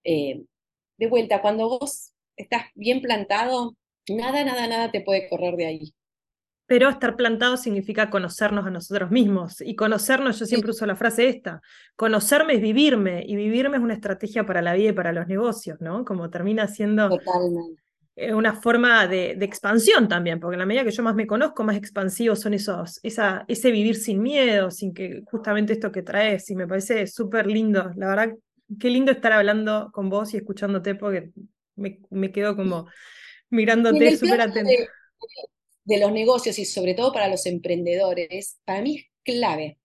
eh, 0.07 0.45
de 0.99 1.07
vuelta, 1.09 1.43
cuando 1.43 1.69
vos 1.69 2.13
estás 2.37 2.67
bien 2.75 3.03
plantado, 3.03 3.77
nada, 4.09 4.45
nada, 4.45 4.67
nada 4.69 4.91
te 4.91 5.01
puede 5.01 5.29
correr 5.29 5.57
de 5.57 5.67
ahí. 5.67 5.95
Pero 6.67 6.89
estar 6.89 7.17
plantado 7.17 7.57
significa 7.57 8.11
conocernos 8.11 8.67
a 8.67 8.71
nosotros 8.71 9.11
mismos. 9.11 9.61
Y 9.61 9.77
conocernos, 9.77 10.39
yo 10.39 10.47
siempre 10.47 10.71
uso 10.71 10.87
la 10.87 10.97
frase 10.97 11.29
esta, 11.29 11.61
conocerme 11.95 12.55
es 12.55 12.61
vivirme, 12.61 13.25
y 13.27 13.37
vivirme 13.37 13.77
es 13.77 13.83
una 13.83 13.95
estrategia 13.95 14.47
para 14.47 14.63
la 14.63 14.75
vida 14.75 14.91
y 14.91 14.95
para 14.95 15.13
los 15.13 15.27
negocios, 15.27 15.81
¿no? 15.81 16.05
Como 16.05 16.31
termina 16.31 16.67
siendo 16.67 17.09
eh, 18.17 18.33
una 18.33 18.55
forma 18.55 19.07
de, 19.07 19.33
expansión 19.43 20.09
también, 20.09 20.41
porque 20.41 20.55
en 20.55 20.61
la 20.61 20.67
medida 20.67 20.85
que 20.85 20.91
yo 20.91 21.03
más 21.03 21.15
me 21.15 21.27
conozco, 21.27 21.63
más 21.63 21.77
expansivos 21.77 22.41
son 22.41 22.55
esos, 22.55 22.99
esa, 23.03 23.45
ese 23.47 23.71
vivir 23.71 23.97
sin 23.97 24.23
miedo, 24.23 24.71
sin 24.71 24.93
que 24.93 25.23
justamente 25.27 25.73
esto 25.73 25.93
que 25.93 26.03
traes, 26.03 26.51
y 26.51 26.57
me 26.57 26.67
parece 26.67 27.07
súper 27.07 27.47
lindo. 27.47 27.93
La 27.95 28.09
verdad, 28.09 28.35
qué 28.81 28.91
lindo 28.91 29.12
estar 29.12 29.33
hablando 29.33 29.91
con 29.93 30.11
vos 30.11 30.35
y 30.35 30.39
escuchándote 30.39 30.95
porque 30.95 31.31
me, 31.75 32.01
me 32.11 32.33
quedo 32.33 32.57
como 32.57 32.87
mirándote 33.51 34.17
súper 34.17 34.41
atento. 34.41 34.71
De, 35.85 35.99
los 35.99 36.11
negocios 36.11 36.59
y 36.59 36.64
sobre 36.64 36.95
todo 36.95 37.12
para 37.12 37.29
los 37.29 37.47
emprendedores, 37.47 38.59
para 38.64 38.83
mí 38.83 38.97
es 38.97 39.05
clave. 39.23 39.79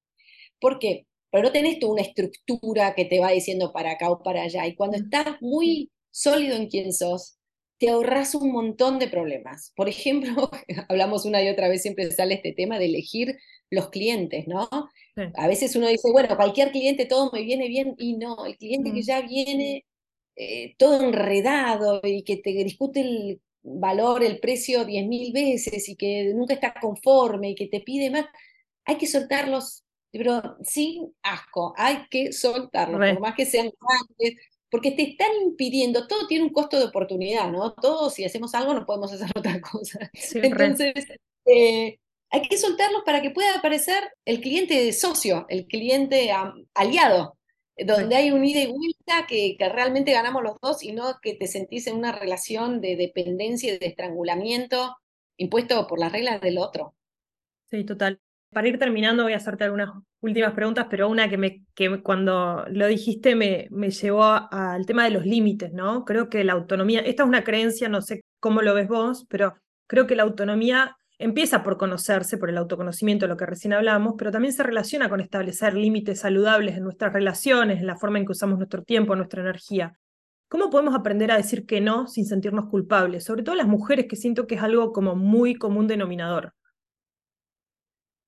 ¿Por 0.59 0.79
qué? 0.79 1.05
Porque 1.29 1.43
no 1.43 1.51
tenés 1.51 1.79
toda 1.79 1.93
una 1.93 2.01
estructura 2.01 2.95
que 2.95 3.05
te 3.05 3.19
va 3.19 3.31
diciendo 3.31 3.71
para 3.71 3.91
acá 3.91 4.09
o 4.09 4.23
para 4.23 4.43
allá. 4.43 4.65
Y 4.65 4.75
cuando 4.75 4.97
estás 4.97 5.37
muy 5.41 5.91
sólido 6.09 6.55
en 6.55 6.67
quién 6.67 6.91
sos, 6.91 7.37
te 7.77 7.89
ahorras 7.89 8.35
un 8.35 8.51
montón 8.51 8.99
de 8.99 9.07
problemas. 9.07 9.73
Por 9.75 9.89
ejemplo, 9.89 10.49
hablamos 10.89 11.25
una 11.25 11.43
y 11.43 11.49
otra 11.49 11.69
vez, 11.69 11.83
siempre 11.83 12.09
sale 12.11 12.35
este 12.35 12.53
tema 12.53 12.79
de 12.79 12.85
elegir 12.85 13.37
los 13.69 13.89
clientes, 13.89 14.47
¿no? 14.47 14.69
A 15.35 15.47
veces 15.47 15.75
uno 15.75 15.87
dice, 15.87 16.09
bueno, 16.11 16.35
cualquier 16.35 16.71
cliente 16.71 17.05
todo 17.05 17.29
me 17.33 17.41
viene 17.41 17.67
bien, 17.67 17.95
y 17.97 18.17
no, 18.17 18.45
el 18.45 18.57
cliente 18.57 18.93
que 18.93 19.01
mm. 19.01 19.03
ya 19.03 19.21
viene 19.21 19.85
eh, 20.35 20.75
todo 20.77 21.03
enredado 21.03 21.99
y 22.03 22.23
que 22.23 22.37
te 22.37 22.51
discute 22.51 23.01
el 23.01 23.41
valor, 23.63 24.23
el 24.23 24.39
precio 24.39 24.85
diez 24.85 25.05
mil 25.07 25.33
veces 25.33 25.87
y 25.89 25.95
que 25.95 26.33
nunca 26.33 26.53
está 26.53 26.73
conforme 26.79 27.51
y 27.51 27.55
que 27.55 27.67
te 27.67 27.81
pide 27.81 28.09
más, 28.09 28.25
hay 28.85 28.97
que 28.97 29.07
soltarlos, 29.07 29.83
pero 30.11 30.57
sin 30.63 31.13
asco, 31.21 31.73
hay 31.77 32.07
que 32.09 32.31
soltarlos, 32.31 32.99
por 32.99 33.19
más 33.19 33.35
que 33.35 33.45
sean 33.45 33.69
grandes, 33.79 34.41
porque 34.69 34.91
te 34.91 35.03
están 35.03 35.29
impidiendo, 35.43 36.07
todo 36.07 36.27
tiene 36.27 36.45
un 36.45 36.53
costo 36.53 36.79
de 36.79 36.85
oportunidad, 36.85 37.51
¿no? 37.51 37.73
Todos 37.73 38.13
si 38.13 38.23
hacemos 38.23 38.55
algo 38.55 38.73
no 38.73 38.85
podemos 38.85 39.11
hacer 39.11 39.29
otra 39.35 39.59
cosa. 39.59 40.09
Entonces, 40.33 40.93
eh, 41.45 41.99
hay 42.31 42.41
que 42.43 42.57
soltarlos 42.57 43.03
para 43.05 43.21
que 43.21 43.31
pueda 43.31 43.57
aparecer 43.57 44.03
el 44.25 44.39
cliente 44.39 44.91
socio, 44.93 45.45
el 45.49 45.67
cliente 45.67 46.31
aliado, 46.73 47.37
donde 47.77 48.15
hay 48.15 48.31
un 48.31 48.43
ida 48.45 48.61
y 48.61 48.71
vuelta 48.71 49.27
que, 49.27 49.55
que, 49.57 49.69
realmente 49.69 50.13
ganamos 50.13 50.41
los 50.41 50.55
dos 50.61 50.81
y 50.83 50.93
no 50.93 51.19
que 51.21 51.35
te 51.35 51.47
sentís 51.47 51.87
en 51.87 51.97
una 51.97 52.11
relación 52.11 52.79
de 52.79 52.95
dependencia 52.95 53.73
y 53.73 53.77
de 53.77 53.85
estrangulamiento 53.85 54.95
impuesto 55.37 55.87
por 55.87 55.99
las 55.99 56.11
reglas 56.11 56.39
del 56.41 56.57
otro. 56.57 56.95
Sí, 57.69 57.83
total. 57.83 58.19
Para 58.51 58.67
ir 58.67 58.79
terminando 58.79 59.23
voy 59.23 59.33
a 59.33 59.37
hacerte 59.37 59.63
algunas 59.63 59.89
últimas 60.21 60.53
preguntas, 60.53 60.87
pero 60.89 61.09
una 61.09 61.29
que, 61.29 61.37
me, 61.37 61.65
que 61.73 62.01
cuando 62.01 62.65
lo 62.69 62.87
dijiste 62.87 63.35
me, 63.35 63.67
me 63.71 63.89
llevó 63.89 64.23
al 64.23 64.85
tema 64.85 65.05
de 65.05 65.11
los 65.11 65.25
límites, 65.25 65.73
¿no? 65.73 66.05
Creo 66.05 66.29
que 66.29 66.43
la 66.43 66.53
autonomía, 66.53 66.99
esta 66.99 67.23
es 67.23 67.29
una 67.29 67.43
creencia, 67.43 67.89
no 67.89 68.01
sé 68.01 68.21
cómo 68.39 68.61
lo 68.61 68.73
ves 68.73 68.87
vos, 68.87 69.25
pero 69.29 69.55
creo 69.87 70.05
que 70.05 70.15
la 70.15 70.23
autonomía 70.23 70.97
empieza 71.21 71.63
por 71.63 71.77
conocerse, 71.77 72.37
por 72.37 72.49
el 72.49 72.57
autoconocimiento, 72.57 73.27
lo 73.27 73.37
que 73.37 73.45
recién 73.45 73.73
hablábamos, 73.73 74.15
pero 74.17 74.31
también 74.31 74.53
se 74.53 74.63
relaciona 74.63 75.09
con 75.09 75.21
establecer 75.21 75.75
límites 75.75 76.19
saludables 76.19 76.77
en 76.77 76.83
nuestras 76.83 77.13
relaciones, 77.13 77.79
en 77.79 77.87
la 77.87 77.97
forma 77.97 78.17
en 78.17 78.25
que 78.25 78.31
usamos 78.31 78.57
nuestro 78.57 78.83
tiempo, 78.83 79.15
nuestra 79.15 79.41
energía. 79.41 79.93
¿Cómo 80.49 80.69
podemos 80.69 80.95
aprender 80.95 81.31
a 81.31 81.37
decir 81.37 81.65
que 81.65 81.79
no 81.79 82.07
sin 82.07 82.25
sentirnos 82.25 82.69
culpables? 82.69 83.23
Sobre 83.23 83.43
todo 83.43 83.55
las 83.55 83.67
mujeres, 83.67 84.07
que 84.09 84.15
siento 84.15 84.47
que 84.47 84.55
es 84.55 84.61
algo 84.61 84.91
como 84.91 85.15
muy 85.15 85.55
común 85.55 85.87
denominador. 85.87 86.53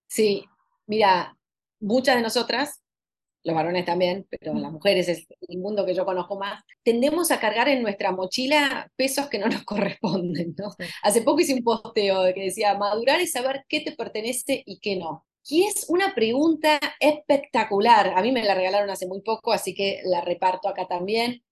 Sí, 0.07 0.45
mira, 0.85 1.35
muchas 1.79 2.15
de 2.15 2.21
nosotras 2.21 2.82
los 3.43 3.55
varones 3.55 3.85
también, 3.85 4.25
pero 4.29 4.53
las 4.53 4.71
mujeres 4.71 5.09
es 5.09 5.27
el 5.47 5.57
mundo 5.59 5.85
que 5.85 5.93
yo 5.93 6.05
conozco 6.05 6.37
más, 6.37 6.63
tendemos 6.83 7.31
a 7.31 7.39
cargar 7.39 7.67
en 7.67 7.81
nuestra 7.81 8.11
mochila 8.11 8.89
pesos 8.95 9.27
que 9.27 9.39
no 9.39 9.47
nos 9.47 9.63
corresponden, 9.65 10.55
¿no? 10.57 10.73
Hace 11.01 11.21
poco 11.21 11.41
hice 11.41 11.53
un 11.53 11.63
posteo 11.63 12.33
que 12.33 12.43
decía, 12.43 12.77
madurar 12.77 13.19
es 13.19 13.31
saber 13.31 13.65
qué 13.67 13.81
te 13.81 13.91
pertenece 13.91 14.63
y 14.65 14.79
qué 14.79 14.95
no. 14.95 15.25
Y 15.45 15.63
es 15.63 15.85
una 15.89 16.15
pregunta 16.15 16.79
espectacular. 17.01 18.13
A 18.15 18.21
mí 18.21 18.31
me 18.31 18.43
la 18.43 18.55
regalaron 18.55 18.89
hace 18.89 19.07
muy 19.07 19.21
poco, 19.21 19.51
así 19.51 19.73
que 19.73 20.01
la 20.05 20.21
reparto 20.21 20.69
acá 20.69 20.87
también. 20.87 21.43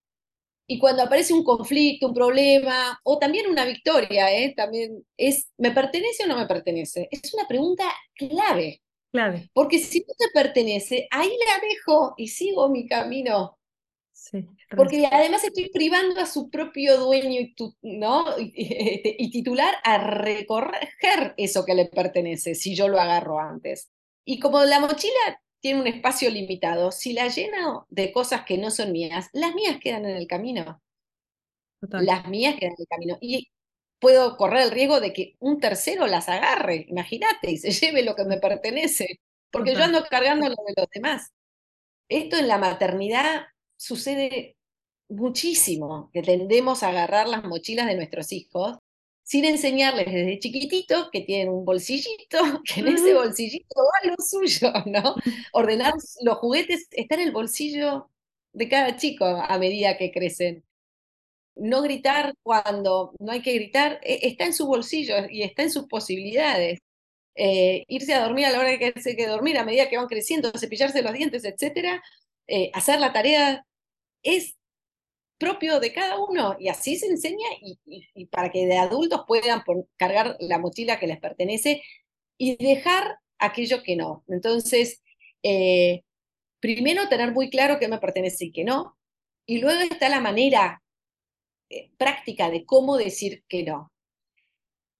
Y 0.65 0.79
cuando 0.79 1.03
aparece 1.03 1.33
un 1.33 1.43
conflicto, 1.43 2.07
un 2.07 2.13
problema, 2.13 2.97
o 3.03 3.19
también 3.19 3.47
una 3.47 3.65
victoria, 3.65 4.33
¿eh? 4.33 4.53
también 4.55 5.05
es, 5.17 5.51
¿me 5.57 5.71
pertenece 5.71 6.23
o 6.23 6.27
no 6.27 6.37
me 6.37 6.45
pertenece? 6.45 7.09
Es 7.11 7.33
una 7.33 7.45
pregunta 7.45 7.83
clave 8.15 8.81
Claro. 9.11 9.39
Porque 9.53 9.79
si 9.79 9.99
no 9.99 10.13
te 10.17 10.27
pertenece, 10.33 11.07
ahí 11.11 11.29
la 11.45 11.67
dejo 11.67 12.13
y 12.17 12.29
sigo 12.29 12.69
mi 12.69 12.87
camino. 12.87 13.57
Sí, 14.13 14.47
Porque 14.75 15.07
además 15.11 15.43
estoy 15.43 15.69
privando 15.69 16.19
a 16.21 16.27
su 16.27 16.49
propio 16.49 16.97
dueño 16.97 17.41
y, 17.41 17.55
¿no? 17.81 18.25
Este, 18.37 19.15
y, 19.17 19.31
titular 19.31 19.73
a 19.83 19.97
recorrer 19.97 21.33
eso 21.37 21.65
que 21.65 21.73
le 21.73 21.85
pertenece, 21.87 22.55
si 22.55 22.75
yo 22.75 22.87
lo 22.87 22.99
agarro 22.99 23.39
antes. 23.39 23.91
Y 24.23 24.39
como 24.39 24.63
la 24.63 24.79
mochila 24.79 25.41
tiene 25.59 25.81
un 25.81 25.87
espacio 25.87 26.29
limitado, 26.29 26.91
si 26.91 27.13
la 27.13 27.27
lleno 27.27 27.87
de 27.89 28.11
cosas 28.11 28.43
que 28.45 28.57
no 28.57 28.71
son 28.71 28.91
mías, 28.91 29.29
las 29.33 29.55
mías 29.55 29.77
quedan 29.81 30.05
en 30.05 30.15
el 30.15 30.27
camino. 30.27 30.81
Las 31.81 32.27
mías 32.27 32.55
quedan 32.59 32.73
en 32.73 32.81
el 32.81 32.87
camino. 32.87 33.17
Y 33.21 33.49
puedo 34.01 34.35
correr 34.35 34.63
el 34.63 34.71
riesgo 34.71 34.99
de 34.99 35.13
que 35.13 35.35
un 35.39 35.59
tercero 35.59 36.07
las 36.07 36.27
agarre, 36.27 36.87
imagínate, 36.89 37.51
y 37.51 37.57
se 37.57 37.71
lleve 37.71 38.03
lo 38.03 38.15
que 38.15 38.25
me 38.25 38.39
pertenece, 38.39 39.19
porque 39.51 39.75
yo 39.75 39.83
ando 39.83 40.03
cargando 40.09 40.49
lo 40.49 40.55
de 40.55 40.73
los 40.75 40.89
demás. 40.93 41.31
Esto 42.09 42.37
en 42.37 42.47
la 42.47 42.57
maternidad 42.57 43.45
sucede 43.77 44.57
muchísimo, 45.07 46.09
que 46.13 46.23
tendemos 46.23 46.83
a 46.83 46.89
agarrar 46.89 47.27
las 47.29 47.43
mochilas 47.43 47.87
de 47.87 47.95
nuestros 47.95 48.31
hijos 48.31 48.79
sin 49.23 49.45
enseñarles 49.45 50.07
desde 50.07 50.39
chiquititos 50.39 51.09
que 51.11 51.21
tienen 51.21 51.49
un 51.53 51.63
bolsillito, 51.63 52.39
que 52.65 52.81
en 52.81 52.87
ese 52.89 53.13
bolsillito 53.13 53.75
va 53.77 54.09
lo 54.09 54.15
suyo, 54.17 54.73
¿no? 54.87 55.15
Ordenar 55.53 55.93
los 56.21 56.37
juguetes 56.39 56.87
está 56.91 57.15
en 57.15 57.21
el 57.21 57.31
bolsillo 57.31 58.09
de 58.53 58.67
cada 58.67 58.97
chico 58.97 59.25
a 59.25 59.57
medida 59.59 59.97
que 59.97 60.11
crecen. 60.11 60.65
No 61.55 61.81
gritar 61.81 62.33
cuando 62.43 63.13
no 63.19 63.31
hay 63.31 63.41
que 63.41 63.53
gritar, 63.53 63.99
e, 64.03 64.27
está 64.27 64.45
en 64.45 64.53
su 64.53 64.67
bolsillo 64.67 65.15
y 65.29 65.43
está 65.43 65.63
en 65.63 65.71
sus 65.71 65.87
posibilidades. 65.87 66.79
Eh, 67.35 67.85
irse 67.87 68.13
a 68.13 68.23
dormir 68.23 68.45
a 68.45 68.51
la 68.51 68.59
hora 68.59 68.77
que 68.77 68.93
hay 68.95 69.15
que 69.15 69.27
dormir, 69.27 69.57
a 69.57 69.65
medida 69.65 69.89
que 69.89 69.97
van 69.97 70.07
creciendo, 70.07 70.51
cepillarse 70.57 71.01
los 71.01 71.13
dientes, 71.13 71.45
etcétera, 71.45 72.03
eh, 72.47 72.71
hacer 72.73 72.99
la 72.99 73.13
tarea 73.13 73.65
es 74.23 74.55
propio 75.37 75.79
de 75.79 75.93
cada 75.93 76.19
uno 76.19 76.55
y 76.59 76.69
así 76.69 76.97
se 76.97 77.07
enseña 77.07 77.47
y, 77.61 78.25
para 78.27 78.51
que 78.51 78.67
de 78.67 78.77
adultos 78.77 79.23
puedan 79.27 79.63
cargar 79.97 80.37
la 80.39 80.59
mochila 80.59 80.99
que 80.99 81.07
les 81.07 81.19
pertenece 81.19 81.81
y 82.37 82.57
dejar 82.63 83.17
aquello 83.39 83.81
que 83.83 83.95
no. 83.95 84.23
Entonces, 84.27 85.01
eh, 85.43 86.03
primero 86.59 87.09
tener 87.09 87.31
muy 87.31 87.49
claro 87.49 87.79
qué 87.79 87.87
me 87.87 87.99
pertenece 87.99 88.45
y 88.45 88.51
qué 88.51 88.63
no, 88.63 88.97
y 89.47 89.59
luego 89.59 89.81
está 89.81 90.09
la 90.09 90.19
manera 90.21 90.80
práctica 91.97 92.49
de 92.49 92.65
cómo 92.65 92.97
decir 92.97 93.43
que 93.47 93.63
no. 93.63 93.91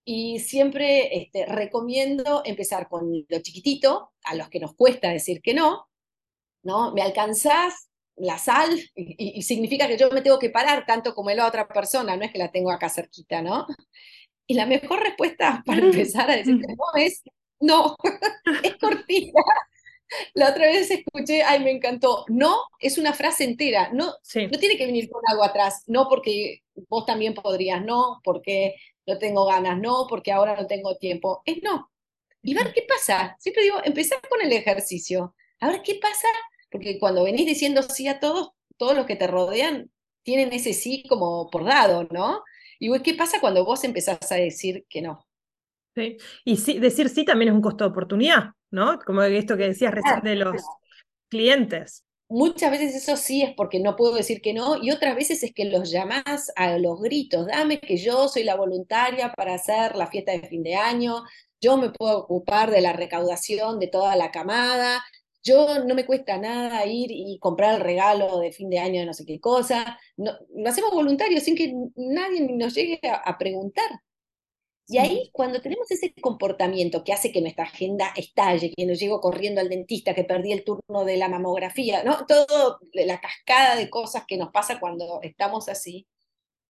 Y 0.04 0.40
siempre 0.40 1.18
este, 1.18 1.46
recomiendo 1.46 2.42
empezar 2.46 2.90
con 2.90 3.26
lo 3.28 3.40
chiquitito, 3.42 4.12
a 4.24 4.36
los 4.36 4.50
que 4.50 4.60
nos 4.60 4.76
cuesta 4.76 5.10
decir 5.10 5.42
que 5.42 5.54
no, 5.54 5.88
¿no? 6.64 6.94
¿Me 6.94 7.02
alcanzás? 7.02 7.92
la 8.22 8.38
sal 8.38 8.70
y, 8.96 9.42
significa 9.42 9.88
que 9.88 9.98
yo 9.98 10.10
me 10.12 10.22
tengo 10.22 10.38
que 10.38 10.50
parar 10.50 10.86
tanto 10.86 11.16
como 11.16 11.32
la 11.32 11.48
otra 11.48 11.68
persona, 11.68 12.16
no 12.16 12.24
es 12.24 12.32
que 12.32 12.38
la 12.38 12.52
tengo 12.52 12.72
acá 12.72 12.90
cerquita, 12.90 13.42
¿no? 13.42 13.66
Y 14.48 14.54
la 14.54 14.66
mejor 14.66 15.02
respuesta 15.02 15.64
para 15.66 15.80
empezar 15.80 16.30
a 16.30 16.36
decir 16.36 16.60
que 16.60 16.76
no 16.76 17.02
es 17.02 17.24
no, 17.60 17.96
es 18.64 18.76
cortita. 18.78 19.42
La 20.34 20.50
otra 20.50 20.66
vez 20.66 20.92
escuché, 20.92 21.44
ay, 21.44 21.64
me 21.64 21.72
encantó, 21.72 22.26
no 22.28 22.64
es 22.80 22.98
una 22.98 23.14
frase 23.14 23.44
entera, 23.46 23.92
no, 23.94 24.08
no 24.08 24.60
tiene 24.60 24.78
que 24.78 24.86
venir 24.86 25.10
con 25.10 25.22
algo 25.28 25.44
atrás, 25.44 25.84
no 25.88 26.08
porque 26.10 26.64
vos 26.90 27.06
también 27.06 27.34
podrías, 27.34 27.84
no 27.84 28.20
porque 28.24 28.76
no 29.06 29.18
tengo 29.18 29.46
ganas, 29.46 29.80
no 29.80 30.08
porque 30.10 30.32
ahora 30.32 30.56
no 30.56 30.68
tengo 30.68 30.98
tiempo, 30.98 31.42
es 31.46 31.62
no. 31.64 31.90
Y 32.44 32.54
ver 32.54 32.74
qué 32.74 32.84
pasa. 32.88 33.36
Siempre 33.40 33.64
digo, 33.64 33.78
empezar 33.84 34.20
con 34.28 34.42
el 34.42 34.52
ejercicio. 34.52 35.36
A 35.60 35.70
ver 35.70 35.82
qué 35.84 35.96
pasa 35.96 36.28
porque 36.72 36.98
cuando 36.98 37.24
venís 37.24 37.46
diciendo 37.46 37.84
sí 37.84 38.08
a 38.08 38.20
todos, 38.20 38.52
todos 38.78 38.96
los 38.96 39.06
que 39.06 39.16
te 39.16 39.28
rodean 39.28 39.92
tienen 40.24 40.54
ese 40.54 40.74
sí 40.74 41.04
como 41.08 41.50
por 41.50 41.66
dado, 41.66 42.08
¿no? 42.12 42.44
Y 42.80 42.98
¿qué 43.02 43.14
pasa 43.14 43.40
cuando 43.42 43.66
vos 43.66 43.84
empezás 43.84 44.32
a 44.32 44.36
decir 44.36 44.86
que 44.90 45.02
no? 45.02 45.28
Sí. 45.96 46.18
Y 46.46 46.58
sí, 46.58 46.80
decir 46.80 47.10
sí 47.10 47.26
también 47.26 47.50
es 47.50 47.56
un 47.56 47.62
costo 47.62 47.84
de 47.84 47.90
oportunidad, 47.90 48.52
¿no? 48.70 49.00
Como 49.00 49.22
esto 49.24 49.58
que 49.58 49.68
decías 49.68 49.94
recién 49.94 50.22
de 50.22 50.36
los 50.36 50.62
clientes. 51.30 52.06
Muchas 52.30 52.72
veces 52.72 52.96
eso 52.96 53.18
sí 53.18 53.42
es 53.42 53.54
porque 53.58 53.82
no 53.82 53.98
puedo 53.98 54.16
decir 54.16 54.42
que 54.42 54.54
no, 54.54 54.82
y 54.82 54.92
otras 54.92 55.16
veces 55.18 55.44
es 55.44 55.54
que 55.54 55.66
los 55.66 55.92
llamás 55.92 56.50
a 56.56 56.78
los 56.78 57.02
gritos, 57.02 57.48
dame 57.48 57.82
que 57.82 57.98
yo 57.98 58.30
soy 58.30 58.44
la 58.44 58.56
voluntaria 58.56 59.34
para 59.34 59.56
hacer 59.56 59.98
la 59.98 60.08
fiesta 60.08 60.32
de 60.32 60.48
fin 60.48 60.64
de 60.64 60.76
año, 60.76 61.24
yo 61.60 61.76
me 61.76 61.90
puedo 61.90 62.20
ocupar 62.20 62.72
de 62.72 62.80
la 62.80 62.94
recaudación 62.94 63.80
de 63.80 63.88
toda 63.88 64.16
la 64.16 64.32
camada, 64.32 65.04
yo 65.44 65.84
no 65.86 65.96
me 65.96 66.06
cuesta 66.06 66.38
nada 66.38 66.86
ir 66.86 67.12
y 67.12 67.40
comprar 67.40 67.76
el 67.76 67.82
regalo 67.82 68.40
de 68.40 68.52
fin 68.52 68.70
de 68.70 68.80
año 68.80 69.00
de 69.00 69.08
no 69.08 69.14
sé 69.14 69.26
qué 69.26 69.40
cosa. 69.40 70.00
No, 70.16 70.34
lo 70.56 70.70
hacemos 70.70 70.92
voluntario 70.92 71.40
sin 71.40 71.56
que 71.56 71.74
nadie 71.96 72.48
nos 72.52 72.76
llegue 72.76 73.00
a, 73.04 73.38
preguntar. 73.38 73.90
Y 74.92 74.98
ahí, 74.98 75.30
cuando 75.32 75.62
tenemos 75.62 75.90
ese 75.90 76.14
comportamiento 76.16 77.02
que 77.02 77.14
hace 77.14 77.32
que 77.32 77.40
nuestra 77.40 77.64
agenda 77.64 78.12
estalle, 78.14 78.74
que 78.76 78.86
nos 78.86 79.00
llego 79.00 79.22
corriendo 79.22 79.62
al 79.62 79.70
dentista, 79.70 80.14
que 80.14 80.26
perdí 80.26 80.52
el 80.52 80.66
turno 80.66 81.06
de 81.06 81.16
la 81.16 81.30
mamografía, 81.30 82.04
¿no? 82.04 82.26
Todo 82.26 82.78
la 82.92 83.22
cascada 83.22 83.78
de 83.78 83.90
cosas 83.90 84.26
que 84.28 84.36
nos 84.36 84.52
pasa 84.52 84.82
cuando 84.82 85.22
estamos 85.22 85.70
así, 85.70 86.10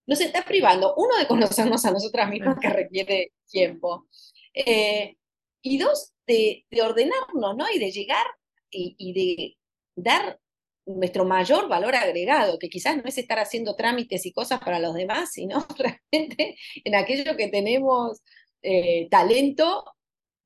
nos 0.06 0.22
está 0.22 0.46
privando, 0.46 0.94
uno, 0.98 1.18
de 1.18 1.26
conocernos 1.26 1.84
a 1.84 1.90
nosotras 1.90 2.30
mismas, 2.30 2.60
que 2.62 2.70
requiere 2.70 3.34
tiempo, 3.50 4.06
eh, 4.54 5.16
y 5.64 5.80
dos, 5.80 6.14
de, 6.28 6.64
de 6.70 6.82
ordenarnos, 6.84 7.58
¿no? 7.58 7.66
Y 7.74 7.80
de 7.80 7.92
llegar 7.92 8.28
y, 8.70 9.14
de 9.14 9.58
dar 9.96 10.40
nuestro 10.86 11.26
mayor 11.26 11.68
valor 11.68 11.96
agregado, 11.96 12.58
que 12.60 12.70
quizás 12.70 12.98
no 12.98 13.04
es 13.06 13.18
estar 13.18 13.40
haciendo 13.40 13.76
trámites 13.76 14.26
y 14.26 14.34
cosas 14.34 14.60
para 14.60 14.80
los 14.80 14.94
demás, 14.94 15.32
sino 15.32 15.66
realmente 15.78 16.58
en 16.84 16.96
aquello 16.96 17.36
que 17.38 17.48
tenemos 17.48 18.22
eh, 18.62 19.08
talento, 19.10 19.84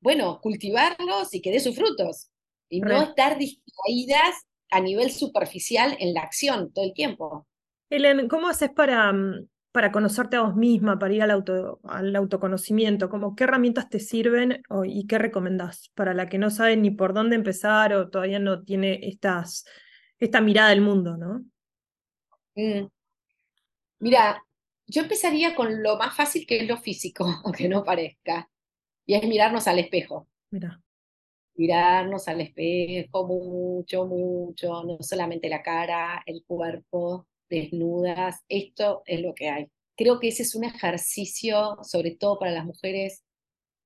bueno, 0.00 0.40
cultivarlos 0.40 1.32
y 1.34 1.40
que 1.40 1.50
dé 1.50 1.60
sus 1.60 1.74
frutos, 1.74 2.30
y 2.68 2.80
no 2.80 3.02
estar 3.02 3.38
distraídas 3.38 4.46
a 4.70 4.80
nivel 4.80 5.10
superficial 5.10 5.96
en 6.00 6.14
la 6.14 6.22
acción 6.22 6.72
todo 6.72 6.84
el 6.84 6.92
tiempo. 6.92 7.46
Helen, 7.90 8.28
¿cómo 8.28 8.48
haces 8.48 8.70
para, 8.70 9.12
mm, 9.12 9.48
para 9.72 9.92
conocerte 9.92 10.36
a 10.36 10.42
vos 10.42 10.56
misma, 10.56 10.98
para 10.98 11.14
ir 11.14 11.22
al, 11.22 11.30
auto, 11.30 11.80
al 11.84 12.14
autoconocimiento? 12.16 13.08
Como, 13.08 13.36
¿Qué 13.36 13.44
herramientas 13.44 13.88
te 13.88 14.00
sirven 14.00 14.62
y 14.84 15.06
qué 15.06 15.18
recomendás 15.18 15.90
para 15.94 16.14
la 16.14 16.28
que 16.28 16.38
no 16.38 16.50
sabe 16.50 16.76
ni 16.76 16.90
por 16.90 17.14
dónde 17.14 17.36
empezar 17.36 17.92
o 17.92 18.10
todavía 18.10 18.38
no 18.38 18.64
tiene 18.64 19.00
estas, 19.02 19.64
esta 20.18 20.40
mirada 20.40 20.70
del 20.70 20.80
mundo, 20.80 21.16
¿no? 21.16 21.44
Mm. 22.54 22.88
Mira, 23.98 24.42
yo 24.86 25.02
empezaría 25.02 25.54
con 25.54 25.82
lo 25.82 25.96
más 25.96 26.16
fácil 26.16 26.46
que 26.46 26.58
es 26.58 26.66
lo 26.68 26.76
físico, 26.78 27.26
aunque 27.44 27.68
no 27.68 27.84
parezca, 27.84 28.48
y 29.04 29.14
es 29.14 29.22
mirarnos 29.26 29.66
al 29.68 29.78
espejo. 29.78 30.28
Mira. 30.50 30.80
Mirarnos 31.54 32.28
al 32.28 32.42
espejo 32.42 33.26
mucho, 33.26 34.06
mucho, 34.06 34.84
no 34.84 34.98
solamente 35.00 35.48
la 35.48 35.62
cara, 35.62 36.22
el 36.26 36.44
cuerpo, 36.46 37.26
desnudas, 37.48 38.44
esto 38.48 39.02
es 39.06 39.22
lo 39.22 39.34
que 39.34 39.48
hay. 39.48 39.70
Creo 39.96 40.20
que 40.20 40.28
ese 40.28 40.42
es 40.42 40.54
un 40.54 40.64
ejercicio, 40.64 41.78
sobre 41.82 42.16
todo 42.16 42.38
para 42.38 42.52
las 42.52 42.66
mujeres, 42.66 43.24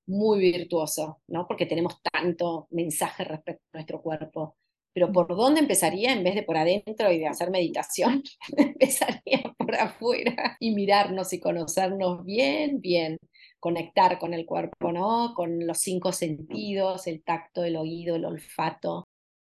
muy 0.05 0.39
virtuoso, 0.39 1.21
¿no? 1.27 1.47
Porque 1.47 1.65
tenemos 1.65 2.01
tanto 2.01 2.67
mensaje 2.71 3.23
respecto 3.23 3.63
a 3.71 3.77
nuestro 3.77 4.01
cuerpo. 4.01 4.57
Pero 4.93 5.11
¿por 5.11 5.27
dónde 5.35 5.61
empezaría 5.61 6.11
en 6.11 6.23
vez 6.23 6.35
de 6.35 6.43
por 6.43 6.57
adentro 6.57 7.11
y 7.11 7.19
de 7.19 7.27
hacer 7.27 7.49
meditación? 7.49 8.23
empezaría 8.57 9.41
por 9.57 9.75
afuera 9.75 10.57
y 10.59 10.75
mirarnos 10.75 11.33
y 11.33 11.39
conocernos 11.39 12.25
bien, 12.25 12.81
bien, 12.81 13.17
conectar 13.59 14.19
con 14.19 14.33
el 14.33 14.45
cuerpo, 14.45 14.91
¿no? 14.91 15.33
Con 15.35 15.65
los 15.65 15.79
cinco 15.79 16.11
sentidos, 16.11 17.07
el 17.07 17.23
tacto, 17.23 17.63
el 17.63 17.77
oído, 17.77 18.15
el 18.15 18.25
olfato. 18.25 19.07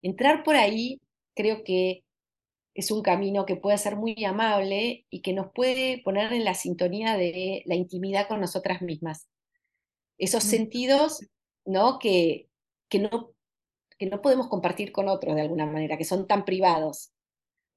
Entrar 0.03 0.43
por 0.45 0.57
ahí 0.57 1.01
creo 1.35 1.65
que 1.65 2.03
es 2.75 2.91
un 2.91 3.03
camino 3.03 3.47
que 3.47 3.57
puede 3.57 3.79
ser 3.79 3.97
muy 3.97 4.25
amable 4.25 5.07
y 5.11 5.23
que 5.23 5.33
nos 5.33 5.53
puede 5.53 6.03
poner 6.05 6.33
en 6.33 6.45
la 6.45 6.55
sintonía 6.55 7.17
de 7.17 7.63
la 7.67 7.75
intimidad 7.75 8.29
con 8.29 8.41
nosotras 8.41 8.83
mismas. 8.83 9.29
Esos 10.19 10.45
sentidos 10.45 11.21
¿no? 11.67 11.99
Que, 11.99 12.49
que 12.89 13.01
no, 13.01 13.35
que 13.99 14.07
no 14.07 14.21
podemos 14.21 14.49
compartir 14.49 14.93
con 14.93 15.09
otros 15.09 15.35
de 15.35 15.43
alguna 15.43 15.67
manera, 15.67 15.97
que 15.97 16.05
son 16.05 16.27
tan 16.27 16.45
privados. 16.45 17.13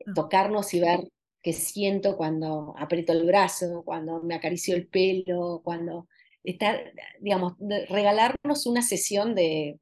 Ah. 0.05 0.11
Tocarnos 0.15 0.73
y 0.73 0.79
ver 0.79 1.07
qué 1.41 1.53
siento 1.53 2.17
cuando 2.17 2.75
aprieto 2.77 3.13
el 3.13 3.25
brazo, 3.25 3.83
cuando 3.85 4.21
me 4.21 4.35
acaricio 4.35 4.75
el 4.75 4.87
pelo, 4.87 5.61
cuando 5.63 6.07
estar, 6.43 6.93
digamos, 7.19 7.53
regalarnos 7.89 8.65
una 8.65 8.81
sesión 8.81 9.35
de, 9.35 9.79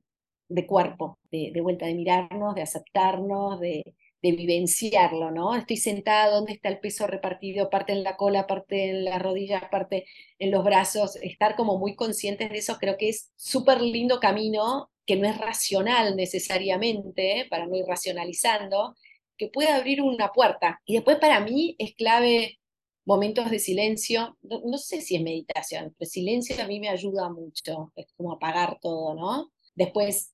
de 0.50 0.68
cuerpo, 0.68 1.20
de, 1.32 1.52
de 1.54 1.62
vuelta, 1.62 1.86
de 1.86 1.96
mirarnos, 1.96 2.56
de 2.56 2.62
aceptarnos, 2.62 3.60
de, 3.60 3.96
de 4.22 4.32
vivenciarlo, 4.32 5.32
¿no? 5.32 5.56
Estoy 5.56 5.78
sentada, 5.78 6.32
¿dónde 6.32 6.54
está 6.54 6.70
el 6.70 6.80
peso 6.80 7.08
repartido? 7.08 7.70
Parte 7.70 7.94
en 7.94 8.04
la 8.04 8.18
cola, 8.18 8.48
parte 8.48 8.90
en 8.90 9.06
las 9.06 9.22
rodillas, 9.22 9.64
parte 9.70 10.06
en 10.40 10.52
los 10.52 10.64
brazos, 10.64 11.18
estar 11.18 11.56
como 11.56 11.78
muy 11.78 11.96
conscientes 11.96 12.50
de 12.50 12.58
eso, 12.58 12.78
creo 12.80 12.98
que 12.98 13.10
es 13.10 13.32
súper 13.36 13.82
lindo 13.82 14.20
camino 14.20 14.90
que 15.08 15.16
no 15.16 15.28
es 15.28 15.38
racional 15.38 16.16
necesariamente, 16.16 17.48
para 17.50 17.66
no 17.66 17.76
ir 17.76 17.86
racionalizando, 17.86 18.96
que 19.38 19.48
puede 19.48 19.70
abrir 19.70 20.02
una 20.02 20.32
puerta. 20.32 20.82
Y 20.86 20.96
después 20.96 21.18
para 21.18 21.40
mí 21.40 21.76
es 21.80 21.96
clave 21.96 22.60
momentos 23.06 23.50
de 23.50 23.60
silencio, 23.60 24.38
no, 24.42 24.78
sé 24.78 25.02
si 25.02 25.16
es 25.16 25.24
meditación, 25.24 25.96
pero 25.98 26.10
silencio 26.10 26.62
a 26.62 26.68
mí 26.68 26.80
me 26.82 26.90
ayuda 26.90 27.30
mucho, 27.30 27.94
es 27.96 28.06
como 28.18 28.34
apagar 28.34 28.80
todo, 28.82 29.16
¿no? 29.16 29.54
Después, 29.76 30.34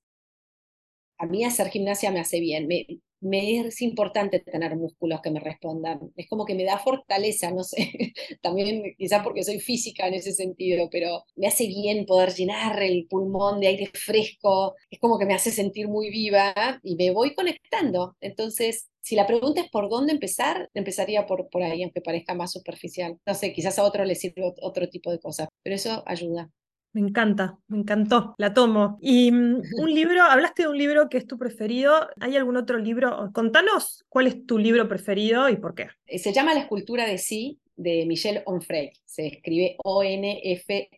a 1.18 1.26
mí 1.26 1.44
hacer 1.44 1.68
gimnasia 1.68 2.10
me 2.10 2.18
hace 2.18 2.40
bien, 2.40 2.66
me, 2.66 2.84
me 3.24 3.60
es 3.60 3.82
importante 3.82 4.40
tener 4.40 4.76
músculos 4.76 5.20
que 5.22 5.30
me 5.30 5.40
respondan. 5.40 6.12
Es 6.16 6.28
como 6.28 6.44
que 6.44 6.54
me 6.54 6.64
da 6.64 6.78
fortaleza, 6.78 7.50
no 7.50 7.64
sé, 7.64 7.92
también 8.42 8.82
quizás 8.98 9.22
porque 9.22 9.42
soy 9.42 9.60
física 9.60 10.06
en 10.06 10.14
ese 10.14 10.32
sentido, 10.32 10.88
pero 10.90 11.24
me 11.36 11.46
hace 11.46 11.66
bien 11.66 12.06
poder 12.06 12.34
llenar 12.34 12.82
el 12.82 13.06
pulmón 13.08 13.60
de 13.60 13.68
aire 13.68 13.90
fresco, 13.94 14.74
es 14.90 14.98
como 15.00 15.18
que 15.18 15.26
me 15.26 15.34
hace 15.34 15.50
sentir 15.50 15.88
muy 15.88 16.10
viva 16.10 16.54
y 16.82 16.96
me 16.96 17.10
voy 17.10 17.34
conectando. 17.34 18.16
Entonces, 18.20 18.90
si 19.00 19.16
la 19.16 19.26
pregunta 19.26 19.60
es 19.62 19.70
por 19.70 19.88
dónde 19.90 20.12
empezar, 20.12 20.70
empezaría 20.74 21.26
por, 21.26 21.48
por 21.50 21.62
ahí, 21.62 21.82
aunque 21.82 22.00
parezca 22.00 22.34
más 22.34 22.52
superficial. 22.52 23.18
No 23.26 23.34
sé, 23.34 23.52
quizás 23.52 23.78
a 23.78 23.84
otro 23.84 24.04
le 24.04 24.14
sirve 24.14 24.42
otro 24.62 24.88
tipo 24.88 25.10
de 25.10 25.18
cosas, 25.18 25.48
pero 25.62 25.76
eso 25.76 26.02
ayuda. 26.06 26.50
Me 26.94 27.00
encanta, 27.00 27.58
me 27.66 27.78
encantó, 27.78 28.36
la 28.38 28.54
tomo. 28.54 28.98
Y 29.00 29.32
mm, 29.32 29.62
un 29.82 29.92
libro, 29.92 30.22
hablaste 30.22 30.62
de 30.62 30.68
un 30.68 30.78
libro 30.78 31.08
que 31.08 31.18
es 31.18 31.26
tu 31.26 31.36
preferido. 31.36 32.08
¿Hay 32.20 32.36
algún 32.36 32.56
otro 32.56 32.78
libro? 32.78 33.30
Contanos 33.34 34.04
cuál 34.08 34.28
es 34.28 34.46
tu 34.46 34.58
libro 34.58 34.88
preferido 34.88 35.48
y 35.48 35.56
por 35.56 35.74
qué. 35.74 35.88
Eh, 36.06 36.20
se 36.20 36.32
llama 36.32 36.54
La 36.54 36.60
escultura 36.60 37.04
de 37.04 37.18
sí, 37.18 37.58
de 37.74 38.06
Michel 38.06 38.42
Onfray. 38.46 38.92
Se 39.04 39.26
escribe 39.26 39.76
O-N-F-R-A-Y. 39.82 40.92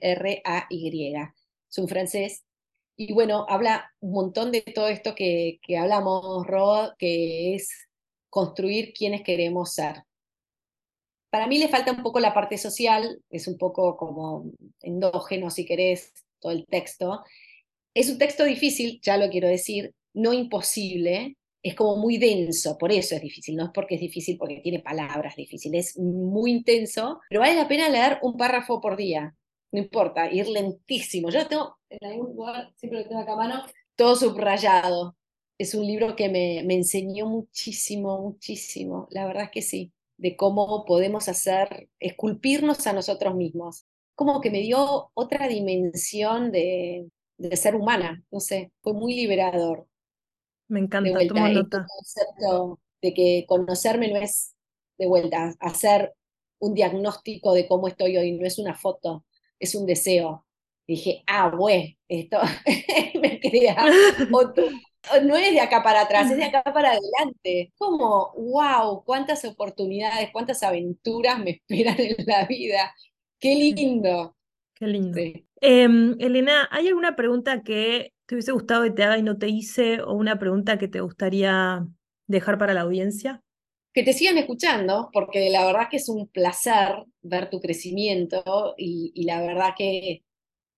Es 1.70 1.78
un 1.78 1.88
francés. 1.88 2.44
Y 2.94 3.14
bueno, 3.14 3.47
habla 3.49 3.90
un 4.01 4.12
montón 4.12 4.53
de 4.53 4.61
todo 4.61 4.88
esto 4.88 5.14
que, 5.14 5.59
que 5.62 5.78
hablamos, 5.78 6.47
Rod, 6.47 6.90
que 6.99 7.55
es 7.55 7.70
construir 8.28 8.92
quienes 8.92 9.22
queremos 9.22 9.72
ser. 9.72 10.03
Para 11.30 11.46
mí 11.46 11.58
le 11.58 11.68
falta 11.68 11.92
un 11.92 12.02
poco 12.02 12.20
la 12.20 12.34
parte 12.34 12.58
social, 12.58 13.20
es 13.30 13.48
un 13.48 13.58
poco 13.58 13.96
como 13.96 14.50
endógeno, 14.80 15.50
si 15.50 15.64
querés, 15.66 16.12
todo 16.40 16.52
el 16.52 16.66
texto. 16.66 17.22
Es 17.94 18.10
un 18.10 18.18
texto 18.18 18.44
difícil, 18.44 19.00
ya 19.02 19.16
lo 19.16 19.30
quiero 19.30 19.48
decir, 19.48 19.94
no 20.14 20.32
imposible, 20.32 21.36
es 21.62 21.74
como 21.74 21.96
muy 21.96 22.18
denso, 22.18 22.78
por 22.78 22.92
eso 22.92 23.16
es 23.16 23.22
difícil, 23.22 23.56
no 23.56 23.64
es 23.64 23.70
porque 23.74 23.96
es 23.96 24.00
difícil 24.00 24.38
porque 24.38 24.60
tiene 24.60 24.80
palabras 24.80 25.34
difíciles, 25.36 25.90
es 25.90 25.98
muy 25.98 26.52
intenso, 26.52 27.20
pero 27.28 27.40
vale 27.40 27.56
la 27.56 27.66
pena 27.66 27.88
leer 27.88 28.18
un 28.22 28.36
párrafo 28.36 28.80
por 28.80 28.96
día, 28.96 29.34
no 29.72 29.80
importa, 29.80 30.30
ir 30.30 30.48
lentísimo. 30.48 31.28
Yo 31.30 31.46
tengo 31.48 31.76
en 31.90 32.08
algún 32.08 32.36
lugar, 32.36 32.72
siempre 32.76 33.00
lo 33.00 33.08
tengo 33.08 33.20
acá 33.20 33.32
a 33.32 33.36
mano, 33.36 33.64
todo 33.96 34.14
subrayado. 34.14 35.16
Es 35.58 35.74
un 35.74 35.86
libro 35.86 36.14
que 36.14 36.28
me, 36.28 36.62
me 36.64 36.74
enseñó 36.74 37.26
muchísimo, 37.26 38.20
muchísimo, 38.20 39.08
la 39.10 39.26
verdad 39.26 39.44
es 39.44 39.50
que 39.50 39.62
sí 39.62 39.92
de 40.18 40.36
cómo 40.36 40.84
podemos 40.84 41.28
hacer, 41.28 41.88
esculpirnos 42.00 42.86
a 42.86 42.92
nosotros 42.92 43.34
mismos. 43.34 43.86
Como 44.14 44.40
que 44.40 44.50
me 44.50 44.60
dio 44.60 45.10
otra 45.14 45.46
dimensión 45.48 46.50
de, 46.52 47.08
ser 47.52 47.76
humana, 47.76 48.24
no 48.30 48.40
sé, 48.40 48.72
fue 48.80 48.94
muy 48.94 49.14
liberador. 49.14 49.86
Me 50.68 50.80
encanta, 50.80 51.10
de 51.18 51.28
vuelta, 51.28 51.58
este 51.60 51.76
concepto 51.86 52.80
de 53.02 53.14
que 53.14 53.44
conocerme 53.46 54.08
no 54.08 54.16
es 54.16 54.54
de 54.98 55.06
vuelta, 55.06 55.54
hacer 55.60 56.14
un 56.58 56.74
diagnóstico 56.74 57.52
de 57.52 57.68
cómo 57.68 57.88
estoy 57.88 58.16
hoy, 58.16 58.32
no 58.32 58.46
es 58.46 58.58
una 58.58 58.74
foto, 58.74 59.24
es 59.58 59.74
un 59.74 59.86
deseo. 59.86 60.46
dije, 60.86 61.22
ah, 61.26 61.50
bueno, 61.54 61.90
esto 62.08 62.38
me 63.20 63.38
crea 63.40 63.76
otro, 64.32 64.64
no 65.22 65.36
es 65.36 65.52
de 65.52 65.61
acá 65.61 65.82
para 65.82 66.02
atrás, 66.02 66.30
es 66.30 66.36
de 66.36 66.44
acá 66.44 66.62
para 66.62 66.90
adelante. 66.90 67.72
Como, 67.76 68.32
wow, 68.36 69.02
cuántas 69.04 69.44
oportunidades, 69.44 70.30
cuántas 70.32 70.62
aventuras 70.62 71.38
me 71.38 71.50
esperan 71.68 71.96
en 71.98 72.26
la 72.26 72.44
vida. 72.46 72.94
Qué 73.38 73.54
lindo. 73.54 74.36
Qué 74.74 74.86
lindo. 74.86 75.20
Em, 75.61 76.16
Elena, 76.18 76.68
¿hay 76.70 76.88
alguna 76.88 77.16
pregunta 77.16 77.62
que 77.62 78.12
te 78.26 78.34
hubiese 78.34 78.52
gustado 78.52 78.84
que 78.84 78.90
te 78.90 79.04
haga 79.04 79.18
y 79.18 79.22
no 79.22 79.38
te 79.38 79.48
hice 79.48 80.00
o 80.00 80.14
una 80.14 80.38
pregunta 80.38 80.78
que 80.78 80.88
te 80.88 81.00
gustaría 81.00 81.86
dejar 82.26 82.59
para 82.59 82.74
la 82.74 82.82
audiencia? 82.82 83.42
Que 83.92 84.02
te 84.02 84.12
sigan 84.12 84.36
escuchando, 84.36 85.09
porque 85.12 85.48
la 85.48 85.64
verdad 85.64 85.88
que 85.90 85.96
es 85.96 86.09
un 86.09 86.28
placer 86.28 87.04
ver 87.22 87.48
tu 87.48 87.61
crecimiento 87.61 88.74
y, 88.76 89.12
y 89.14 89.24
la 89.24 89.40
verdad 89.40 89.70
que 89.76 90.22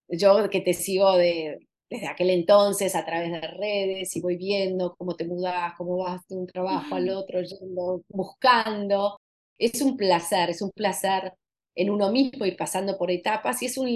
yo 0.08 0.48
que 0.48 0.60
te 0.60 0.74
sigo 0.74 1.16
de, 1.16 1.67
desde 1.90 2.06
aquel 2.08 2.30
entonces 2.30 2.94
a 2.94 3.04
través 3.04 3.32
de 3.32 3.40
redes 3.40 4.14
y 4.16 4.20
voy 4.20 4.36
viendo 4.36 4.94
cómo 4.96 5.16
te 5.16 5.26
mudas, 5.26 5.72
cómo 5.76 5.98
vas 5.98 6.26
de 6.28 6.36
un 6.36 6.46
trabajo 6.46 6.94
al 6.94 7.08
otro, 7.10 7.40
yendo, 7.42 8.02
buscando. 8.08 9.18
Es 9.58 9.80
un 9.82 9.96
placer, 9.96 10.50
es 10.50 10.62
un 10.62 10.70
placer 10.70 11.32
en 11.74 11.90
uno 11.90 12.10
mismo 12.12 12.44
y 12.44 12.52
pasando 12.56 12.98
por 12.98 13.10
etapas 13.10 13.62
y 13.62 13.66
es 13.66 13.78
un 13.78 13.88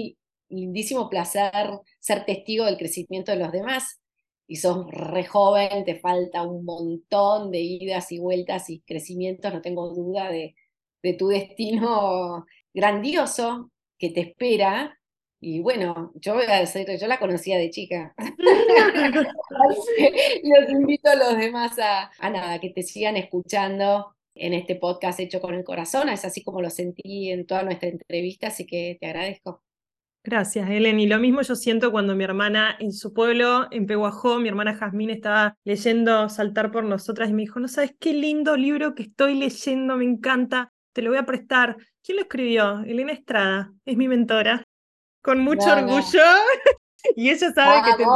lindísimo 0.49 1.09
placer 1.09 1.53
ser 1.99 2.25
testigo 2.25 2.65
del 2.65 2.77
crecimiento 2.77 3.31
de 3.31 3.39
los 3.39 3.51
demás. 3.51 3.99
Y 4.47 4.57
sos 4.57 4.85
re 4.91 5.25
joven, 5.25 5.85
te 5.85 5.99
falta 5.99 6.43
un 6.43 6.65
montón 6.65 7.51
de 7.51 7.61
idas 7.61 8.11
y 8.11 8.19
vueltas 8.19 8.69
y 8.69 8.81
crecimientos, 8.81 9.53
no 9.53 9.61
tengo 9.61 9.93
duda 9.93 10.29
de, 10.29 10.55
de 11.01 11.13
tu 11.13 11.27
destino 11.27 12.45
grandioso 12.73 13.71
que 13.97 14.09
te 14.09 14.21
espera 14.21 14.99
y 15.43 15.59
bueno, 15.59 16.13
yo 16.15 16.35
voy 16.35 16.45
a 16.47 16.59
decir, 16.59 16.87
yo 16.99 17.07
la 17.07 17.19
conocía 17.19 17.57
de 17.57 17.69
chica. 17.69 18.15
los 20.43 20.69
invito 20.69 21.09
a 21.09 21.15
los 21.15 21.37
demás 21.37 21.77
a, 21.79 22.09
a 22.17 22.29
nada, 22.29 22.59
que 22.59 22.69
te 22.69 22.81
sigan 22.81 23.17
escuchando 23.17 24.15
en 24.35 24.53
este 24.53 24.75
podcast 24.75 25.19
hecho 25.19 25.41
con 25.41 25.53
el 25.53 25.65
corazón. 25.65 26.07
Es 26.07 26.23
así 26.23 26.43
como 26.43 26.61
lo 26.61 26.69
sentí 26.69 27.29
en 27.29 27.45
toda 27.45 27.63
nuestra 27.63 27.89
entrevista, 27.89 28.47
así 28.47 28.65
que 28.65 28.97
te 28.99 29.07
agradezco. 29.07 29.61
Gracias, 30.23 30.69
Helen. 30.69 31.01
Y 31.01 31.07
lo 31.07 31.19
mismo 31.19 31.41
yo 31.41 31.55
siento 31.55 31.91
cuando 31.91 32.15
mi 32.15 32.23
hermana 32.23 32.77
en 32.79 32.93
su 32.93 33.13
pueblo, 33.13 33.67
en 33.71 33.85
Peguajó, 33.85 34.39
mi 34.39 34.47
hermana 34.47 34.73
Jazmín 34.73 35.09
estaba 35.09 35.57
leyendo 35.65 36.29
Saltar 36.29 36.71
por 36.71 36.85
nosotras 36.85 37.29
y 37.29 37.33
me 37.33 37.41
dijo, 37.41 37.59
no 37.59 37.67
sabes 37.67 37.93
qué 37.99 38.13
lindo 38.13 38.55
libro 38.55 38.95
que 38.95 39.03
estoy 39.03 39.35
leyendo, 39.35 39.97
me 39.97 40.05
encanta, 40.05 40.71
te 40.93 41.01
lo 41.01 41.09
voy 41.09 41.19
a 41.19 41.25
prestar. 41.25 41.75
¿Quién 42.01 42.15
lo 42.15 42.21
escribió? 42.21 42.79
Elena 42.85 43.11
Estrada, 43.11 43.73
es 43.83 43.97
mi 43.97 44.07
mentora 44.07 44.63
con 45.23 45.39
mucho 45.39 45.71
orgullo. 45.71 46.21
y 47.15 47.29
ella 47.29 47.51
sabe 47.51 47.91
que 47.91 48.03
te 48.03 48.09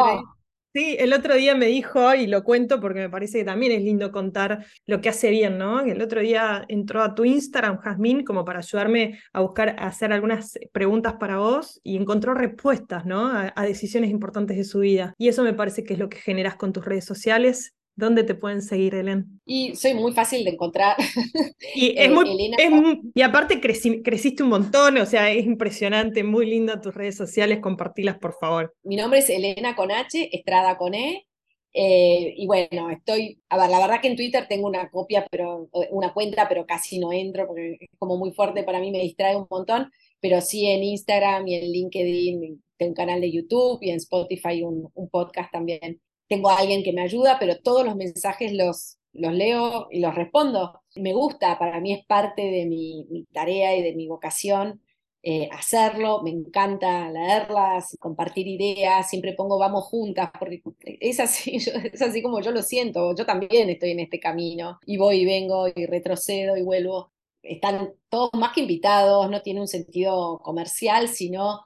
Sí, 0.73 0.95
el 0.99 1.11
otro 1.13 1.33
día 1.33 1.55
me 1.55 1.65
dijo, 1.65 2.13
y 2.13 2.27
lo 2.27 2.43
cuento 2.43 2.79
porque 2.79 2.99
me 2.99 3.09
parece 3.09 3.39
que 3.39 3.45
también 3.45 3.71
es 3.71 3.81
lindo 3.81 4.11
contar 4.11 4.63
lo 4.85 5.01
que 5.01 5.09
hace 5.09 5.31
bien, 5.31 5.57
¿no? 5.57 5.79
El 5.79 5.99
otro 6.03 6.21
día 6.21 6.65
entró 6.67 7.01
a 7.01 7.15
tu 7.15 7.25
Instagram, 7.25 7.79
Jazmín, 7.79 8.23
como 8.23 8.45
para 8.45 8.59
ayudarme 8.59 9.19
a 9.33 9.41
buscar, 9.41 9.69
a 9.79 9.87
hacer 9.87 10.13
algunas 10.13 10.59
preguntas 10.71 11.15
para 11.19 11.37
vos 11.37 11.79
y 11.83 11.95
encontró 11.95 12.35
respuestas, 12.35 13.07
¿no? 13.07 13.25
A, 13.25 13.51
a 13.55 13.63
decisiones 13.63 14.11
importantes 14.11 14.55
de 14.55 14.65
su 14.65 14.79
vida. 14.79 15.15
Y 15.17 15.29
eso 15.29 15.41
me 15.41 15.53
parece 15.53 15.83
que 15.83 15.93
es 15.93 15.99
lo 15.99 16.09
que 16.09 16.17
generas 16.17 16.57
con 16.57 16.73
tus 16.73 16.85
redes 16.85 17.05
sociales 17.05 17.73
¿Dónde 17.97 18.23
te 18.23 18.35
pueden 18.35 18.61
seguir, 18.61 18.93
Helen? 18.93 19.41
Y 19.43 19.75
soy 19.75 19.95
muy 19.95 20.13
fácil 20.13 20.45
de 20.45 20.51
encontrar. 20.51 20.95
Y, 21.75 21.95
es 21.97 22.09
muy, 22.09 23.01
y 23.13 23.21
aparte 23.21 23.59
creciste 23.59 24.41
un 24.41 24.49
montón, 24.49 24.97
o 24.97 25.05
sea, 25.05 25.31
es 25.31 25.45
impresionante, 25.45 26.23
muy 26.23 26.45
lindo 26.47 26.79
tus 26.79 26.93
redes 26.93 27.15
sociales, 27.15 27.59
compartilas 27.59 28.17
por 28.17 28.33
favor. 28.33 28.73
Mi 28.83 28.95
nombre 28.95 29.19
es 29.19 29.29
Elena 29.29 29.75
con 29.75 29.91
H, 29.91 30.29
Estrada 30.35 30.77
con 30.77 30.95
E. 30.95 31.27
Eh, 31.73 32.33
y 32.37 32.47
bueno, 32.47 32.89
estoy, 32.89 33.41
a 33.49 33.57
ver, 33.57 33.69
la 33.69 33.79
verdad 33.79 34.01
que 34.01 34.07
en 34.07 34.15
Twitter 34.15 34.47
tengo 34.47 34.67
una 34.67 34.89
copia, 34.89 35.25
pero 35.29 35.69
una 35.91 36.13
cuenta, 36.13 36.47
pero 36.47 36.65
casi 36.65 36.99
no 36.99 37.11
entro 37.11 37.45
porque 37.47 37.77
es 37.79 37.89
como 37.99 38.17
muy 38.17 38.31
fuerte 38.31 38.63
para 38.63 38.79
mí, 38.79 38.91
me 38.91 39.01
distrae 39.01 39.35
un 39.35 39.47
montón, 39.49 39.91
pero 40.19 40.41
sí 40.41 40.67
en 40.67 40.83
Instagram 40.83 41.47
y 41.47 41.55
en 41.55 41.71
LinkedIn, 41.71 42.63
tengo 42.77 42.91
un 42.91 42.95
canal 42.95 43.21
de 43.21 43.31
YouTube 43.31 43.79
y 43.81 43.89
en 43.89 43.97
Spotify 43.97 44.63
un, 44.63 44.89
un 44.93 45.09
podcast 45.09 45.51
también 45.51 45.99
tengo 46.27 46.49
a 46.49 46.57
alguien 46.57 46.83
que 46.83 46.93
me 46.93 47.01
ayuda, 47.01 47.37
pero 47.39 47.59
todos 47.59 47.85
los 47.85 47.95
mensajes 47.95 48.53
los, 48.53 48.97
los 49.13 49.33
leo 49.33 49.87
y 49.91 49.99
los 49.99 50.15
respondo. 50.15 50.81
Me 50.95 51.13
gusta, 51.13 51.57
para 51.59 51.79
mí 51.79 51.93
es 51.93 52.05
parte 52.05 52.41
de 52.41 52.65
mi, 52.65 53.25
tarea 53.33 53.75
y 53.75 53.83
de 53.83 53.95
mi 53.95 54.07
vocación 54.07 54.81
eh, 55.23 55.49
hacerlo, 55.51 56.21
me 56.23 56.29
encanta 56.29 57.09
leerlas, 57.11 57.97
compartir 57.99 58.47
ideas, 58.47 59.09
siempre 59.09 59.33
pongo 59.33 59.57
vamos 59.57 59.85
juntas, 59.85 60.29
porque 60.39 60.61
es 60.85 61.19
así, 61.19 61.55
es 61.93 62.01
así 62.01 62.21
como 62.21 62.39
yo 62.39 62.51
lo 62.51 62.61
siento, 62.61 63.13
yo 63.15 63.25
también 63.25 63.69
estoy 63.69 63.91
en 63.91 63.99
este 63.99 64.19
camino 64.19 64.79
y 64.85 64.97
voy 64.97 65.21
y 65.21 65.25
vengo 65.25 65.67
y 65.67 65.85
retrocedo 65.85 66.55
y 66.57 66.61
vuelvo. 66.63 67.11
Están 67.41 67.93
todos 68.09 68.31
más 68.33 68.53
que 68.53 68.61
invitados, 68.61 69.29
no 69.29 69.41
tiene 69.41 69.61
un 69.61 69.67
sentido 69.67 70.39
comercial, 70.43 71.07
sino 71.09 71.65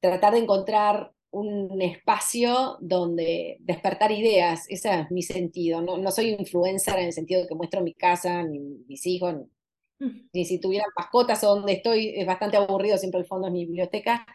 tratar 0.00 0.34
de 0.34 0.40
encontrar 0.40 1.12
un 1.30 1.80
espacio 1.82 2.78
donde 2.80 3.58
despertar 3.60 4.12
ideas, 4.12 4.64
ese 4.68 5.00
es 5.00 5.10
mi 5.10 5.22
sentido. 5.22 5.82
No, 5.82 5.98
no 5.98 6.10
soy 6.10 6.30
influencer 6.30 6.98
en 6.98 7.06
el 7.06 7.12
sentido 7.12 7.42
de 7.42 7.48
que 7.48 7.54
muestro 7.54 7.82
mi 7.82 7.94
casa, 7.94 8.42
ni 8.42 8.60
mis 8.88 9.06
hijos, 9.06 9.34
ni, 10.32 10.44
si 10.44 10.60
tuviera 10.60 10.86
mascotas 10.96 11.42
o 11.44 11.56
donde 11.56 11.74
estoy, 11.74 12.14
es 12.16 12.26
bastante 12.26 12.56
aburrido, 12.56 12.96
siempre 12.98 13.20
el 13.20 13.26
fondo 13.26 13.48
es 13.48 13.52
mi 13.52 13.66
biblioteca, 13.66 14.26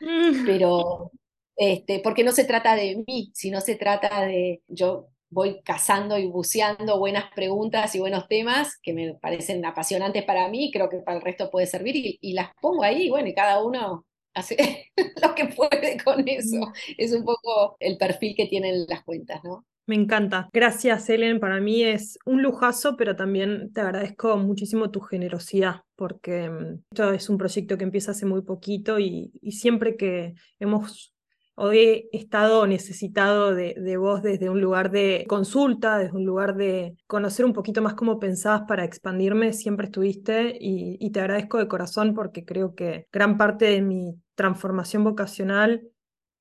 pero 0.46 1.12
Este, 1.56 2.00
porque 2.00 2.24
no 2.24 2.32
se 2.32 2.46
trata 2.46 2.76
de 2.76 3.04
mí, 3.08 3.32
sino 3.34 3.62
se 3.62 3.76
trata 3.76 4.26
de 4.26 4.64
yo 4.68 5.10
voy 5.30 5.62
cazando 5.64 6.18
y 6.18 6.28
buceando 6.28 7.00
buenas 7.00 7.26
preguntas 7.36 7.96
y 7.96 8.00
buenos 8.00 8.28
temas 8.28 8.78
que 8.82 8.94
me 8.94 9.16
parecen 9.16 9.66
apasionantes 9.66 10.24
para 10.24 10.48
mí, 10.50 10.72
creo 10.72 10.90
que 10.90 10.98
para 11.00 11.18
el 11.18 11.24
resto 11.24 11.50
puede 11.52 11.68
servir 11.68 12.18
y, 12.22 12.34
las 12.34 12.50
pongo 12.62 12.84
ahí, 12.84 13.10
bueno, 13.10 13.28
y 13.30 13.34
cada 13.34 13.64
uno 13.64 14.06
hace 14.34 14.92
lo 15.22 15.36
que 15.36 15.46
puede 15.46 15.98
con 16.04 16.28
eso. 16.28 16.72
Es 16.98 17.14
un 17.14 17.24
poco 17.24 17.78
el 17.80 17.98
perfil 17.98 18.36
que 18.36 18.48
tienen 18.48 18.86
las 18.88 19.04
cuentas, 19.04 19.44
¿no? 19.44 19.66
Me 19.86 19.96
encanta. 19.96 20.50
Gracias, 20.54 21.10
Ellen. 21.10 21.42
Para 21.42 21.60
mí 21.60 21.84
es 21.84 22.18
un 22.26 22.42
lujazo, 22.42 22.96
pero 22.96 23.18
también 23.18 23.74
te 23.74 23.82
agradezco 23.82 24.38
muchísimo 24.38 24.92
tu 24.92 25.02
generosidad, 25.02 25.82
porque 25.98 26.50
mm, 26.50 26.84
esto 26.92 27.12
es 27.12 27.30
un 27.30 27.38
proyecto 27.38 27.78
que 27.78 27.84
empieza 27.84 28.12
hace 28.12 28.26
muy 28.26 28.44
poquito 28.44 28.98
y, 28.98 29.34
siempre 29.52 29.98
que 29.98 30.36
hemos 30.60 31.13
o 31.56 31.72
he 31.72 32.10
estado 32.12 32.66
necesitado 32.68 33.54
de, 33.54 33.76
de, 33.76 33.98
vos 33.98 34.24
desde 34.24 34.50
un 34.50 34.62
lugar 34.62 34.92
de 34.92 35.26
consulta, 35.28 35.98
desde 35.98 36.16
un 36.18 36.26
lugar 36.26 36.56
de 36.56 36.98
conocer 37.08 37.46
un 37.46 37.54
poquito 37.54 37.82
más 37.82 37.94
cómo 37.94 38.20
pensabas 38.20 38.64
para 38.68 38.84
expandirme, 38.84 39.54
siempre 39.54 39.86
estuviste 39.86 40.58
y, 40.60 40.98
y 41.00 41.12
te 41.12 41.20
agradezco 41.20 41.60
de 41.60 41.68
corazón 41.68 42.14
porque 42.14 42.46
creo 42.46 42.76
que 42.76 43.08
gran 43.12 43.38
parte 43.38 43.66
de 43.66 43.82
mi 43.82 44.20
transformación 44.36 45.04
vocacional 45.04 45.84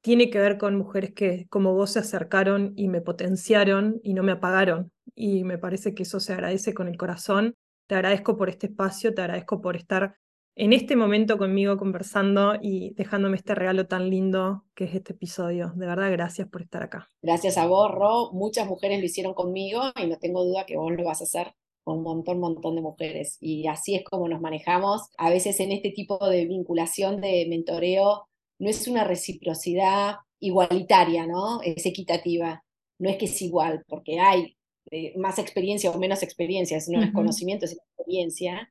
tiene 0.02 0.30
que 0.30 0.40
ver 0.40 0.58
con 0.58 0.76
mujeres 0.76 1.12
que 1.14 1.46
como 1.48 1.74
vos 1.74 1.92
se 1.92 2.00
acercaron 2.00 2.72
y 2.76 2.88
me 2.88 3.00
potenciaron 3.00 4.00
y 4.02 4.14
no 4.14 4.22
me 4.22 4.32
apagaron. 4.32 4.90
Y 5.14 5.44
me 5.44 5.58
parece 5.58 5.94
que 5.94 6.02
eso 6.02 6.20
se 6.20 6.32
agradece 6.32 6.74
con 6.74 6.88
el 6.88 6.96
corazón. 6.96 7.54
Te 7.86 7.94
agradezco 7.94 8.36
por 8.36 8.48
este 8.48 8.66
espacio, 8.66 9.14
te 9.14 9.22
agradezco 9.22 9.60
por 9.60 9.76
estar 9.76 10.16
en 10.54 10.72
este 10.72 10.96
momento 10.96 11.38
conmigo 11.38 11.76
conversando 11.76 12.54
y 12.60 12.94
dejándome 12.94 13.36
este 13.36 13.54
regalo 13.54 13.86
tan 13.86 14.10
lindo 14.10 14.64
que 14.74 14.84
es 14.84 14.94
este 14.94 15.12
episodio. 15.12 15.72
De 15.76 15.86
verdad, 15.86 16.10
gracias 16.10 16.48
por 16.48 16.62
estar 16.62 16.82
acá. 16.82 17.08
Gracias 17.22 17.56
a 17.56 17.66
vos, 17.66 17.90
Ro. 17.90 18.30
Muchas 18.32 18.68
mujeres 18.68 18.98
lo 18.98 19.06
hicieron 19.06 19.34
conmigo 19.34 19.82
y 19.96 20.06
no 20.06 20.18
tengo 20.18 20.44
duda 20.44 20.66
que 20.66 20.76
vos 20.76 20.92
lo 20.92 21.04
vas 21.04 21.20
a 21.20 21.24
hacer 21.24 21.54
con 21.84 21.98
un 21.98 22.04
montón, 22.04 22.38
montón 22.38 22.76
de 22.76 22.82
mujeres. 22.82 23.38
Y 23.40 23.66
así 23.66 23.94
es 23.94 24.04
como 24.04 24.28
nos 24.28 24.40
manejamos. 24.40 25.08
A 25.16 25.30
veces 25.30 25.58
en 25.60 25.72
este 25.72 25.90
tipo 25.90 26.18
de 26.28 26.44
vinculación, 26.46 27.20
de 27.20 27.46
mentoreo, 27.48 28.28
no 28.58 28.68
es 28.68 28.86
una 28.86 29.04
reciprocidad 29.04 30.16
igualitaria, 30.38 31.26
¿no? 31.26 31.60
Es 31.62 31.86
equitativa. 31.86 32.62
No 32.98 33.08
es 33.10 33.16
que 33.16 33.24
es 33.24 33.42
igual, 33.42 33.82
porque 33.88 34.20
hay 34.20 34.56
eh, 34.90 35.14
más 35.16 35.38
experiencia 35.38 35.90
o 35.90 35.98
menos 35.98 36.22
experiencia, 36.22 36.78
no 36.88 37.02
es 37.02 37.12
conocimiento, 37.12 37.64
es 37.64 37.72
experiencia. 37.72 38.70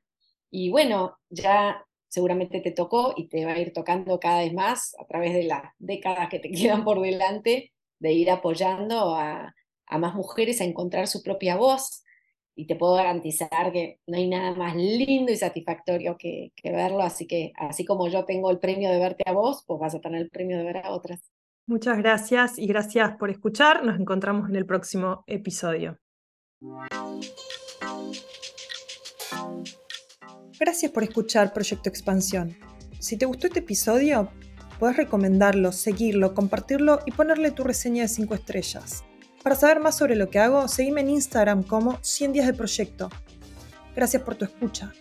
Y 0.52 0.70
bueno, 0.70 1.18
ya 1.30 1.84
seguramente 2.06 2.60
te 2.60 2.70
tocó 2.70 3.14
y 3.16 3.26
te 3.28 3.44
va 3.44 3.54
a 3.54 3.58
ir 3.58 3.72
tocando 3.72 4.20
cada 4.20 4.42
vez 4.42 4.52
más 4.52 4.94
a 5.00 5.06
través 5.06 5.34
de 5.34 5.42
las 5.42 5.62
décadas 5.80 6.28
que 6.28 6.38
te 6.38 6.50
quedan 6.52 6.84
por 6.84 7.00
delante, 7.00 7.72
de 7.98 8.12
ir 8.12 8.30
apoyando 8.30 9.16
a, 9.16 9.52
a 9.86 9.98
más 9.98 10.14
mujeres 10.14 10.60
a 10.60 10.64
encontrar 10.64 11.08
su 11.08 11.24
propia 11.24 11.56
voz, 11.56 12.02
y 12.54 12.66
te 12.66 12.76
puedo 12.76 12.94
garantizar 12.94 13.72
que 13.72 13.98
no 14.06 14.16
hay 14.16 14.28
nada 14.28 14.54
más 14.54 14.76
lindo 14.76 15.32
y 15.32 15.36
satisfactorio 15.36 16.16
que, 16.18 16.52
verlo, 16.64 17.02
así 17.02 17.26
que 17.26 17.52
así 17.56 17.84
como 17.84 18.08
yo 18.08 18.24
tengo 18.24 18.50
el 18.50 18.58
premio 18.58 18.90
de 18.90 18.98
verte 18.98 19.24
a 19.26 19.32
vos, 19.32 19.64
pues 19.66 19.80
vas 19.80 19.94
a 19.94 20.00
tener 20.00 20.20
el 20.22 20.30
premio 20.30 20.58
de 20.58 20.64
ver 20.64 20.78
a 20.78 20.90
otras. 20.90 21.20
Muchas 21.66 21.96
gracias 21.98 22.58
y 22.58 22.66
gracias 22.66 23.16
por 23.16 23.30
escuchar. 23.30 23.84
Nos 23.84 23.98
encontramos 23.98 24.48
en 24.48 24.56
el 24.56 24.66
próximo 24.66 25.24
episodio. 25.26 25.98
Gracias 30.64 30.92
por 30.92 31.02
escuchar 31.02 31.52
Proyecto 31.52 31.88
Expansión. 31.88 32.56
Si 33.00 33.16
te 33.16 33.26
gustó 33.26 33.48
este 33.48 33.58
episodio, 33.58 34.30
puedes 34.78 34.96
recomendarlo, 34.96 35.72
seguirlo, 35.72 36.34
compartirlo 36.34 37.00
y 37.04 37.10
ponerle 37.10 37.50
tu 37.50 37.64
reseña 37.64 38.02
de 38.02 38.08
5 38.08 38.32
estrellas. 38.36 39.02
Para 39.42 39.56
saber 39.56 39.80
más 39.80 39.96
sobre 39.96 40.14
lo 40.14 40.30
que 40.30 40.38
hago, 40.38 40.68
seguime 40.68 41.00
en 41.00 41.10
Instagram 41.10 41.64
como 41.64 41.98
100 42.00 42.32
días 42.32 42.46
de 42.46 42.54
proyecto. 42.54 43.10
Gracias 43.96 44.22
por 44.22 44.36
tu 44.36 44.44
escucha. 44.44 44.92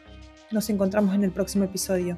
Nos 0.49 0.68
encontramos 0.72 1.14
en 1.14 1.26
el 1.26 1.32
próximo 1.32 1.66
episodio. 1.66 2.18